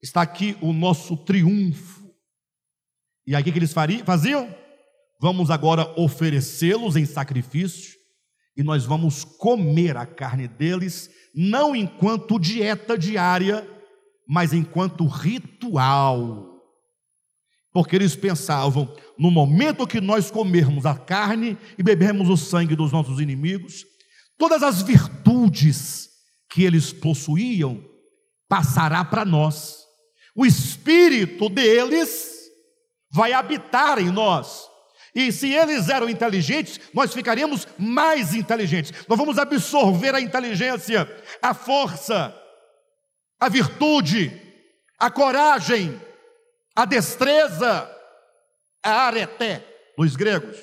Está 0.03 0.23
aqui 0.23 0.57
o 0.61 0.73
nosso 0.73 1.17
triunfo. 1.17 2.09
E 3.27 3.35
aí 3.35 3.43
o 3.43 3.45
que 3.45 3.59
eles 3.59 3.75
faziam? 4.05 4.55
Vamos 5.21 5.51
agora 5.51 5.93
oferecê-los 6.01 6.97
em 6.97 7.05
sacrifício 7.05 7.99
e 8.57 8.63
nós 8.63 8.85
vamos 8.85 9.25
comer 9.25 9.97
a 9.97 10.07
carne 10.07 10.47
deles, 10.47 11.11
não 11.35 11.75
enquanto 11.75 12.39
dieta 12.39 12.97
diária, 12.97 13.69
mas 14.27 14.53
enquanto 14.53 15.07
ritual. 15.07 16.48
Porque 17.73 17.97
eles 17.97 18.17
pensavam, 18.17 18.93
no 19.19 19.31
momento 19.31 19.87
que 19.87 20.01
nós 20.01 20.31
comermos 20.31 20.87
a 20.87 20.97
carne 20.97 21.57
e 21.79 21.83
bebermos 21.83 22.29
o 22.29 22.37
sangue 22.37 22.75
dos 22.75 22.93
nossos 22.93 23.21
inimigos, 23.21 23.85
todas 24.39 24.63
as 24.63 24.83
virtudes 24.83 26.09
que 26.51 26.65
eles 26.65 26.93
possuíam 26.93 27.85
passará 28.49 29.05
para 29.05 29.25
nós 29.25 29.89
o 30.39 30.47
espírito 30.47 31.49
deles 31.49 32.49
vai 33.11 33.33
habitar 33.33 33.99
em 33.99 34.09
nós. 34.09 34.69
E 35.13 35.33
se 35.33 35.53
eles 35.53 35.89
eram 35.89 36.09
inteligentes, 36.09 36.81
nós 36.95 37.13
ficaríamos 37.13 37.67
mais 37.77 38.37
inteligentes. 38.37 38.93
Nós 39.09 39.19
vamos 39.19 39.37
absorver 39.37 40.15
a 40.15 40.21
inteligência, 40.21 41.11
a 41.43 41.53
força, 41.53 42.33
a 43.41 43.49
virtude, 43.49 44.31
a 44.97 45.11
coragem, 45.11 46.01
a 46.79 46.85
destreza, 46.85 47.91
a 48.85 49.09
areté 49.09 49.67
dos 49.97 50.15
gregos. 50.15 50.57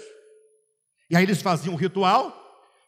E 1.10 1.18
aí 1.18 1.24
eles 1.24 1.42
faziam 1.42 1.74
um 1.74 1.78
ritual, 1.78 2.34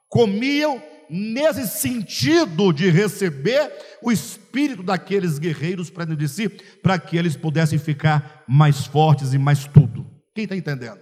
comiam 0.08 0.82
nesse 1.10 1.68
sentido 1.68 2.72
de 2.72 2.90
receber 2.90 3.70
o 4.02 4.14
espírito 4.14 4.82
daqueles 4.82 5.40
guerreiros 5.40 5.90
para 5.90 6.06
dentro 6.06 6.26
de 6.26 6.30
si, 6.30 6.48
para 6.82 6.98
que 6.98 7.18
eles 7.18 7.36
pudessem 7.36 7.78
ficar 7.78 8.46
mais 8.48 8.86
fortes 8.86 9.34
e 9.34 9.38
mais 9.38 9.68
tudo. 9.68 10.10
Quem 10.34 10.46
está 10.46 10.56
entendendo? 10.56 11.02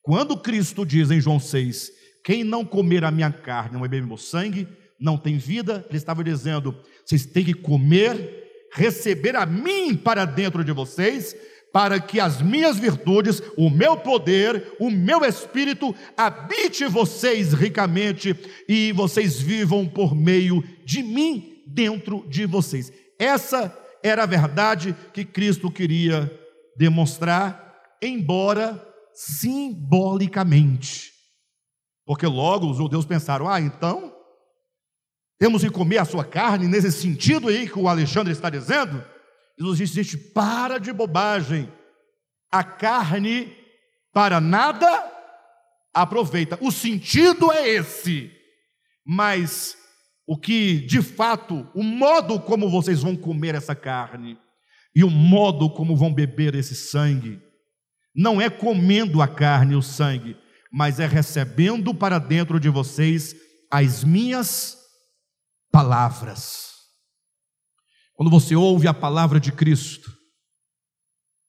Quando 0.00 0.40
Cristo 0.40 0.86
diz 0.86 1.10
em 1.10 1.20
João 1.20 1.38
6: 1.38 1.90
Quem 2.24 2.42
não 2.42 2.64
comer 2.64 3.04
a 3.04 3.10
minha 3.10 3.30
carne, 3.30 3.74
não 3.74 3.82
beber 3.82 4.02
meu 4.02 4.16
sangue, 4.16 4.66
não 4.98 5.18
tem 5.18 5.36
vida, 5.36 5.84
ele 5.90 5.98
estava 5.98 6.24
dizendo: 6.24 6.74
vocês 7.04 7.26
têm 7.26 7.44
que 7.44 7.52
comer, 7.52 8.43
receber 8.74 9.36
a 9.36 9.46
mim 9.46 9.94
para 9.94 10.24
dentro 10.24 10.64
de 10.64 10.72
vocês, 10.72 11.34
para 11.72 11.98
que 12.00 12.20
as 12.20 12.42
minhas 12.42 12.78
virtudes, 12.78 13.40
o 13.56 13.70
meu 13.70 13.96
poder, 13.96 14.76
o 14.78 14.90
meu 14.90 15.24
espírito 15.24 15.94
habite 16.16 16.84
vocês 16.86 17.52
ricamente 17.52 18.36
e 18.68 18.92
vocês 18.92 19.40
vivam 19.40 19.86
por 19.86 20.14
meio 20.14 20.62
de 20.84 21.02
mim 21.02 21.62
dentro 21.66 22.26
de 22.28 22.46
vocês. 22.46 22.92
Essa 23.18 23.76
era 24.02 24.24
a 24.24 24.26
verdade 24.26 24.94
que 25.12 25.24
Cristo 25.24 25.70
queria 25.70 26.30
demonstrar, 26.76 27.74
embora 28.02 28.84
simbolicamente. 29.14 31.12
Porque 32.04 32.26
logo 32.26 32.70
os 32.70 32.76
judeus 32.76 33.06
pensaram: 33.06 33.48
ah, 33.48 33.60
então 33.60 34.13
temos 35.38 35.62
que 35.62 35.70
comer 35.70 35.98
a 35.98 36.04
sua 36.04 36.24
carne, 36.24 36.68
nesse 36.68 36.92
sentido 36.92 37.48
aí 37.48 37.68
que 37.68 37.78
o 37.78 37.88
Alexandre 37.88 38.32
está 38.32 38.48
dizendo. 38.48 39.04
Jesus 39.58 39.78
disse: 39.78 40.02
gente, 40.02 40.16
para 40.16 40.78
de 40.78 40.92
bobagem. 40.92 41.70
A 42.50 42.62
carne 42.62 43.52
para 44.12 44.40
nada 44.40 45.12
aproveita. 45.92 46.56
O 46.60 46.70
sentido 46.70 47.50
é 47.50 47.68
esse. 47.68 48.30
Mas 49.04 49.76
o 50.26 50.38
que 50.38 50.76
de 50.86 51.02
fato, 51.02 51.68
o 51.74 51.82
modo 51.82 52.40
como 52.40 52.70
vocês 52.70 53.02
vão 53.02 53.16
comer 53.16 53.54
essa 53.54 53.74
carne 53.74 54.38
e 54.94 55.02
o 55.02 55.10
modo 55.10 55.68
como 55.68 55.96
vão 55.96 56.14
beber 56.14 56.54
esse 56.54 56.74
sangue, 56.74 57.40
não 58.14 58.40
é 58.40 58.48
comendo 58.48 59.20
a 59.20 59.26
carne 59.26 59.72
e 59.72 59.76
o 59.76 59.82
sangue, 59.82 60.36
mas 60.72 61.00
é 61.00 61.06
recebendo 61.06 61.92
para 61.92 62.18
dentro 62.18 62.60
de 62.60 62.68
vocês 62.68 63.34
as 63.70 64.04
minhas 64.04 64.83
palavras. 65.74 66.84
Quando 68.14 68.30
você 68.30 68.54
ouve 68.54 68.86
a 68.86 68.94
palavra 68.94 69.40
de 69.40 69.50
Cristo, 69.50 70.16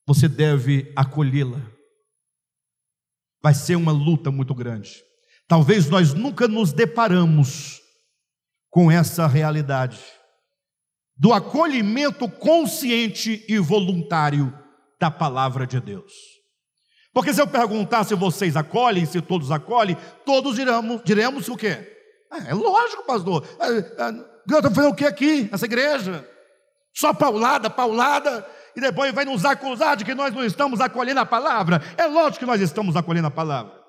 você 0.04 0.28
deve 0.28 0.92
acolhê-la. 0.96 1.62
Vai 3.40 3.54
ser 3.54 3.76
uma 3.76 3.92
luta 3.92 4.32
muito 4.32 4.52
grande. 4.52 5.00
Talvez 5.46 5.88
nós 5.88 6.12
nunca 6.12 6.48
nos 6.48 6.72
deparamos 6.72 7.80
com 8.68 8.90
essa 8.90 9.28
realidade 9.28 10.02
do 11.16 11.32
acolhimento 11.32 12.28
consciente 12.28 13.44
e 13.48 13.60
voluntário 13.60 14.52
da 14.98 15.08
palavra 15.08 15.68
de 15.68 15.78
Deus. 15.80 16.12
Porque 17.12 17.32
se 17.32 17.40
eu 17.40 17.46
perguntar 17.46 18.02
se 18.02 18.16
vocês 18.16 18.56
acolhem, 18.56 19.06
se 19.06 19.22
todos 19.22 19.52
acolhem, 19.52 19.96
todos 20.24 20.56
diremos, 20.56 21.00
diremos 21.04 21.48
o 21.48 21.56
quê? 21.56 21.95
É, 22.32 22.50
é 22.50 22.54
lógico, 22.54 23.04
pastor. 23.04 23.46
Eu 24.48 24.58
estou 24.58 24.70
fazendo 24.70 24.92
o 24.92 24.94
que 24.94 25.04
aqui, 25.04 25.48
nessa 25.50 25.64
igreja? 25.64 26.28
Só 26.94 27.12
paulada, 27.12 27.68
paulada, 27.68 28.48
e 28.74 28.80
depois 28.80 29.14
vai 29.14 29.24
nos 29.24 29.44
acusar 29.44 29.96
de 29.96 30.04
que 30.04 30.14
nós 30.14 30.34
não 30.34 30.44
estamos 30.44 30.80
acolhendo 30.80 31.20
a 31.20 31.26
palavra. 31.26 31.82
É 31.96 32.06
lógico 32.06 32.40
que 32.40 32.46
nós 32.46 32.60
estamos 32.60 32.96
acolhendo 32.96 33.28
a 33.28 33.30
palavra. 33.30 33.84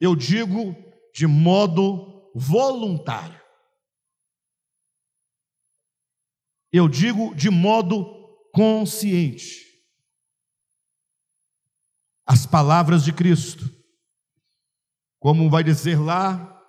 Eu 0.00 0.16
digo 0.16 0.74
de 1.14 1.26
modo 1.26 2.30
voluntário. 2.34 3.40
Eu 6.72 6.88
digo 6.88 7.34
de 7.34 7.50
modo 7.50 8.04
consciente. 8.52 9.68
As 12.26 12.46
palavras 12.46 13.04
de 13.04 13.12
Cristo, 13.12 13.68
como 15.18 15.50
vai 15.50 15.64
dizer 15.64 15.98
lá 15.98 16.59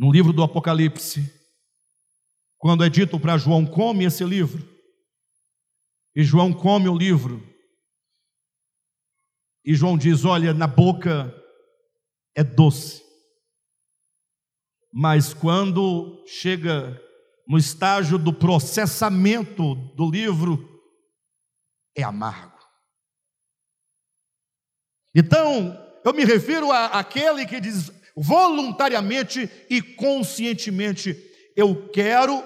no 0.00 0.10
livro 0.10 0.32
do 0.32 0.42
Apocalipse, 0.42 1.30
quando 2.56 2.82
é 2.82 2.88
dito 2.88 3.20
para 3.20 3.36
João: 3.36 3.66
come 3.66 4.06
esse 4.06 4.24
livro, 4.24 4.66
e 6.16 6.24
João 6.24 6.54
come 6.54 6.88
o 6.88 6.96
livro, 6.96 7.46
e 9.62 9.74
João 9.74 9.98
diz: 9.98 10.24
olha, 10.24 10.54
na 10.54 10.66
boca 10.66 11.30
é 12.34 12.42
doce, 12.42 13.04
mas 14.90 15.34
quando 15.34 16.24
chega 16.26 16.98
no 17.46 17.58
estágio 17.58 18.16
do 18.16 18.32
processamento 18.32 19.74
do 19.94 20.10
livro, 20.10 20.80
é 21.94 22.02
amargo. 22.02 22.58
Então, 25.14 25.76
eu 26.02 26.14
me 26.14 26.24
refiro 26.24 26.72
àquele 26.72 27.44
que 27.44 27.60
diz 27.60 27.99
voluntariamente 28.16 29.48
e 29.68 29.80
conscientemente: 29.80 31.16
eu 31.56 31.88
quero 31.92 32.42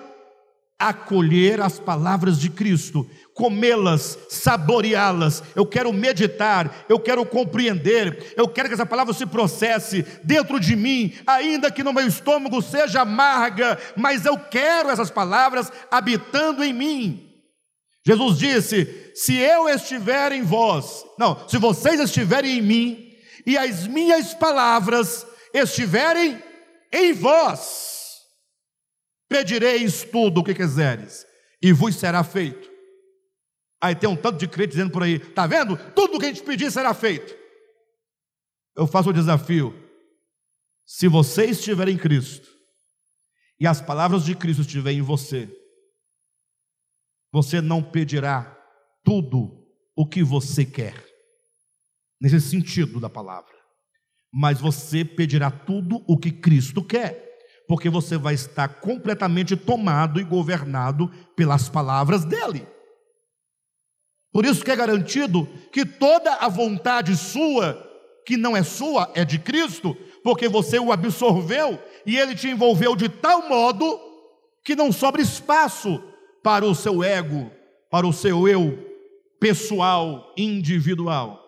acolher 0.79 1.61
as 1.61 1.79
palavras 1.79 2.39
de 2.39 2.51
Cristo, 2.51 3.09
comê-las, 3.33 4.19
saboreá-las. 4.29 5.43
Eu 5.55 5.65
quero 5.65 5.93
meditar, 5.93 6.85
eu 6.89 6.99
quero 6.99 7.25
compreender, 7.25 8.35
eu 8.37 8.49
quero 8.49 8.69
que 8.69 8.75
essa 8.75 8.85
palavra 8.85 9.15
se 9.15 9.25
processe 9.25 10.05
dentro 10.23 10.59
de 10.59 10.75
mim, 10.77 11.15
ainda 11.27 11.71
que 11.71 11.83
no 11.83 11.93
meu 11.93 12.07
estômago 12.07 12.61
seja 12.61 13.03
amarga, 13.03 13.79
mas 13.97 14.27
eu 14.27 14.39
quero 14.39 14.91
essas 14.91 15.11
palavras 15.11 15.71
habitando 15.91 16.63
em 16.63 16.73
mim. 16.73 17.31
Jesus 18.07 18.39
disse: 18.39 19.13
Se 19.15 19.35
eu 19.37 19.69
estiver 19.69 20.33
em 20.33 20.43
vós, 20.43 21.05
não, 21.19 21.49
se 21.49 21.57
vocês 21.57 21.99
estiverem 22.01 22.59
em 22.59 22.63
mim, 22.63 23.11
e 23.47 23.57
as 23.57 23.87
minhas 23.87 24.35
palavras 24.35 25.27
estiverem 25.55 26.43
em 26.93 27.13
vós, 27.13 28.21
pedireis 29.29 30.03
tudo 30.03 30.41
o 30.41 30.45
que 30.45 30.55
quiseres, 30.55 31.25
e 31.63 31.73
vos 31.73 31.95
será 31.95 32.25
feito. 32.25 32.69
Aí 33.81 33.95
tem 33.95 34.09
um 34.09 34.17
tanto 34.17 34.39
de 34.39 34.49
crente 34.49 34.71
dizendo 34.71 34.91
por 34.91 35.03
aí, 35.03 35.15
está 35.15 35.47
vendo? 35.47 35.77
Tudo 35.93 36.19
que 36.19 36.27
a 36.27 36.29
gente 36.29 36.43
pedir 36.43 36.71
será 36.71 36.93
feito. 36.93 37.35
Eu 38.77 38.87
faço 38.87 39.11
o 39.11 39.13
desafio. 39.13 39.73
Se 40.85 41.07
você 41.07 41.47
estiver 41.47 41.89
em 41.89 41.97
Cristo, 41.97 42.49
e 43.59 43.67
as 43.67 43.81
palavras 43.81 44.25
de 44.25 44.35
Cristo 44.35 44.63
estiverem 44.63 44.99
em 44.99 45.03
você, 45.03 45.49
você 47.33 47.61
não 47.61 47.83
pedirá 47.83 48.51
tudo 49.03 49.65
o 49.97 50.07
que 50.07 50.23
você 50.23 50.65
quer, 50.65 50.95
nesse 52.21 52.41
sentido 52.41 52.99
da 52.99 53.09
palavra, 53.09 53.54
mas 54.37 54.61
você 54.61 55.05
pedirá 55.05 55.49
tudo 55.49 56.03
o 56.09 56.19
que 56.19 56.33
Cristo 56.33 56.83
quer, 56.83 57.25
porque 57.69 57.89
você 57.89 58.19
vai 58.19 58.35
estar 58.35 58.67
completamente 58.67 59.55
tomado 59.55 60.21
e 60.21 60.25
governado 60.25 61.09
pelas 61.37 61.69
palavras 61.69 62.25
dele. 62.25 62.67
Por 64.33 64.45
isso 64.45 64.65
que 64.65 64.73
é 64.73 64.77
garantido 64.77 65.47
que 65.73 65.87
toda 65.87 66.35
a 66.35 66.49
vontade 66.49 67.17
sua, 67.17 67.81
que 68.27 68.37
não 68.37 68.57
é 68.57 68.65
sua, 68.65 69.09
é 69.15 69.25
de 69.25 69.39
Cristo, 69.39 69.97
porque 70.25 70.49
você 70.49 70.81
o 70.81 70.91
absorveu 70.91 71.81
e 72.05 72.19
ele 72.19 72.35
te 72.35 72.49
envolveu 72.49 72.97
de 72.97 73.09
tal 73.09 73.49
modo 73.49 74.01
que 74.65 74.75
não 74.75 74.91
sobra 74.91 75.23
espaço 75.23 76.03
para 76.43 76.67
o 76.67 76.75
seu 76.75 77.05
ego, 77.05 77.53
para 77.89 78.05
o 78.05 78.13
seu 78.13 78.49
eu 78.49 78.77
pessoal, 79.39 80.35
individual. 80.37 81.44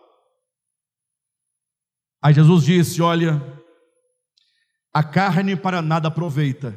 Aí 2.27 2.35
Jesus 2.35 2.64
disse: 2.64 3.01
Olha, 3.01 3.41
a 4.93 5.05
carne 5.05 5.55
para 5.55 5.81
nada 5.81 6.09
aproveita, 6.09 6.77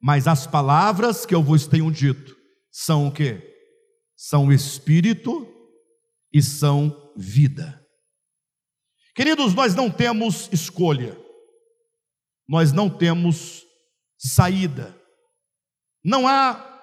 mas 0.00 0.28
as 0.28 0.46
palavras 0.46 1.24
que 1.24 1.34
eu 1.34 1.42
vos 1.42 1.66
tenho 1.66 1.90
dito 1.90 2.36
são 2.70 3.08
o 3.08 3.12
que? 3.12 3.50
são 4.20 4.52
espírito 4.52 5.50
e 6.30 6.42
são 6.42 7.10
vida. 7.16 7.82
Queridos, 9.14 9.54
nós 9.54 9.74
não 9.74 9.90
temos 9.90 10.46
escolha, 10.52 11.18
nós 12.46 12.70
não 12.70 12.90
temos 12.90 13.64
saída, 14.18 14.94
não 16.04 16.28
há 16.28 16.82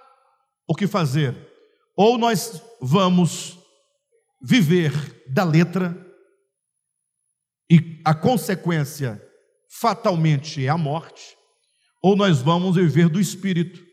o 0.68 0.74
que 0.74 0.88
fazer, 0.88 1.36
ou 1.95 2.18
nós 2.18 2.59
vamos 2.82 3.59
viver 4.41 4.91
da 5.32 5.43
letra, 5.43 5.95
e 7.70 8.01
a 8.05 8.13
consequência 8.15 9.22
fatalmente 9.70 10.65
é 10.65 10.70
a 10.70 10.78
morte, 10.78 11.38
ou 12.01 12.15
nós 12.15 12.41
vamos 12.41 12.76
viver 12.76 13.09
do 13.09 13.20
espírito, 13.20 13.86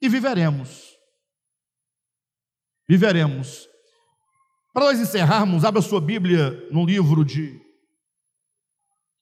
e 0.00 0.08
viveremos 0.08 0.92
viveremos. 2.92 3.66
Para 4.72 4.86
nós 4.86 5.00
encerrarmos, 5.00 5.64
abra 5.64 5.80
sua 5.80 6.00
Bíblia 6.00 6.50
no 6.70 6.84
livro 6.84 7.24
de 7.24 7.58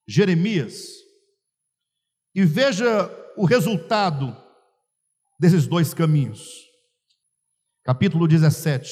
Jeremias 0.08 0.88
e 2.34 2.44
veja 2.44 3.08
o 3.36 3.44
resultado 3.44 4.36
desses 5.38 5.68
dois 5.68 5.94
caminhos. 5.94 6.48
Capítulo 7.84 8.26
17, 8.26 8.90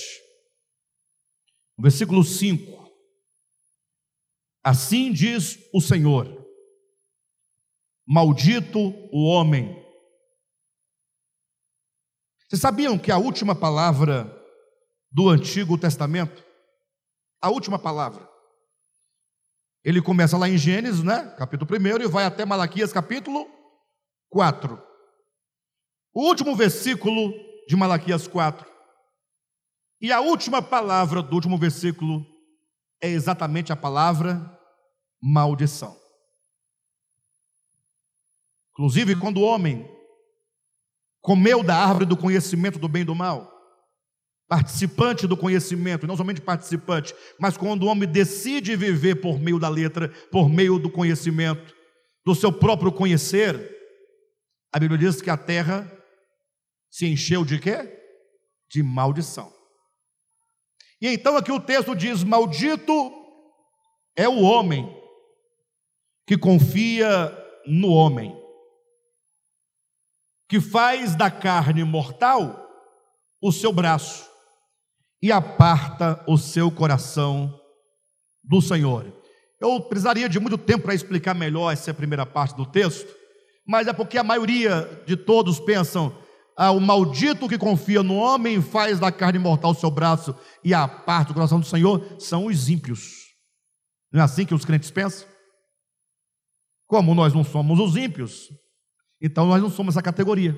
versículo 1.77 2.23
5. 2.23 2.78
Assim 4.69 5.11
diz 5.11 5.59
o 5.73 5.81
Senhor: 5.81 6.47
Maldito 8.07 8.79
o 9.11 9.25
homem. 9.25 9.75
Vocês 12.47 12.61
sabiam 12.61 12.99
que 12.99 13.11
a 13.11 13.17
última 13.17 13.55
palavra 13.55 14.31
do 15.11 15.31
Antigo 15.31 15.79
Testamento, 15.79 16.45
a 17.41 17.49
última 17.49 17.79
palavra. 17.79 18.29
Ele 19.83 20.03
começa 20.03 20.37
lá 20.37 20.47
em 20.47 20.59
Gênesis, 20.59 21.03
né? 21.03 21.35
Capítulo 21.39 21.71
1 21.75 22.03
e 22.03 22.07
vai 22.07 22.27
até 22.27 22.45
Malaquias, 22.45 22.93
capítulo 22.93 23.51
4. 24.29 24.79
O 26.13 26.27
último 26.29 26.55
versículo 26.55 27.33
de 27.67 27.75
Malaquias 27.75 28.29
4. 28.29 28.71
E 29.99 30.13
a 30.13 30.21
última 30.21 30.61
palavra 30.61 31.23
do 31.23 31.35
último 31.35 31.57
versículo 31.57 32.23
é 33.03 33.09
exatamente 33.09 33.73
a 33.73 33.77
palavra 33.77 34.58
maldição. 35.21 35.97
Inclusive, 38.73 39.17
quando 39.17 39.39
o 39.39 39.43
homem 39.43 39.89
comeu 41.21 41.63
da 41.63 41.77
árvore 41.77 42.05
do 42.05 42.17
conhecimento 42.17 42.79
do 42.79 42.89
bem 42.89 43.03
e 43.03 43.05
do 43.05 43.15
mal, 43.15 43.53
participante 44.49 45.27
do 45.27 45.37
conhecimento, 45.37 46.07
não 46.07 46.17
somente 46.17 46.41
participante, 46.41 47.15
mas 47.39 47.57
quando 47.57 47.83
o 47.83 47.87
homem 47.87 48.09
decide 48.09 48.77
viver 48.77 49.17
por 49.17 49.39
meio 49.39 49.59
da 49.59 49.69
letra, 49.69 50.09
por 50.31 50.49
meio 50.49 50.79
do 50.79 50.91
conhecimento, 50.91 51.75
do 52.25 52.35
seu 52.35 52.53
próprio 52.53 52.93
conhecer, 52.93 53.77
a 54.73 54.79
Bíblia 54.79 54.99
diz 54.99 55.21
que 55.21 55.31
a 55.31 55.37
terra 55.37 55.91
se 56.91 57.07
encheu 57.07 57.45
de 57.45 57.59
quê? 57.59 57.79
De 58.71 58.83
maldição. 58.83 59.53
E 61.01 61.09
então 61.09 61.37
aqui 61.37 61.53
o 61.53 61.61
texto 61.61 61.95
diz: 61.95 62.25
Maldito 62.25 63.13
é 64.17 64.29
o 64.29 64.41
homem 64.41 64.98
que 66.29 66.37
confia 66.37 67.35
no 67.67 67.89
homem, 67.89 68.39
que 70.47 70.61
faz 70.61 71.17
da 71.17 71.31
carne 71.31 71.83
mortal 71.83 72.69
o 73.41 73.51
seu 73.51 73.73
braço 73.73 74.29
e 75.23 75.33
aparta 75.33 76.23
o 76.29 76.37
seu 76.37 76.71
coração 76.71 77.59
do 78.45 78.61
Senhor. 78.61 79.11
Eu 79.59 79.81
precisaria 79.81 80.29
de 80.29 80.39
muito 80.39 80.59
tempo 80.59 80.85
para 80.85 80.95
explicar 80.95 81.35
melhor 81.35 81.73
essa 81.73 81.95
primeira 81.95 82.27
parte 82.27 82.55
do 82.55 82.67
texto, 82.67 83.11
mas 83.67 83.89
é 83.89 83.95
porque 83.95 84.19
a 84.19 84.23
maioria 84.23 85.03
de 85.07 85.17
todos 85.17 85.59
pensam: 85.59 86.15
ah, 86.55 86.73
o 86.73 86.79
maldito 86.79 87.49
que 87.49 87.57
confia 87.57 88.03
no 88.03 88.17
homem 88.17 88.61
faz 88.61 89.01
da 89.01 89.11
carne 89.11 89.39
mortal 89.39 89.71
o 89.71 89.75
seu 89.75 89.91
braço 89.91 90.37
e 90.63 90.75
aparta 90.75 91.31
o 91.31 91.35
coração 91.35 91.59
do 91.59 91.65
Senhor, 91.65 92.17
são 92.19 92.45
os 92.45 92.69
ímpios. 92.69 93.29
Não 94.13 94.21
é 94.21 94.25
assim 94.25 94.45
que 94.45 94.55
os 94.55 94.67
crentes 94.67 94.91
pensam? 94.91 95.38
Como 96.89 97.15
nós 97.15 97.35
não 97.35 97.45
somos 97.45 97.79
os 97.79 97.97
ímpios, 97.97 98.51
então 99.21 99.47
nós 99.47 99.63
não 99.63 99.71
somos 99.71 99.95
essa 99.95 100.03
categoria. 100.03 100.57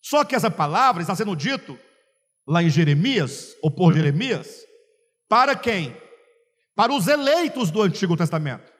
Só 0.00 0.24
que 0.24 0.36
essa 0.36 0.50
palavra 0.50 1.02
está 1.02 1.14
sendo 1.14 1.34
dito 1.34 1.78
lá 2.46 2.62
em 2.62 2.70
Jeremias, 2.70 3.56
ou 3.60 3.70
por 3.70 3.92
Jeremias, 3.92 4.64
para 5.28 5.56
quem? 5.56 5.96
Para 6.74 6.92
os 6.92 7.08
eleitos 7.08 7.70
do 7.70 7.82
Antigo 7.82 8.16
Testamento. 8.16 8.72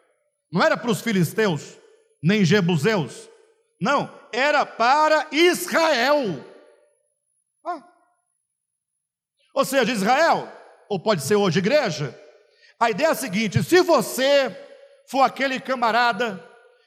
Não 0.51 0.63
era 0.63 0.77
para 0.77 0.91
os 0.91 1.01
filisteus, 1.01 1.77
nem 2.23 2.45
jebuseus, 2.45 3.29
Não, 3.81 4.09
era 4.33 4.65
para 4.65 5.27
Israel. 5.33 6.45
Ah. 7.67 7.83
Ou 9.53 9.65
seja, 9.65 9.91
Israel, 9.91 10.49
ou 10.89 11.01
pode 11.01 11.23
ser 11.23 11.35
hoje 11.35 11.59
igreja. 11.59 12.17
A 12.79 12.91
ideia 12.91 13.09
é 13.09 13.11
a 13.11 13.15
seguinte: 13.17 13.61
se 13.65 13.81
você 13.83 14.51
for 15.07 15.23
aquele 15.23 15.61
camarada 15.61 16.43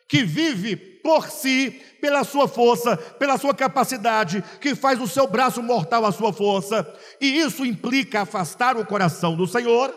que 0.08 0.24
vive 0.24 0.76
por 0.76 1.30
si, 1.30 1.72
pela 2.02 2.24
sua 2.24 2.48
força, 2.48 2.98
pela 2.98 3.38
sua 3.38 3.54
capacidade, 3.54 4.44
que 4.60 4.76
faz 4.76 5.00
o 5.00 5.08
seu 5.08 5.28
braço 5.28 5.62
mortal 5.62 6.06
a 6.06 6.12
sua 6.12 6.34
força, 6.34 6.86
e 7.20 7.40
isso 7.40 7.66
implica 7.66 8.22
afastar 8.22 8.78
o 8.78 8.86
coração 8.86 9.36
do 9.36 9.48
Senhor, 9.48 9.94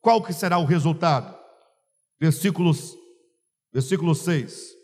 qual 0.00 0.22
que 0.22 0.32
será 0.32 0.58
o 0.58 0.64
resultado? 0.64 1.36
Versículos, 2.20 2.96
versículo 3.72 4.14
6. 4.14 4.74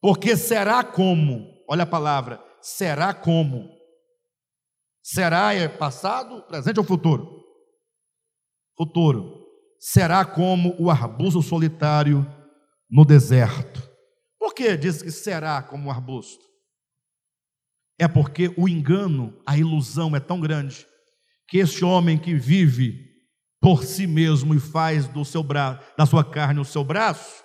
Porque 0.00 0.36
será 0.36 0.82
como, 0.82 1.46
olha 1.68 1.82
a 1.82 1.86
palavra, 1.86 2.42
será 2.60 3.12
como. 3.12 3.70
Será 5.02 5.54
é 5.54 5.68
passado, 5.68 6.42
presente 6.42 6.80
ou 6.80 6.84
futuro? 6.84 7.44
Futuro. 8.76 9.45
Será 9.78 10.24
como 10.24 10.74
o 10.78 10.90
arbusto 10.90 11.42
solitário 11.42 12.26
no 12.90 13.04
deserto. 13.04 13.88
Por 14.38 14.54
que 14.54 14.76
diz 14.76 15.02
que 15.02 15.10
será 15.10 15.62
como 15.62 15.88
um 15.88 15.90
arbusto? 15.90 16.44
É 17.98 18.06
porque 18.06 18.52
o 18.56 18.68
engano, 18.68 19.34
a 19.46 19.56
ilusão 19.56 20.14
é 20.14 20.20
tão 20.20 20.40
grande 20.40 20.86
que 21.48 21.58
este 21.58 21.84
homem 21.84 22.18
que 22.18 22.34
vive 22.34 23.06
por 23.60 23.84
si 23.84 24.06
mesmo 24.06 24.54
e 24.54 24.60
faz 24.60 25.08
do 25.08 25.24
seu 25.24 25.42
braço, 25.42 25.80
da 25.96 26.04
sua 26.04 26.24
carne 26.24 26.60
o 26.60 26.64
seu 26.64 26.84
braço, 26.84 27.42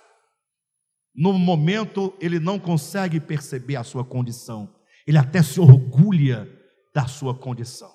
no 1.14 1.32
momento 1.32 2.14
ele 2.20 2.38
não 2.38 2.58
consegue 2.58 3.20
perceber 3.20 3.76
a 3.76 3.84
sua 3.84 4.04
condição. 4.04 4.74
Ele 5.06 5.18
até 5.18 5.42
se 5.42 5.60
orgulha 5.60 6.48
da 6.94 7.06
sua 7.06 7.34
condição. 7.34 7.92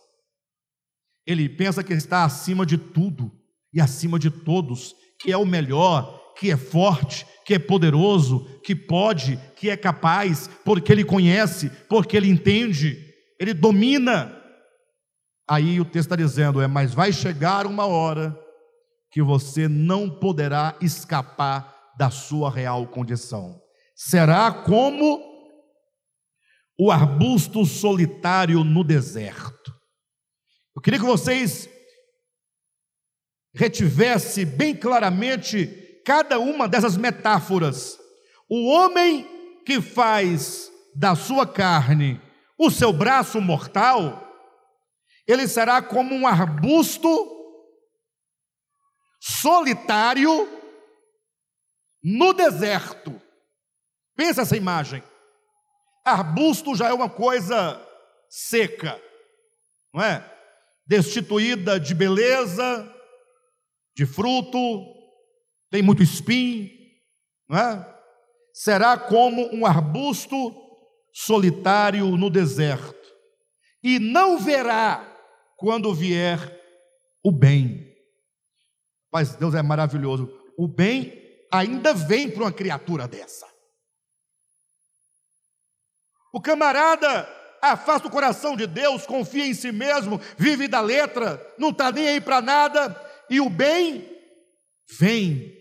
Ele 1.26 1.48
pensa 1.48 1.84
que 1.84 1.94
está 1.94 2.24
acima 2.24 2.66
de 2.66 2.78
tudo 2.78 3.32
e 3.78 3.82
acima 3.82 4.17
de 4.17 4.32
todos, 4.32 4.95
que 5.19 5.32
é 5.32 5.38
o 5.38 5.45
melhor, 5.45 6.34
que 6.36 6.49
é 6.49 6.57
forte, 6.57 7.28
que 7.45 7.53
é 7.53 7.59
poderoso, 7.59 8.59
que 8.63 8.75
pode, 8.75 9.39
que 9.55 9.69
é 9.69 9.78
capaz, 9.78 10.49
porque 10.65 10.91
ele 10.91 11.03
conhece, 11.03 11.69
porque 11.88 12.17
ele 12.17 12.28
entende, 12.28 12.97
ele 13.39 13.53
domina. 13.53 14.36
Aí 15.47 15.80
o 15.80 15.86
texto 15.86 16.07
está 16.07 16.15
dizendo: 16.15 16.59
é, 16.59 16.65
mas 16.65 16.91
vai 16.91 17.13
chegar 17.13 17.67
uma 17.67 17.86
hora 17.86 18.36
que 19.11 19.21
você 19.21 19.67
não 19.67 20.09
poderá 20.09 20.75
escapar 20.82 21.71
da 21.99 22.09
sua 22.09 22.49
real 22.49 22.88
condição. 22.88 23.61
Será 23.95 24.51
como 24.51 25.21
o 26.80 26.91
arbusto 26.91 27.63
solitário 27.63 28.63
no 28.63 28.84
deserto. 28.84 29.71
Eu 30.75 30.82
queria 30.82 30.99
que 30.99 31.05
vocês 31.05 31.69
retivesse 33.54 34.45
bem 34.45 34.76
claramente 34.76 36.02
cada 36.06 36.39
uma 36.39 36.68
dessas 36.68 36.95
metáforas. 36.95 37.98
O 38.50 38.68
homem 38.68 39.28
que 39.66 39.82
faz 39.82 40.72
da 40.95 41.16
sua 41.16 41.45
carne 41.45 42.22
o 42.58 42.72
seu 42.72 42.91
braço 42.91 43.39
mortal, 43.39 44.24
ele 45.28 45.48
será 45.48 45.82
como 45.82 46.16
um 46.16 46.26
arbusto 46.26 47.08
solitário 49.20 50.48
no 52.04 52.34
deserto. 52.34 53.22
Pensa 54.16 54.41
essa 54.41 54.58
imagem. 54.58 55.04
Arbusto 56.04 56.76
já 56.76 56.88
é 56.88 56.93
uma 56.93 57.10
coisa 57.10 57.80
seca, 58.30 59.00
não 59.93 60.02
é? 60.04 60.34
Destituída 60.88 61.80
de 61.80 61.93
beleza, 61.93 62.97
de 63.98 64.06
fruto, 64.06 64.86
tem 65.72 65.82
muito 65.82 66.04
espinho, 66.04 66.70
não 67.50 67.58
é? 67.58 67.98
Será 68.54 68.95
como 68.95 69.50
um 69.52 69.66
arbusto 69.66 70.56
solitário 71.12 72.16
no 72.16 72.30
deserto, 72.30 72.95
e 73.84 73.98
não 73.98 74.38
verá 74.38 75.18
quando 75.58 75.95
vier 75.95 76.39
o 77.24 77.32
bem. 77.32 77.91
Mas 79.12 79.36
Deus 79.36 79.56
é 79.56 79.64
maravilhoso. 79.64 80.30
O 80.56 80.68
bem 80.68 81.14
ainda 81.52 81.91
vem 81.93 82.30
para 82.30 82.43
uma 82.43 82.52
criatura 82.52 83.08
dessa. 83.08 83.48
O 86.32 86.39
camarada 86.39 87.28
afasta 87.62 88.08
o 88.08 88.12
coração 88.12 88.56
de 88.56 88.68
Deus, 88.68 89.08
confia 89.08 89.48
em 89.48 89.54
si 89.56 89.72
mesmo, 89.72 90.22
vive 90.38 90.68
da 90.68 90.82
letra, 90.82 91.41
não 91.58 91.70
está 91.70 91.91
nem 91.91 92.08
aí 92.10 92.22
para 92.22 92.41
nada, 92.41 93.08
e 93.30 93.39
o 93.41 93.49
bem 93.49 94.07
vem 94.99 95.57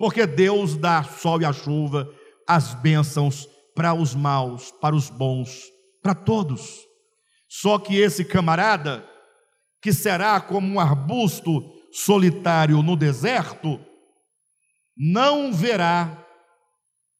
porque 0.00 0.26
Deus 0.26 0.78
dá 0.78 1.04
sol 1.04 1.42
e 1.42 1.44
a 1.44 1.52
chuva, 1.52 2.10
as 2.48 2.72
bênçãos 2.72 3.46
para 3.74 3.92
os 3.92 4.14
maus, 4.14 4.72
para 4.80 4.96
os 4.96 5.10
bons, 5.10 5.70
para 6.02 6.14
todos. 6.14 6.80
Só 7.46 7.78
que 7.78 7.98
esse 7.98 8.24
camarada, 8.24 9.06
que 9.82 9.92
será 9.92 10.40
como 10.40 10.66
um 10.66 10.80
arbusto 10.80 11.62
solitário 11.92 12.82
no 12.82 12.96
deserto, 12.96 13.78
não 14.96 15.52
verá 15.52 16.26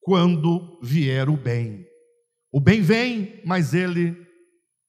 quando 0.01 0.79
vier 0.81 1.29
o 1.29 1.37
bem. 1.37 1.85
O 2.51 2.59
bem 2.59 2.81
vem, 2.81 3.43
mas 3.45 3.75
ele 3.75 4.17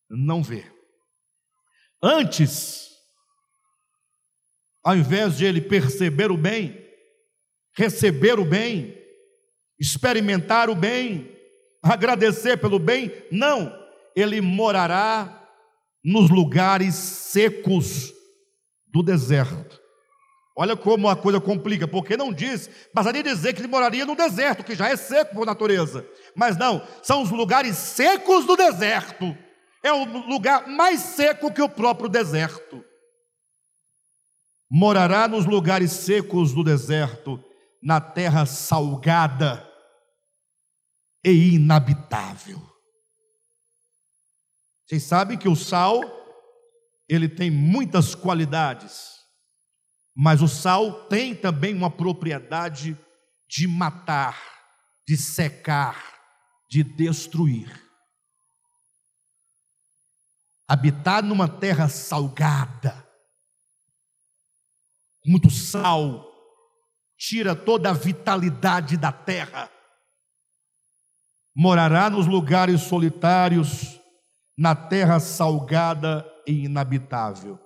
não 0.08 0.42
vê. 0.42 0.64
Antes, 2.02 2.91
ao 4.84 4.96
invés 4.96 5.36
de 5.36 5.44
ele 5.44 5.60
perceber 5.60 6.30
o 6.30 6.36
bem, 6.36 6.78
receber 7.74 8.38
o 8.38 8.44
bem, 8.44 8.96
experimentar 9.78 10.68
o 10.68 10.74
bem, 10.74 11.30
agradecer 11.82 12.56
pelo 12.56 12.78
bem. 12.78 13.12
Não, 13.30 13.72
ele 14.14 14.40
morará 14.40 15.48
nos 16.04 16.30
lugares 16.30 16.94
secos 16.94 18.12
do 18.88 19.02
deserto. 19.02 19.80
Olha 20.54 20.76
como 20.76 21.08
a 21.08 21.16
coisa 21.16 21.40
complica, 21.40 21.88
porque 21.88 22.16
não 22.16 22.32
diz, 22.32 22.68
bastaria 22.92 23.22
dizer 23.22 23.54
que 23.54 23.60
ele 23.60 23.68
moraria 23.68 24.04
no 24.04 24.14
deserto, 24.14 24.62
que 24.62 24.74
já 24.74 24.88
é 24.88 24.96
seco 24.96 25.34
por 25.34 25.46
natureza. 25.46 26.06
Mas 26.36 26.58
não, 26.58 26.86
são 27.02 27.22
os 27.22 27.30
lugares 27.30 27.76
secos 27.76 28.44
do 28.44 28.54
deserto. 28.54 29.36
É 29.82 29.92
o 29.92 30.04
lugar 30.28 30.68
mais 30.68 31.00
seco 31.00 31.52
que 31.52 31.62
o 31.62 31.68
próprio 31.68 32.08
deserto. 32.08 32.84
Morará 34.74 35.28
nos 35.28 35.44
lugares 35.44 35.92
secos 35.92 36.54
do 36.54 36.64
deserto 36.64 37.38
na 37.82 38.00
terra 38.00 38.46
salgada 38.46 39.70
e 41.22 41.56
inabitável. 41.56 42.58
Vocês 44.86 45.02
sabem 45.02 45.36
que 45.36 45.46
o 45.46 45.54
sal, 45.54 46.00
ele 47.06 47.28
tem 47.28 47.50
muitas 47.50 48.14
qualidades, 48.14 49.10
mas 50.16 50.40
o 50.40 50.48
sal 50.48 51.04
tem 51.04 51.34
também 51.34 51.74
uma 51.74 51.90
propriedade 51.90 52.98
de 53.46 53.68
matar, 53.68 54.40
de 55.06 55.18
secar, 55.18 56.02
de 56.70 56.82
destruir. 56.82 57.70
Habitar 60.66 61.22
numa 61.22 61.46
terra 61.46 61.90
salgada, 61.90 63.11
muito 65.24 65.50
sal, 65.50 66.28
tira 67.16 67.54
toda 67.54 67.90
a 67.90 67.94
vitalidade 67.94 68.96
da 68.96 69.12
terra. 69.12 69.70
Morará 71.54 72.10
nos 72.10 72.26
lugares 72.26 72.82
solitários, 72.82 74.00
na 74.56 74.74
terra 74.74 75.20
salgada 75.20 76.26
e 76.46 76.64
inabitável. 76.64 77.58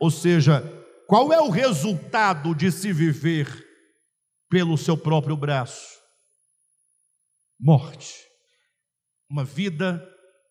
Ou 0.00 0.10
seja, 0.10 0.62
qual 1.06 1.32
é 1.32 1.40
o 1.40 1.50
resultado 1.50 2.54
de 2.54 2.70
se 2.70 2.92
viver 2.92 3.66
pelo 4.48 4.78
seu 4.78 4.96
próprio 4.96 5.36
braço? 5.36 5.98
Morte. 7.60 8.14
Uma 9.30 9.44
vida 9.44 10.02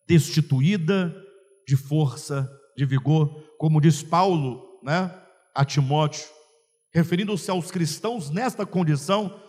destituída 0.06 1.14
de 1.66 1.76
força, 1.76 2.48
de 2.76 2.84
vigor, 2.84 3.56
como 3.58 3.80
diz 3.80 4.02
Paulo, 4.02 4.80
né, 4.82 5.10
a 5.58 5.64
Timóteo 5.64 6.24
referindo-se 6.92 7.50
aos 7.50 7.68
cristãos 7.68 8.30
nesta 8.30 8.64
condição, 8.64 9.42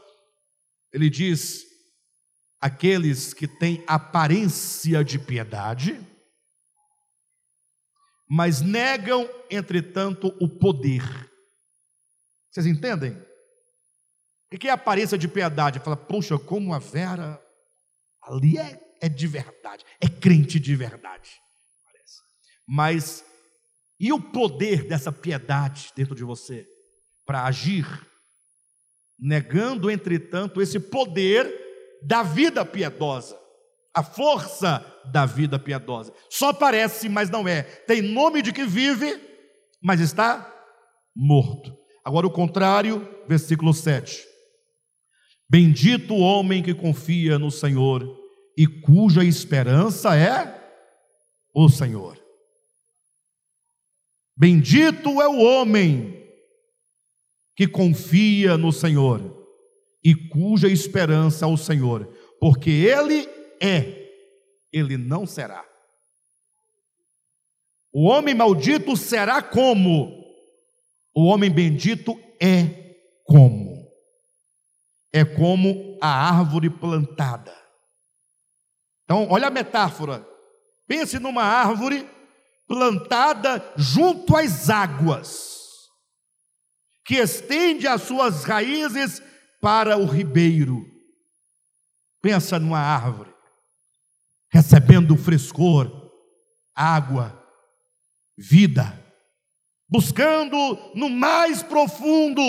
ele 0.91 1.07
diz: 1.07 1.63
aqueles 2.59 3.31
que 3.31 3.47
têm 3.47 3.83
aparência 3.85 5.03
de 5.03 5.19
piedade, 5.19 6.03
mas 8.27 8.59
negam, 8.59 9.29
entretanto, 9.51 10.35
o 10.41 10.49
poder. 10.49 11.03
Vocês 12.49 12.65
entendem? 12.65 13.15
O 14.51 14.57
que 14.57 14.67
é 14.67 14.71
aparência 14.71 15.15
de 15.15 15.27
piedade? 15.27 15.79
Fala, 15.79 15.95
puxa, 15.95 16.39
como 16.39 16.73
a 16.73 16.79
Vera 16.79 17.39
ali 18.23 18.57
é, 18.57 18.81
é 18.99 19.07
de 19.07 19.27
verdade, 19.27 19.85
é 20.01 20.09
crente 20.09 20.59
de 20.59 20.75
verdade. 20.75 21.39
Parece. 21.85 22.17
Mas 22.67 23.28
e 23.99 24.13
o 24.13 24.19
poder 24.19 24.87
dessa 24.87 25.11
piedade 25.11 25.91
dentro 25.95 26.15
de 26.15 26.23
você 26.23 26.65
para 27.25 27.43
agir, 27.43 27.85
negando, 29.19 29.91
entretanto, 29.91 30.61
esse 30.61 30.79
poder 30.79 31.53
da 32.01 32.23
vida 32.23 32.65
piedosa, 32.65 33.37
a 33.93 34.01
força 34.01 34.85
da 35.11 35.25
vida 35.25 35.59
piedosa. 35.59 36.13
Só 36.29 36.53
parece, 36.53 37.09
mas 37.09 37.29
não 37.29 37.47
é. 37.47 37.63
Tem 37.63 38.01
nome 38.01 38.41
de 38.41 38.53
que 38.53 38.65
vive, 38.65 39.19
mas 39.81 39.99
está 39.99 40.51
morto. 41.15 41.75
Agora 42.03 42.25
o 42.25 42.31
contrário, 42.31 43.07
versículo 43.27 43.73
7. 43.73 44.25
Bendito 45.49 46.13
o 46.13 46.19
homem 46.19 46.63
que 46.63 46.73
confia 46.73 47.37
no 47.37 47.51
Senhor 47.51 48.07
e 48.57 48.65
cuja 48.65 49.23
esperança 49.23 50.15
é 50.15 50.55
o 51.53 51.67
Senhor. 51.67 52.17
Bendito 54.39 55.21
é 55.21 55.27
o 55.27 55.37
homem 55.37 56.17
que 57.57 57.67
confia 57.67 58.57
no 58.57 58.71
Senhor 58.71 59.45
e 60.01 60.15
cuja 60.15 60.69
esperança 60.69 61.43
é 61.43 61.47
o 61.49 61.57
Senhor, 61.57 62.05
porque 62.39 62.69
ele 62.69 63.27
é, 63.61 64.09
ele 64.71 64.95
não 64.95 65.27
será. 65.27 65.65
O 67.91 68.05
homem 68.05 68.33
maldito 68.33 68.95
será 68.95 69.41
como? 69.41 70.23
O 71.13 71.25
homem 71.25 71.51
bendito 71.51 72.17
é 72.41 72.95
como? 73.25 73.91
É 75.11 75.25
como 75.25 75.97
a 76.01 76.07
árvore 76.07 76.69
plantada. 76.69 77.53
Então, 79.03 79.27
olha 79.29 79.47
a 79.47 79.51
metáfora. 79.51 80.25
Pense 80.87 81.19
numa 81.19 81.43
árvore 81.43 82.07
plantada 82.69 83.73
junto 83.75 84.37
às 84.37 84.69
águas, 84.69 85.89
que 87.03 87.15
estende 87.15 87.87
as 87.87 88.03
suas 88.03 88.43
raízes 88.43 89.23
para 89.59 89.97
o 89.97 90.05
ribeiro. 90.05 90.85
Pensa 92.21 92.59
numa 92.59 92.79
árvore, 92.79 93.33
recebendo 94.51 95.17
frescor, 95.17 95.91
água, 96.75 97.43
vida, 98.37 99.03
buscando 99.89 100.55
no 100.93 101.09
mais 101.09 101.63
profundo 101.63 102.43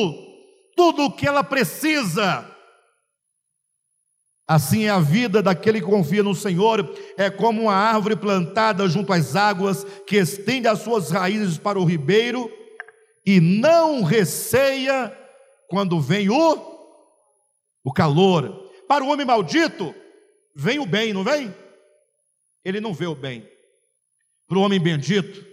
tudo 0.77 1.05
o 1.05 1.13
que 1.13 1.27
ela 1.27 1.43
precisa 1.43 2.47
Assim 4.51 4.87
é 4.87 4.89
a 4.89 4.99
vida 4.99 5.41
daquele 5.41 5.81
que 5.81 5.87
confia 5.87 6.25
no 6.25 6.35
Senhor, 6.35 6.93
é 7.17 7.31
como 7.31 7.63
uma 7.63 7.73
árvore 7.73 8.17
plantada 8.17 8.89
junto 8.89 9.13
às 9.13 9.37
águas, 9.37 9.85
que 10.05 10.17
estende 10.17 10.67
as 10.67 10.81
suas 10.81 11.09
raízes 11.13 11.57
para 11.57 11.79
o 11.79 11.85
ribeiro 11.85 12.51
e 13.25 13.39
não 13.41 14.03
receia 14.03 15.17
quando 15.69 16.01
vem 16.01 16.29
o, 16.31 16.59
o 17.85 17.93
calor. 17.93 18.69
Para 18.89 19.05
o 19.05 19.09
homem 19.11 19.25
maldito, 19.25 19.95
vem 20.53 20.81
o 20.81 20.85
bem, 20.85 21.13
não 21.13 21.23
vem? 21.23 21.55
Ele 22.65 22.81
não 22.81 22.93
vê 22.93 23.07
o 23.07 23.15
bem. 23.15 23.49
Para 24.49 24.59
o 24.59 24.63
homem 24.63 24.81
bendito, 24.81 25.47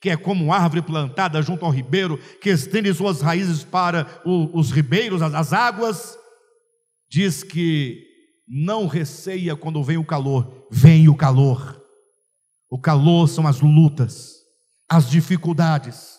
que 0.00 0.10
é 0.10 0.16
como 0.16 0.46
uma 0.46 0.56
árvore 0.56 0.82
plantada 0.82 1.40
junto 1.40 1.64
ao 1.64 1.70
ribeiro, 1.70 2.18
que 2.40 2.50
estende 2.50 2.92
suas 2.92 3.20
raízes 3.20 3.62
para 3.62 4.20
o, 4.24 4.58
os 4.58 4.72
ribeiros, 4.72 5.22
as, 5.22 5.34
as 5.34 5.52
águas, 5.52 6.18
diz 7.08 7.44
que 7.44 8.09
não 8.50 8.88
receia 8.88 9.54
quando 9.54 9.84
vem 9.84 9.96
o 9.96 10.04
calor, 10.04 10.66
vem 10.68 11.08
o 11.08 11.14
calor. 11.14 11.80
O 12.68 12.80
calor 12.80 13.28
são 13.28 13.46
as 13.46 13.60
lutas, 13.60 14.40
as 14.90 15.08
dificuldades. 15.08 16.18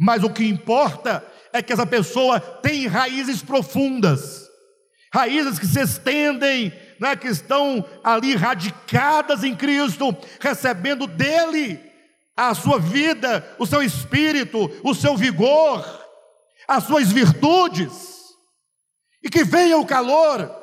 Mas 0.00 0.24
o 0.24 0.30
que 0.30 0.46
importa 0.46 1.22
é 1.52 1.62
que 1.62 1.72
essa 1.72 1.86
pessoa 1.86 2.40
tem 2.40 2.86
raízes 2.86 3.42
profundas, 3.42 4.48
raízes 5.12 5.58
que 5.58 5.66
se 5.66 5.80
estendem, 5.80 6.72
né, 6.98 7.14
que 7.14 7.28
estão 7.28 7.84
ali 8.02 8.34
radicadas 8.34 9.44
em 9.44 9.54
Cristo, 9.54 10.16
recebendo 10.40 11.06
dele 11.06 11.78
a 12.34 12.54
sua 12.54 12.78
vida, 12.78 13.56
o 13.58 13.66
seu 13.66 13.82
espírito, 13.82 14.70
o 14.82 14.94
seu 14.94 15.16
vigor, 15.16 15.84
as 16.66 16.84
suas 16.84 17.12
virtudes, 17.12 17.92
e 19.22 19.28
que 19.28 19.44
venha 19.44 19.76
o 19.76 19.86
calor, 19.86 20.57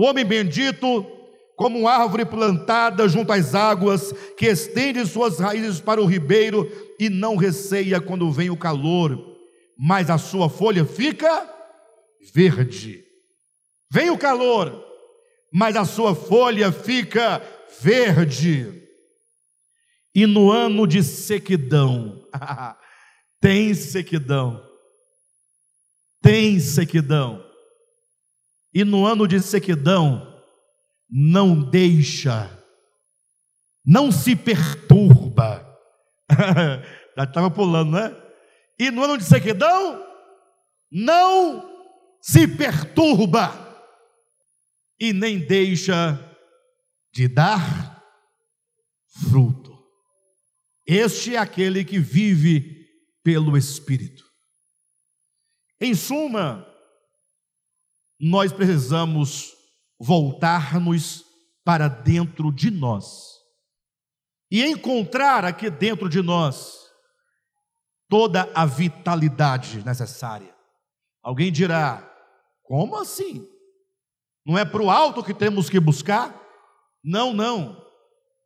o 0.00 0.02
homem 0.02 0.24
bendito, 0.24 1.04
como 1.54 1.86
árvore 1.86 2.24
plantada 2.24 3.06
junto 3.06 3.32
às 3.34 3.54
águas, 3.54 4.14
que 4.34 4.46
estende 4.46 5.04
suas 5.04 5.38
raízes 5.38 5.78
para 5.78 6.00
o 6.00 6.06
ribeiro 6.06 6.66
e 6.98 7.10
não 7.10 7.36
receia 7.36 8.00
quando 8.00 8.32
vem 8.32 8.48
o 8.48 8.56
calor, 8.56 9.36
mas 9.78 10.08
a 10.08 10.16
sua 10.16 10.48
folha 10.48 10.86
fica 10.86 11.46
verde. 12.32 13.04
Vem 13.90 14.08
o 14.08 14.16
calor, 14.16 14.82
mas 15.52 15.76
a 15.76 15.84
sua 15.84 16.14
folha 16.14 16.72
fica 16.72 17.42
verde. 17.82 18.82
E 20.14 20.24
no 20.24 20.50
ano 20.50 20.86
de 20.86 21.02
sequidão, 21.02 22.26
tem 23.38 23.74
sequidão, 23.74 24.66
tem 26.22 26.58
sequidão 26.58 27.49
e 28.72 28.84
no 28.84 29.06
ano 29.06 29.26
de 29.26 29.40
sequidão, 29.40 30.26
não 31.08 31.60
deixa, 31.60 32.48
não 33.84 34.12
se 34.12 34.36
perturba. 34.36 35.66
Já 37.16 37.24
estava 37.24 37.50
pulando, 37.50 37.92
né? 37.92 38.16
E 38.78 38.90
no 38.90 39.02
ano 39.02 39.18
de 39.18 39.24
sequidão, 39.24 40.06
não 40.90 41.68
se 42.22 42.46
perturba 42.46 43.68
e 44.98 45.12
nem 45.12 45.38
deixa 45.38 46.18
de 47.12 47.26
dar 47.26 48.02
fruto. 49.28 49.70
Este 50.86 51.34
é 51.34 51.38
aquele 51.38 51.84
que 51.84 51.98
vive 51.98 52.86
pelo 53.22 53.56
Espírito. 53.56 54.24
Em 55.80 55.94
suma, 55.94 56.66
nós 58.20 58.52
precisamos 58.52 59.54
voltar-nos 59.98 61.24
para 61.64 61.88
dentro 61.88 62.52
de 62.52 62.70
nós 62.70 63.40
e 64.50 64.62
encontrar 64.62 65.44
aqui 65.44 65.70
dentro 65.70 66.08
de 66.08 66.20
nós 66.20 66.90
toda 68.08 68.50
a 68.54 68.66
vitalidade 68.66 69.84
necessária. 69.84 70.54
Alguém 71.22 71.50
dirá: 71.50 72.06
como 72.64 72.96
assim? 72.96 73.48
Não 74.44 74.58
é 74.58 74.64
para 74.64 74.82
o 74.82 74.90
alto 74.90 75.22
que 75.22 75.32
temos 75.32 75.70
que 75.70 75.78
buscar? 75.78 76.34
Não, 77.02 77.32
não. 77.32 77.80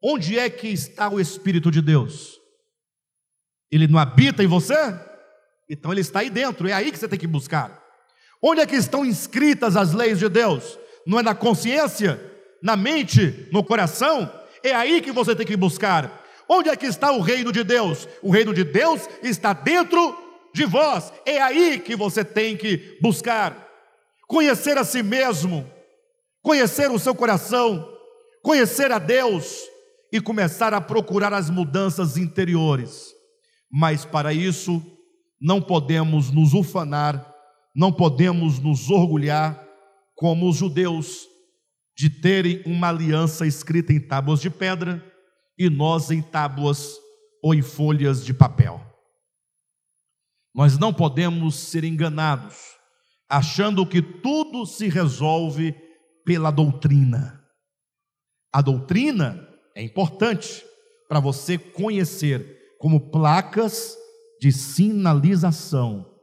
Onde 0.03 0.39
é 0.39 0.51
que 0.51 0.69
está 0.69 1.09
o 1.09 1.19
Espírito 1.19 1.71
de 1.71 1.81
Deus? 1.81 2.39
Ele 3.71 3.89
não 3.89 3.99
habita 3.99 4.45
em 4.45 4.47
você? 4.47 4.75
Então 5.69 5.91
ele 5.91 6.03
está 6.03 6.21
aí 6.21 6.31
dentro, 6.31 6.69
é 6.69 6.73
aí 6.73 6.93
que 6.93 6.99
você 6.99 7.09
tem 7.09 7.19
que 7.19 7.27
buscar. 7.27 7.84
Onde 8.47 8.61
é 8.61 8.67
que 8.67 8.77
estão 8.77 9.07
inscritas 9.07 9.75
as 9.75 9.95
leis 9.95 10.19
de 10.19 10.29
Deus? 10.29 10.79
Não 11.07 11.19
é 11.19 11.23
na 11.23 11.35
consciência, 11.35 12.21
na 12.63 12.77
mente, 12.77 13.49
no 13.51 13.65
coração? 13.65 14.31
É 14.63 14.75
aí 14.75 15.01
que 15.01 15.11
você 15.11 15.35
tem 15.35 15.47
que 15.47 15.57
buscar. 15.57 16.23
Onde 16.47 16.69
é 16.69 16.77
que 16.77 16.85
está 16.85 17.11
o 17.11 17.23
reino 17.23 17.51
de 17.51 17.65
Deus? 17.65 18.07
O 18.21 18.31
reino 18.31 18.53
de 18.53 18.63
Deus 18.63 19.09
está 19.23 19.55
dentro 19.55 20.15
de 20.53 20.67
vós. 20.67 21.11
É 21.25 21.41
aí 21.41 21.79
que 21.79 21.97
você 21.97 22.23
tem 22.23 22.55
que 22.55 22.99
buscar. 23.01 23.67
Conhecer 24.29 24.77
a 24.77 24.85
si 24.85 25.03
mesmo, 25.03 25.67
conhecer 26.43 26.91
o 26.91 26.99
seu 26.99 27.15
coração, 27.15 27.89
conhecer 28.43 28.93
a 28.93 28.99
Deus 28.99 29.63
e 30.13 30.21
começar 30.21 30.75
a 30.75 30.83
procurar 30.83 31.33
as 31.33 31.49
mudanças 31.49 32.19
interiores. 32.19 33.07
Mas 33.73 34.05
para 34.05 34.35
isso, 34.35 34.83
não 35.41 35.63
podemos 35.63 36.31
nos 36.31 36.53
ufanar 36.53 37.34
não 37.75 37.93
podemos 37.93 38.59
nos 38.59 38.89
orgulhar, 38.89 39.61
como 40.15 40.49
os 40.49 40.57
judeus, 40.57 41.27
de 41.97 42.09
terem 42.09 42.63
uma 42.65 42.89
aliança 42.89 43.47
escrita 43.47 43.93
em 43.93 44.01
tábuas 44.01 44.41
de 44.41 44.49
pedra 44.49 45.05
e 45.59 45.69
nós 45.69 46.11
em 46.11 46.23
tábuas 46.23 46.97
ou 47.43 47.55
em 47.55 47.63
folhas 47.63 48.25
de 48.25 48.33
papel. 48.33 48.81
Nós 50.55 50.79
não 50.79 50.95
podemos 50.95 51.57
ser 51.57 51.83
enganados, 51.83 52.57
achando 53.29 53.85
que 53.85 54.01
tudo 54.01 54.65
se 54.67 54.89
resolve 54.89 55.75
pela 56.25 56.51
doutrina. 56.51 57.45
A 58.53 58.63
doutrina 58.63 59.49
é 59.75 59.83
importante 59.83 60.65
para 61.09 61.19
você 61.19 61.59
conhecer 61.59 62.77
como 62.79 63.11
placas 63.11 63.97
de 64.41 64.53
sinalização 64.53 66.14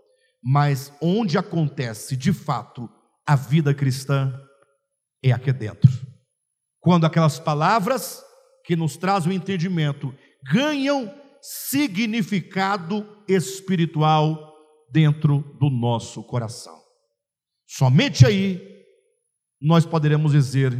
mas 0.44 0.92
onde 1.02 1.38
acontece 1.38 2.16
de 2.18 2.34
fato 2.34 2.90
a 3.26 3.36
vida 3.36 3.74
cristã 3.74 4.34
é 5.24 5.32
aqui 5.32 5.54
dentro. 5.54 5.90
Quando 6.80 7.06
aquelas 7.06 7.40
palavras 7.40 8.24
que 8.66 8.76
nos 8.76 8.98
trazem 8.98 9.32
o 9.32 9.36
entendimento 9.36 10.16
ganham 10.52 11.14
significado 11.42 13.24
espiritual 13.28 14.52
dentro 14.92 15.40
do 15.60 15.70
nosso 15.70 16.24
coração. 16.24 16.80
Somente 17.68 18.26
aí 18.26 18.60
nós 19.62 19.86
poderemos 19.86 20.32
dizer 20.32 20.74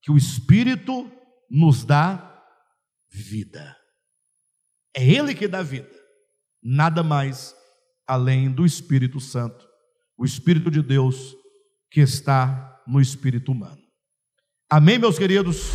que 0.00 0.10
o 0.10 0.16
Espírito 0.16 1.10
nos 1.50 1.84
dá 1.84 2.42
vida. 3.10 3.76
É 4.96 5.04
Ele 5.04 5.34
que 5.34 5.48
dá 5.48 5.62
vida, 5.62 5.90
nada 6.62 7.02
mais 7.02 7.54
além 8.06 8.50
do 8.50 8.64
Espírito 8.64 9.20
Santo, 9.20 9.66
o 10.16 10.24
Espírito 10.24 10.70
de 10.70 10.82
Deus 10.82 11.34
que 11.90 12.00
está 12.00 12.82
no 12.86 13.00
espírito 13.00 13.52
humano. 13.52 13.78
Amém, 14.68 14.98
meus 14.98 15.18
queridos? 15.18 15.72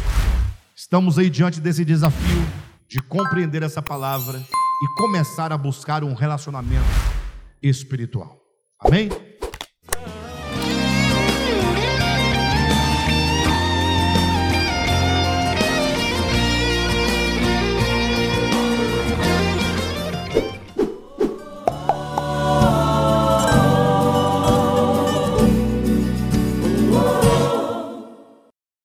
Estamos 0.76 1.18
aí 1.18 1.30
diante 1.30 1.60
desse 1.60 1.86
desafio 1.86 2.42
de 2.88 3.02
compreender 3.02 3.64
essa 3.64 3.82
palavra 3.82 4.40
e 4.40 5.02
começar 5.02 5.52
a 5.54 5.58
buscar 5.58 6.04
um 6.04 6.14
relacionamento 6.14 6.86
espiritual. 7.62 8.40
Amém? 8.80 9.10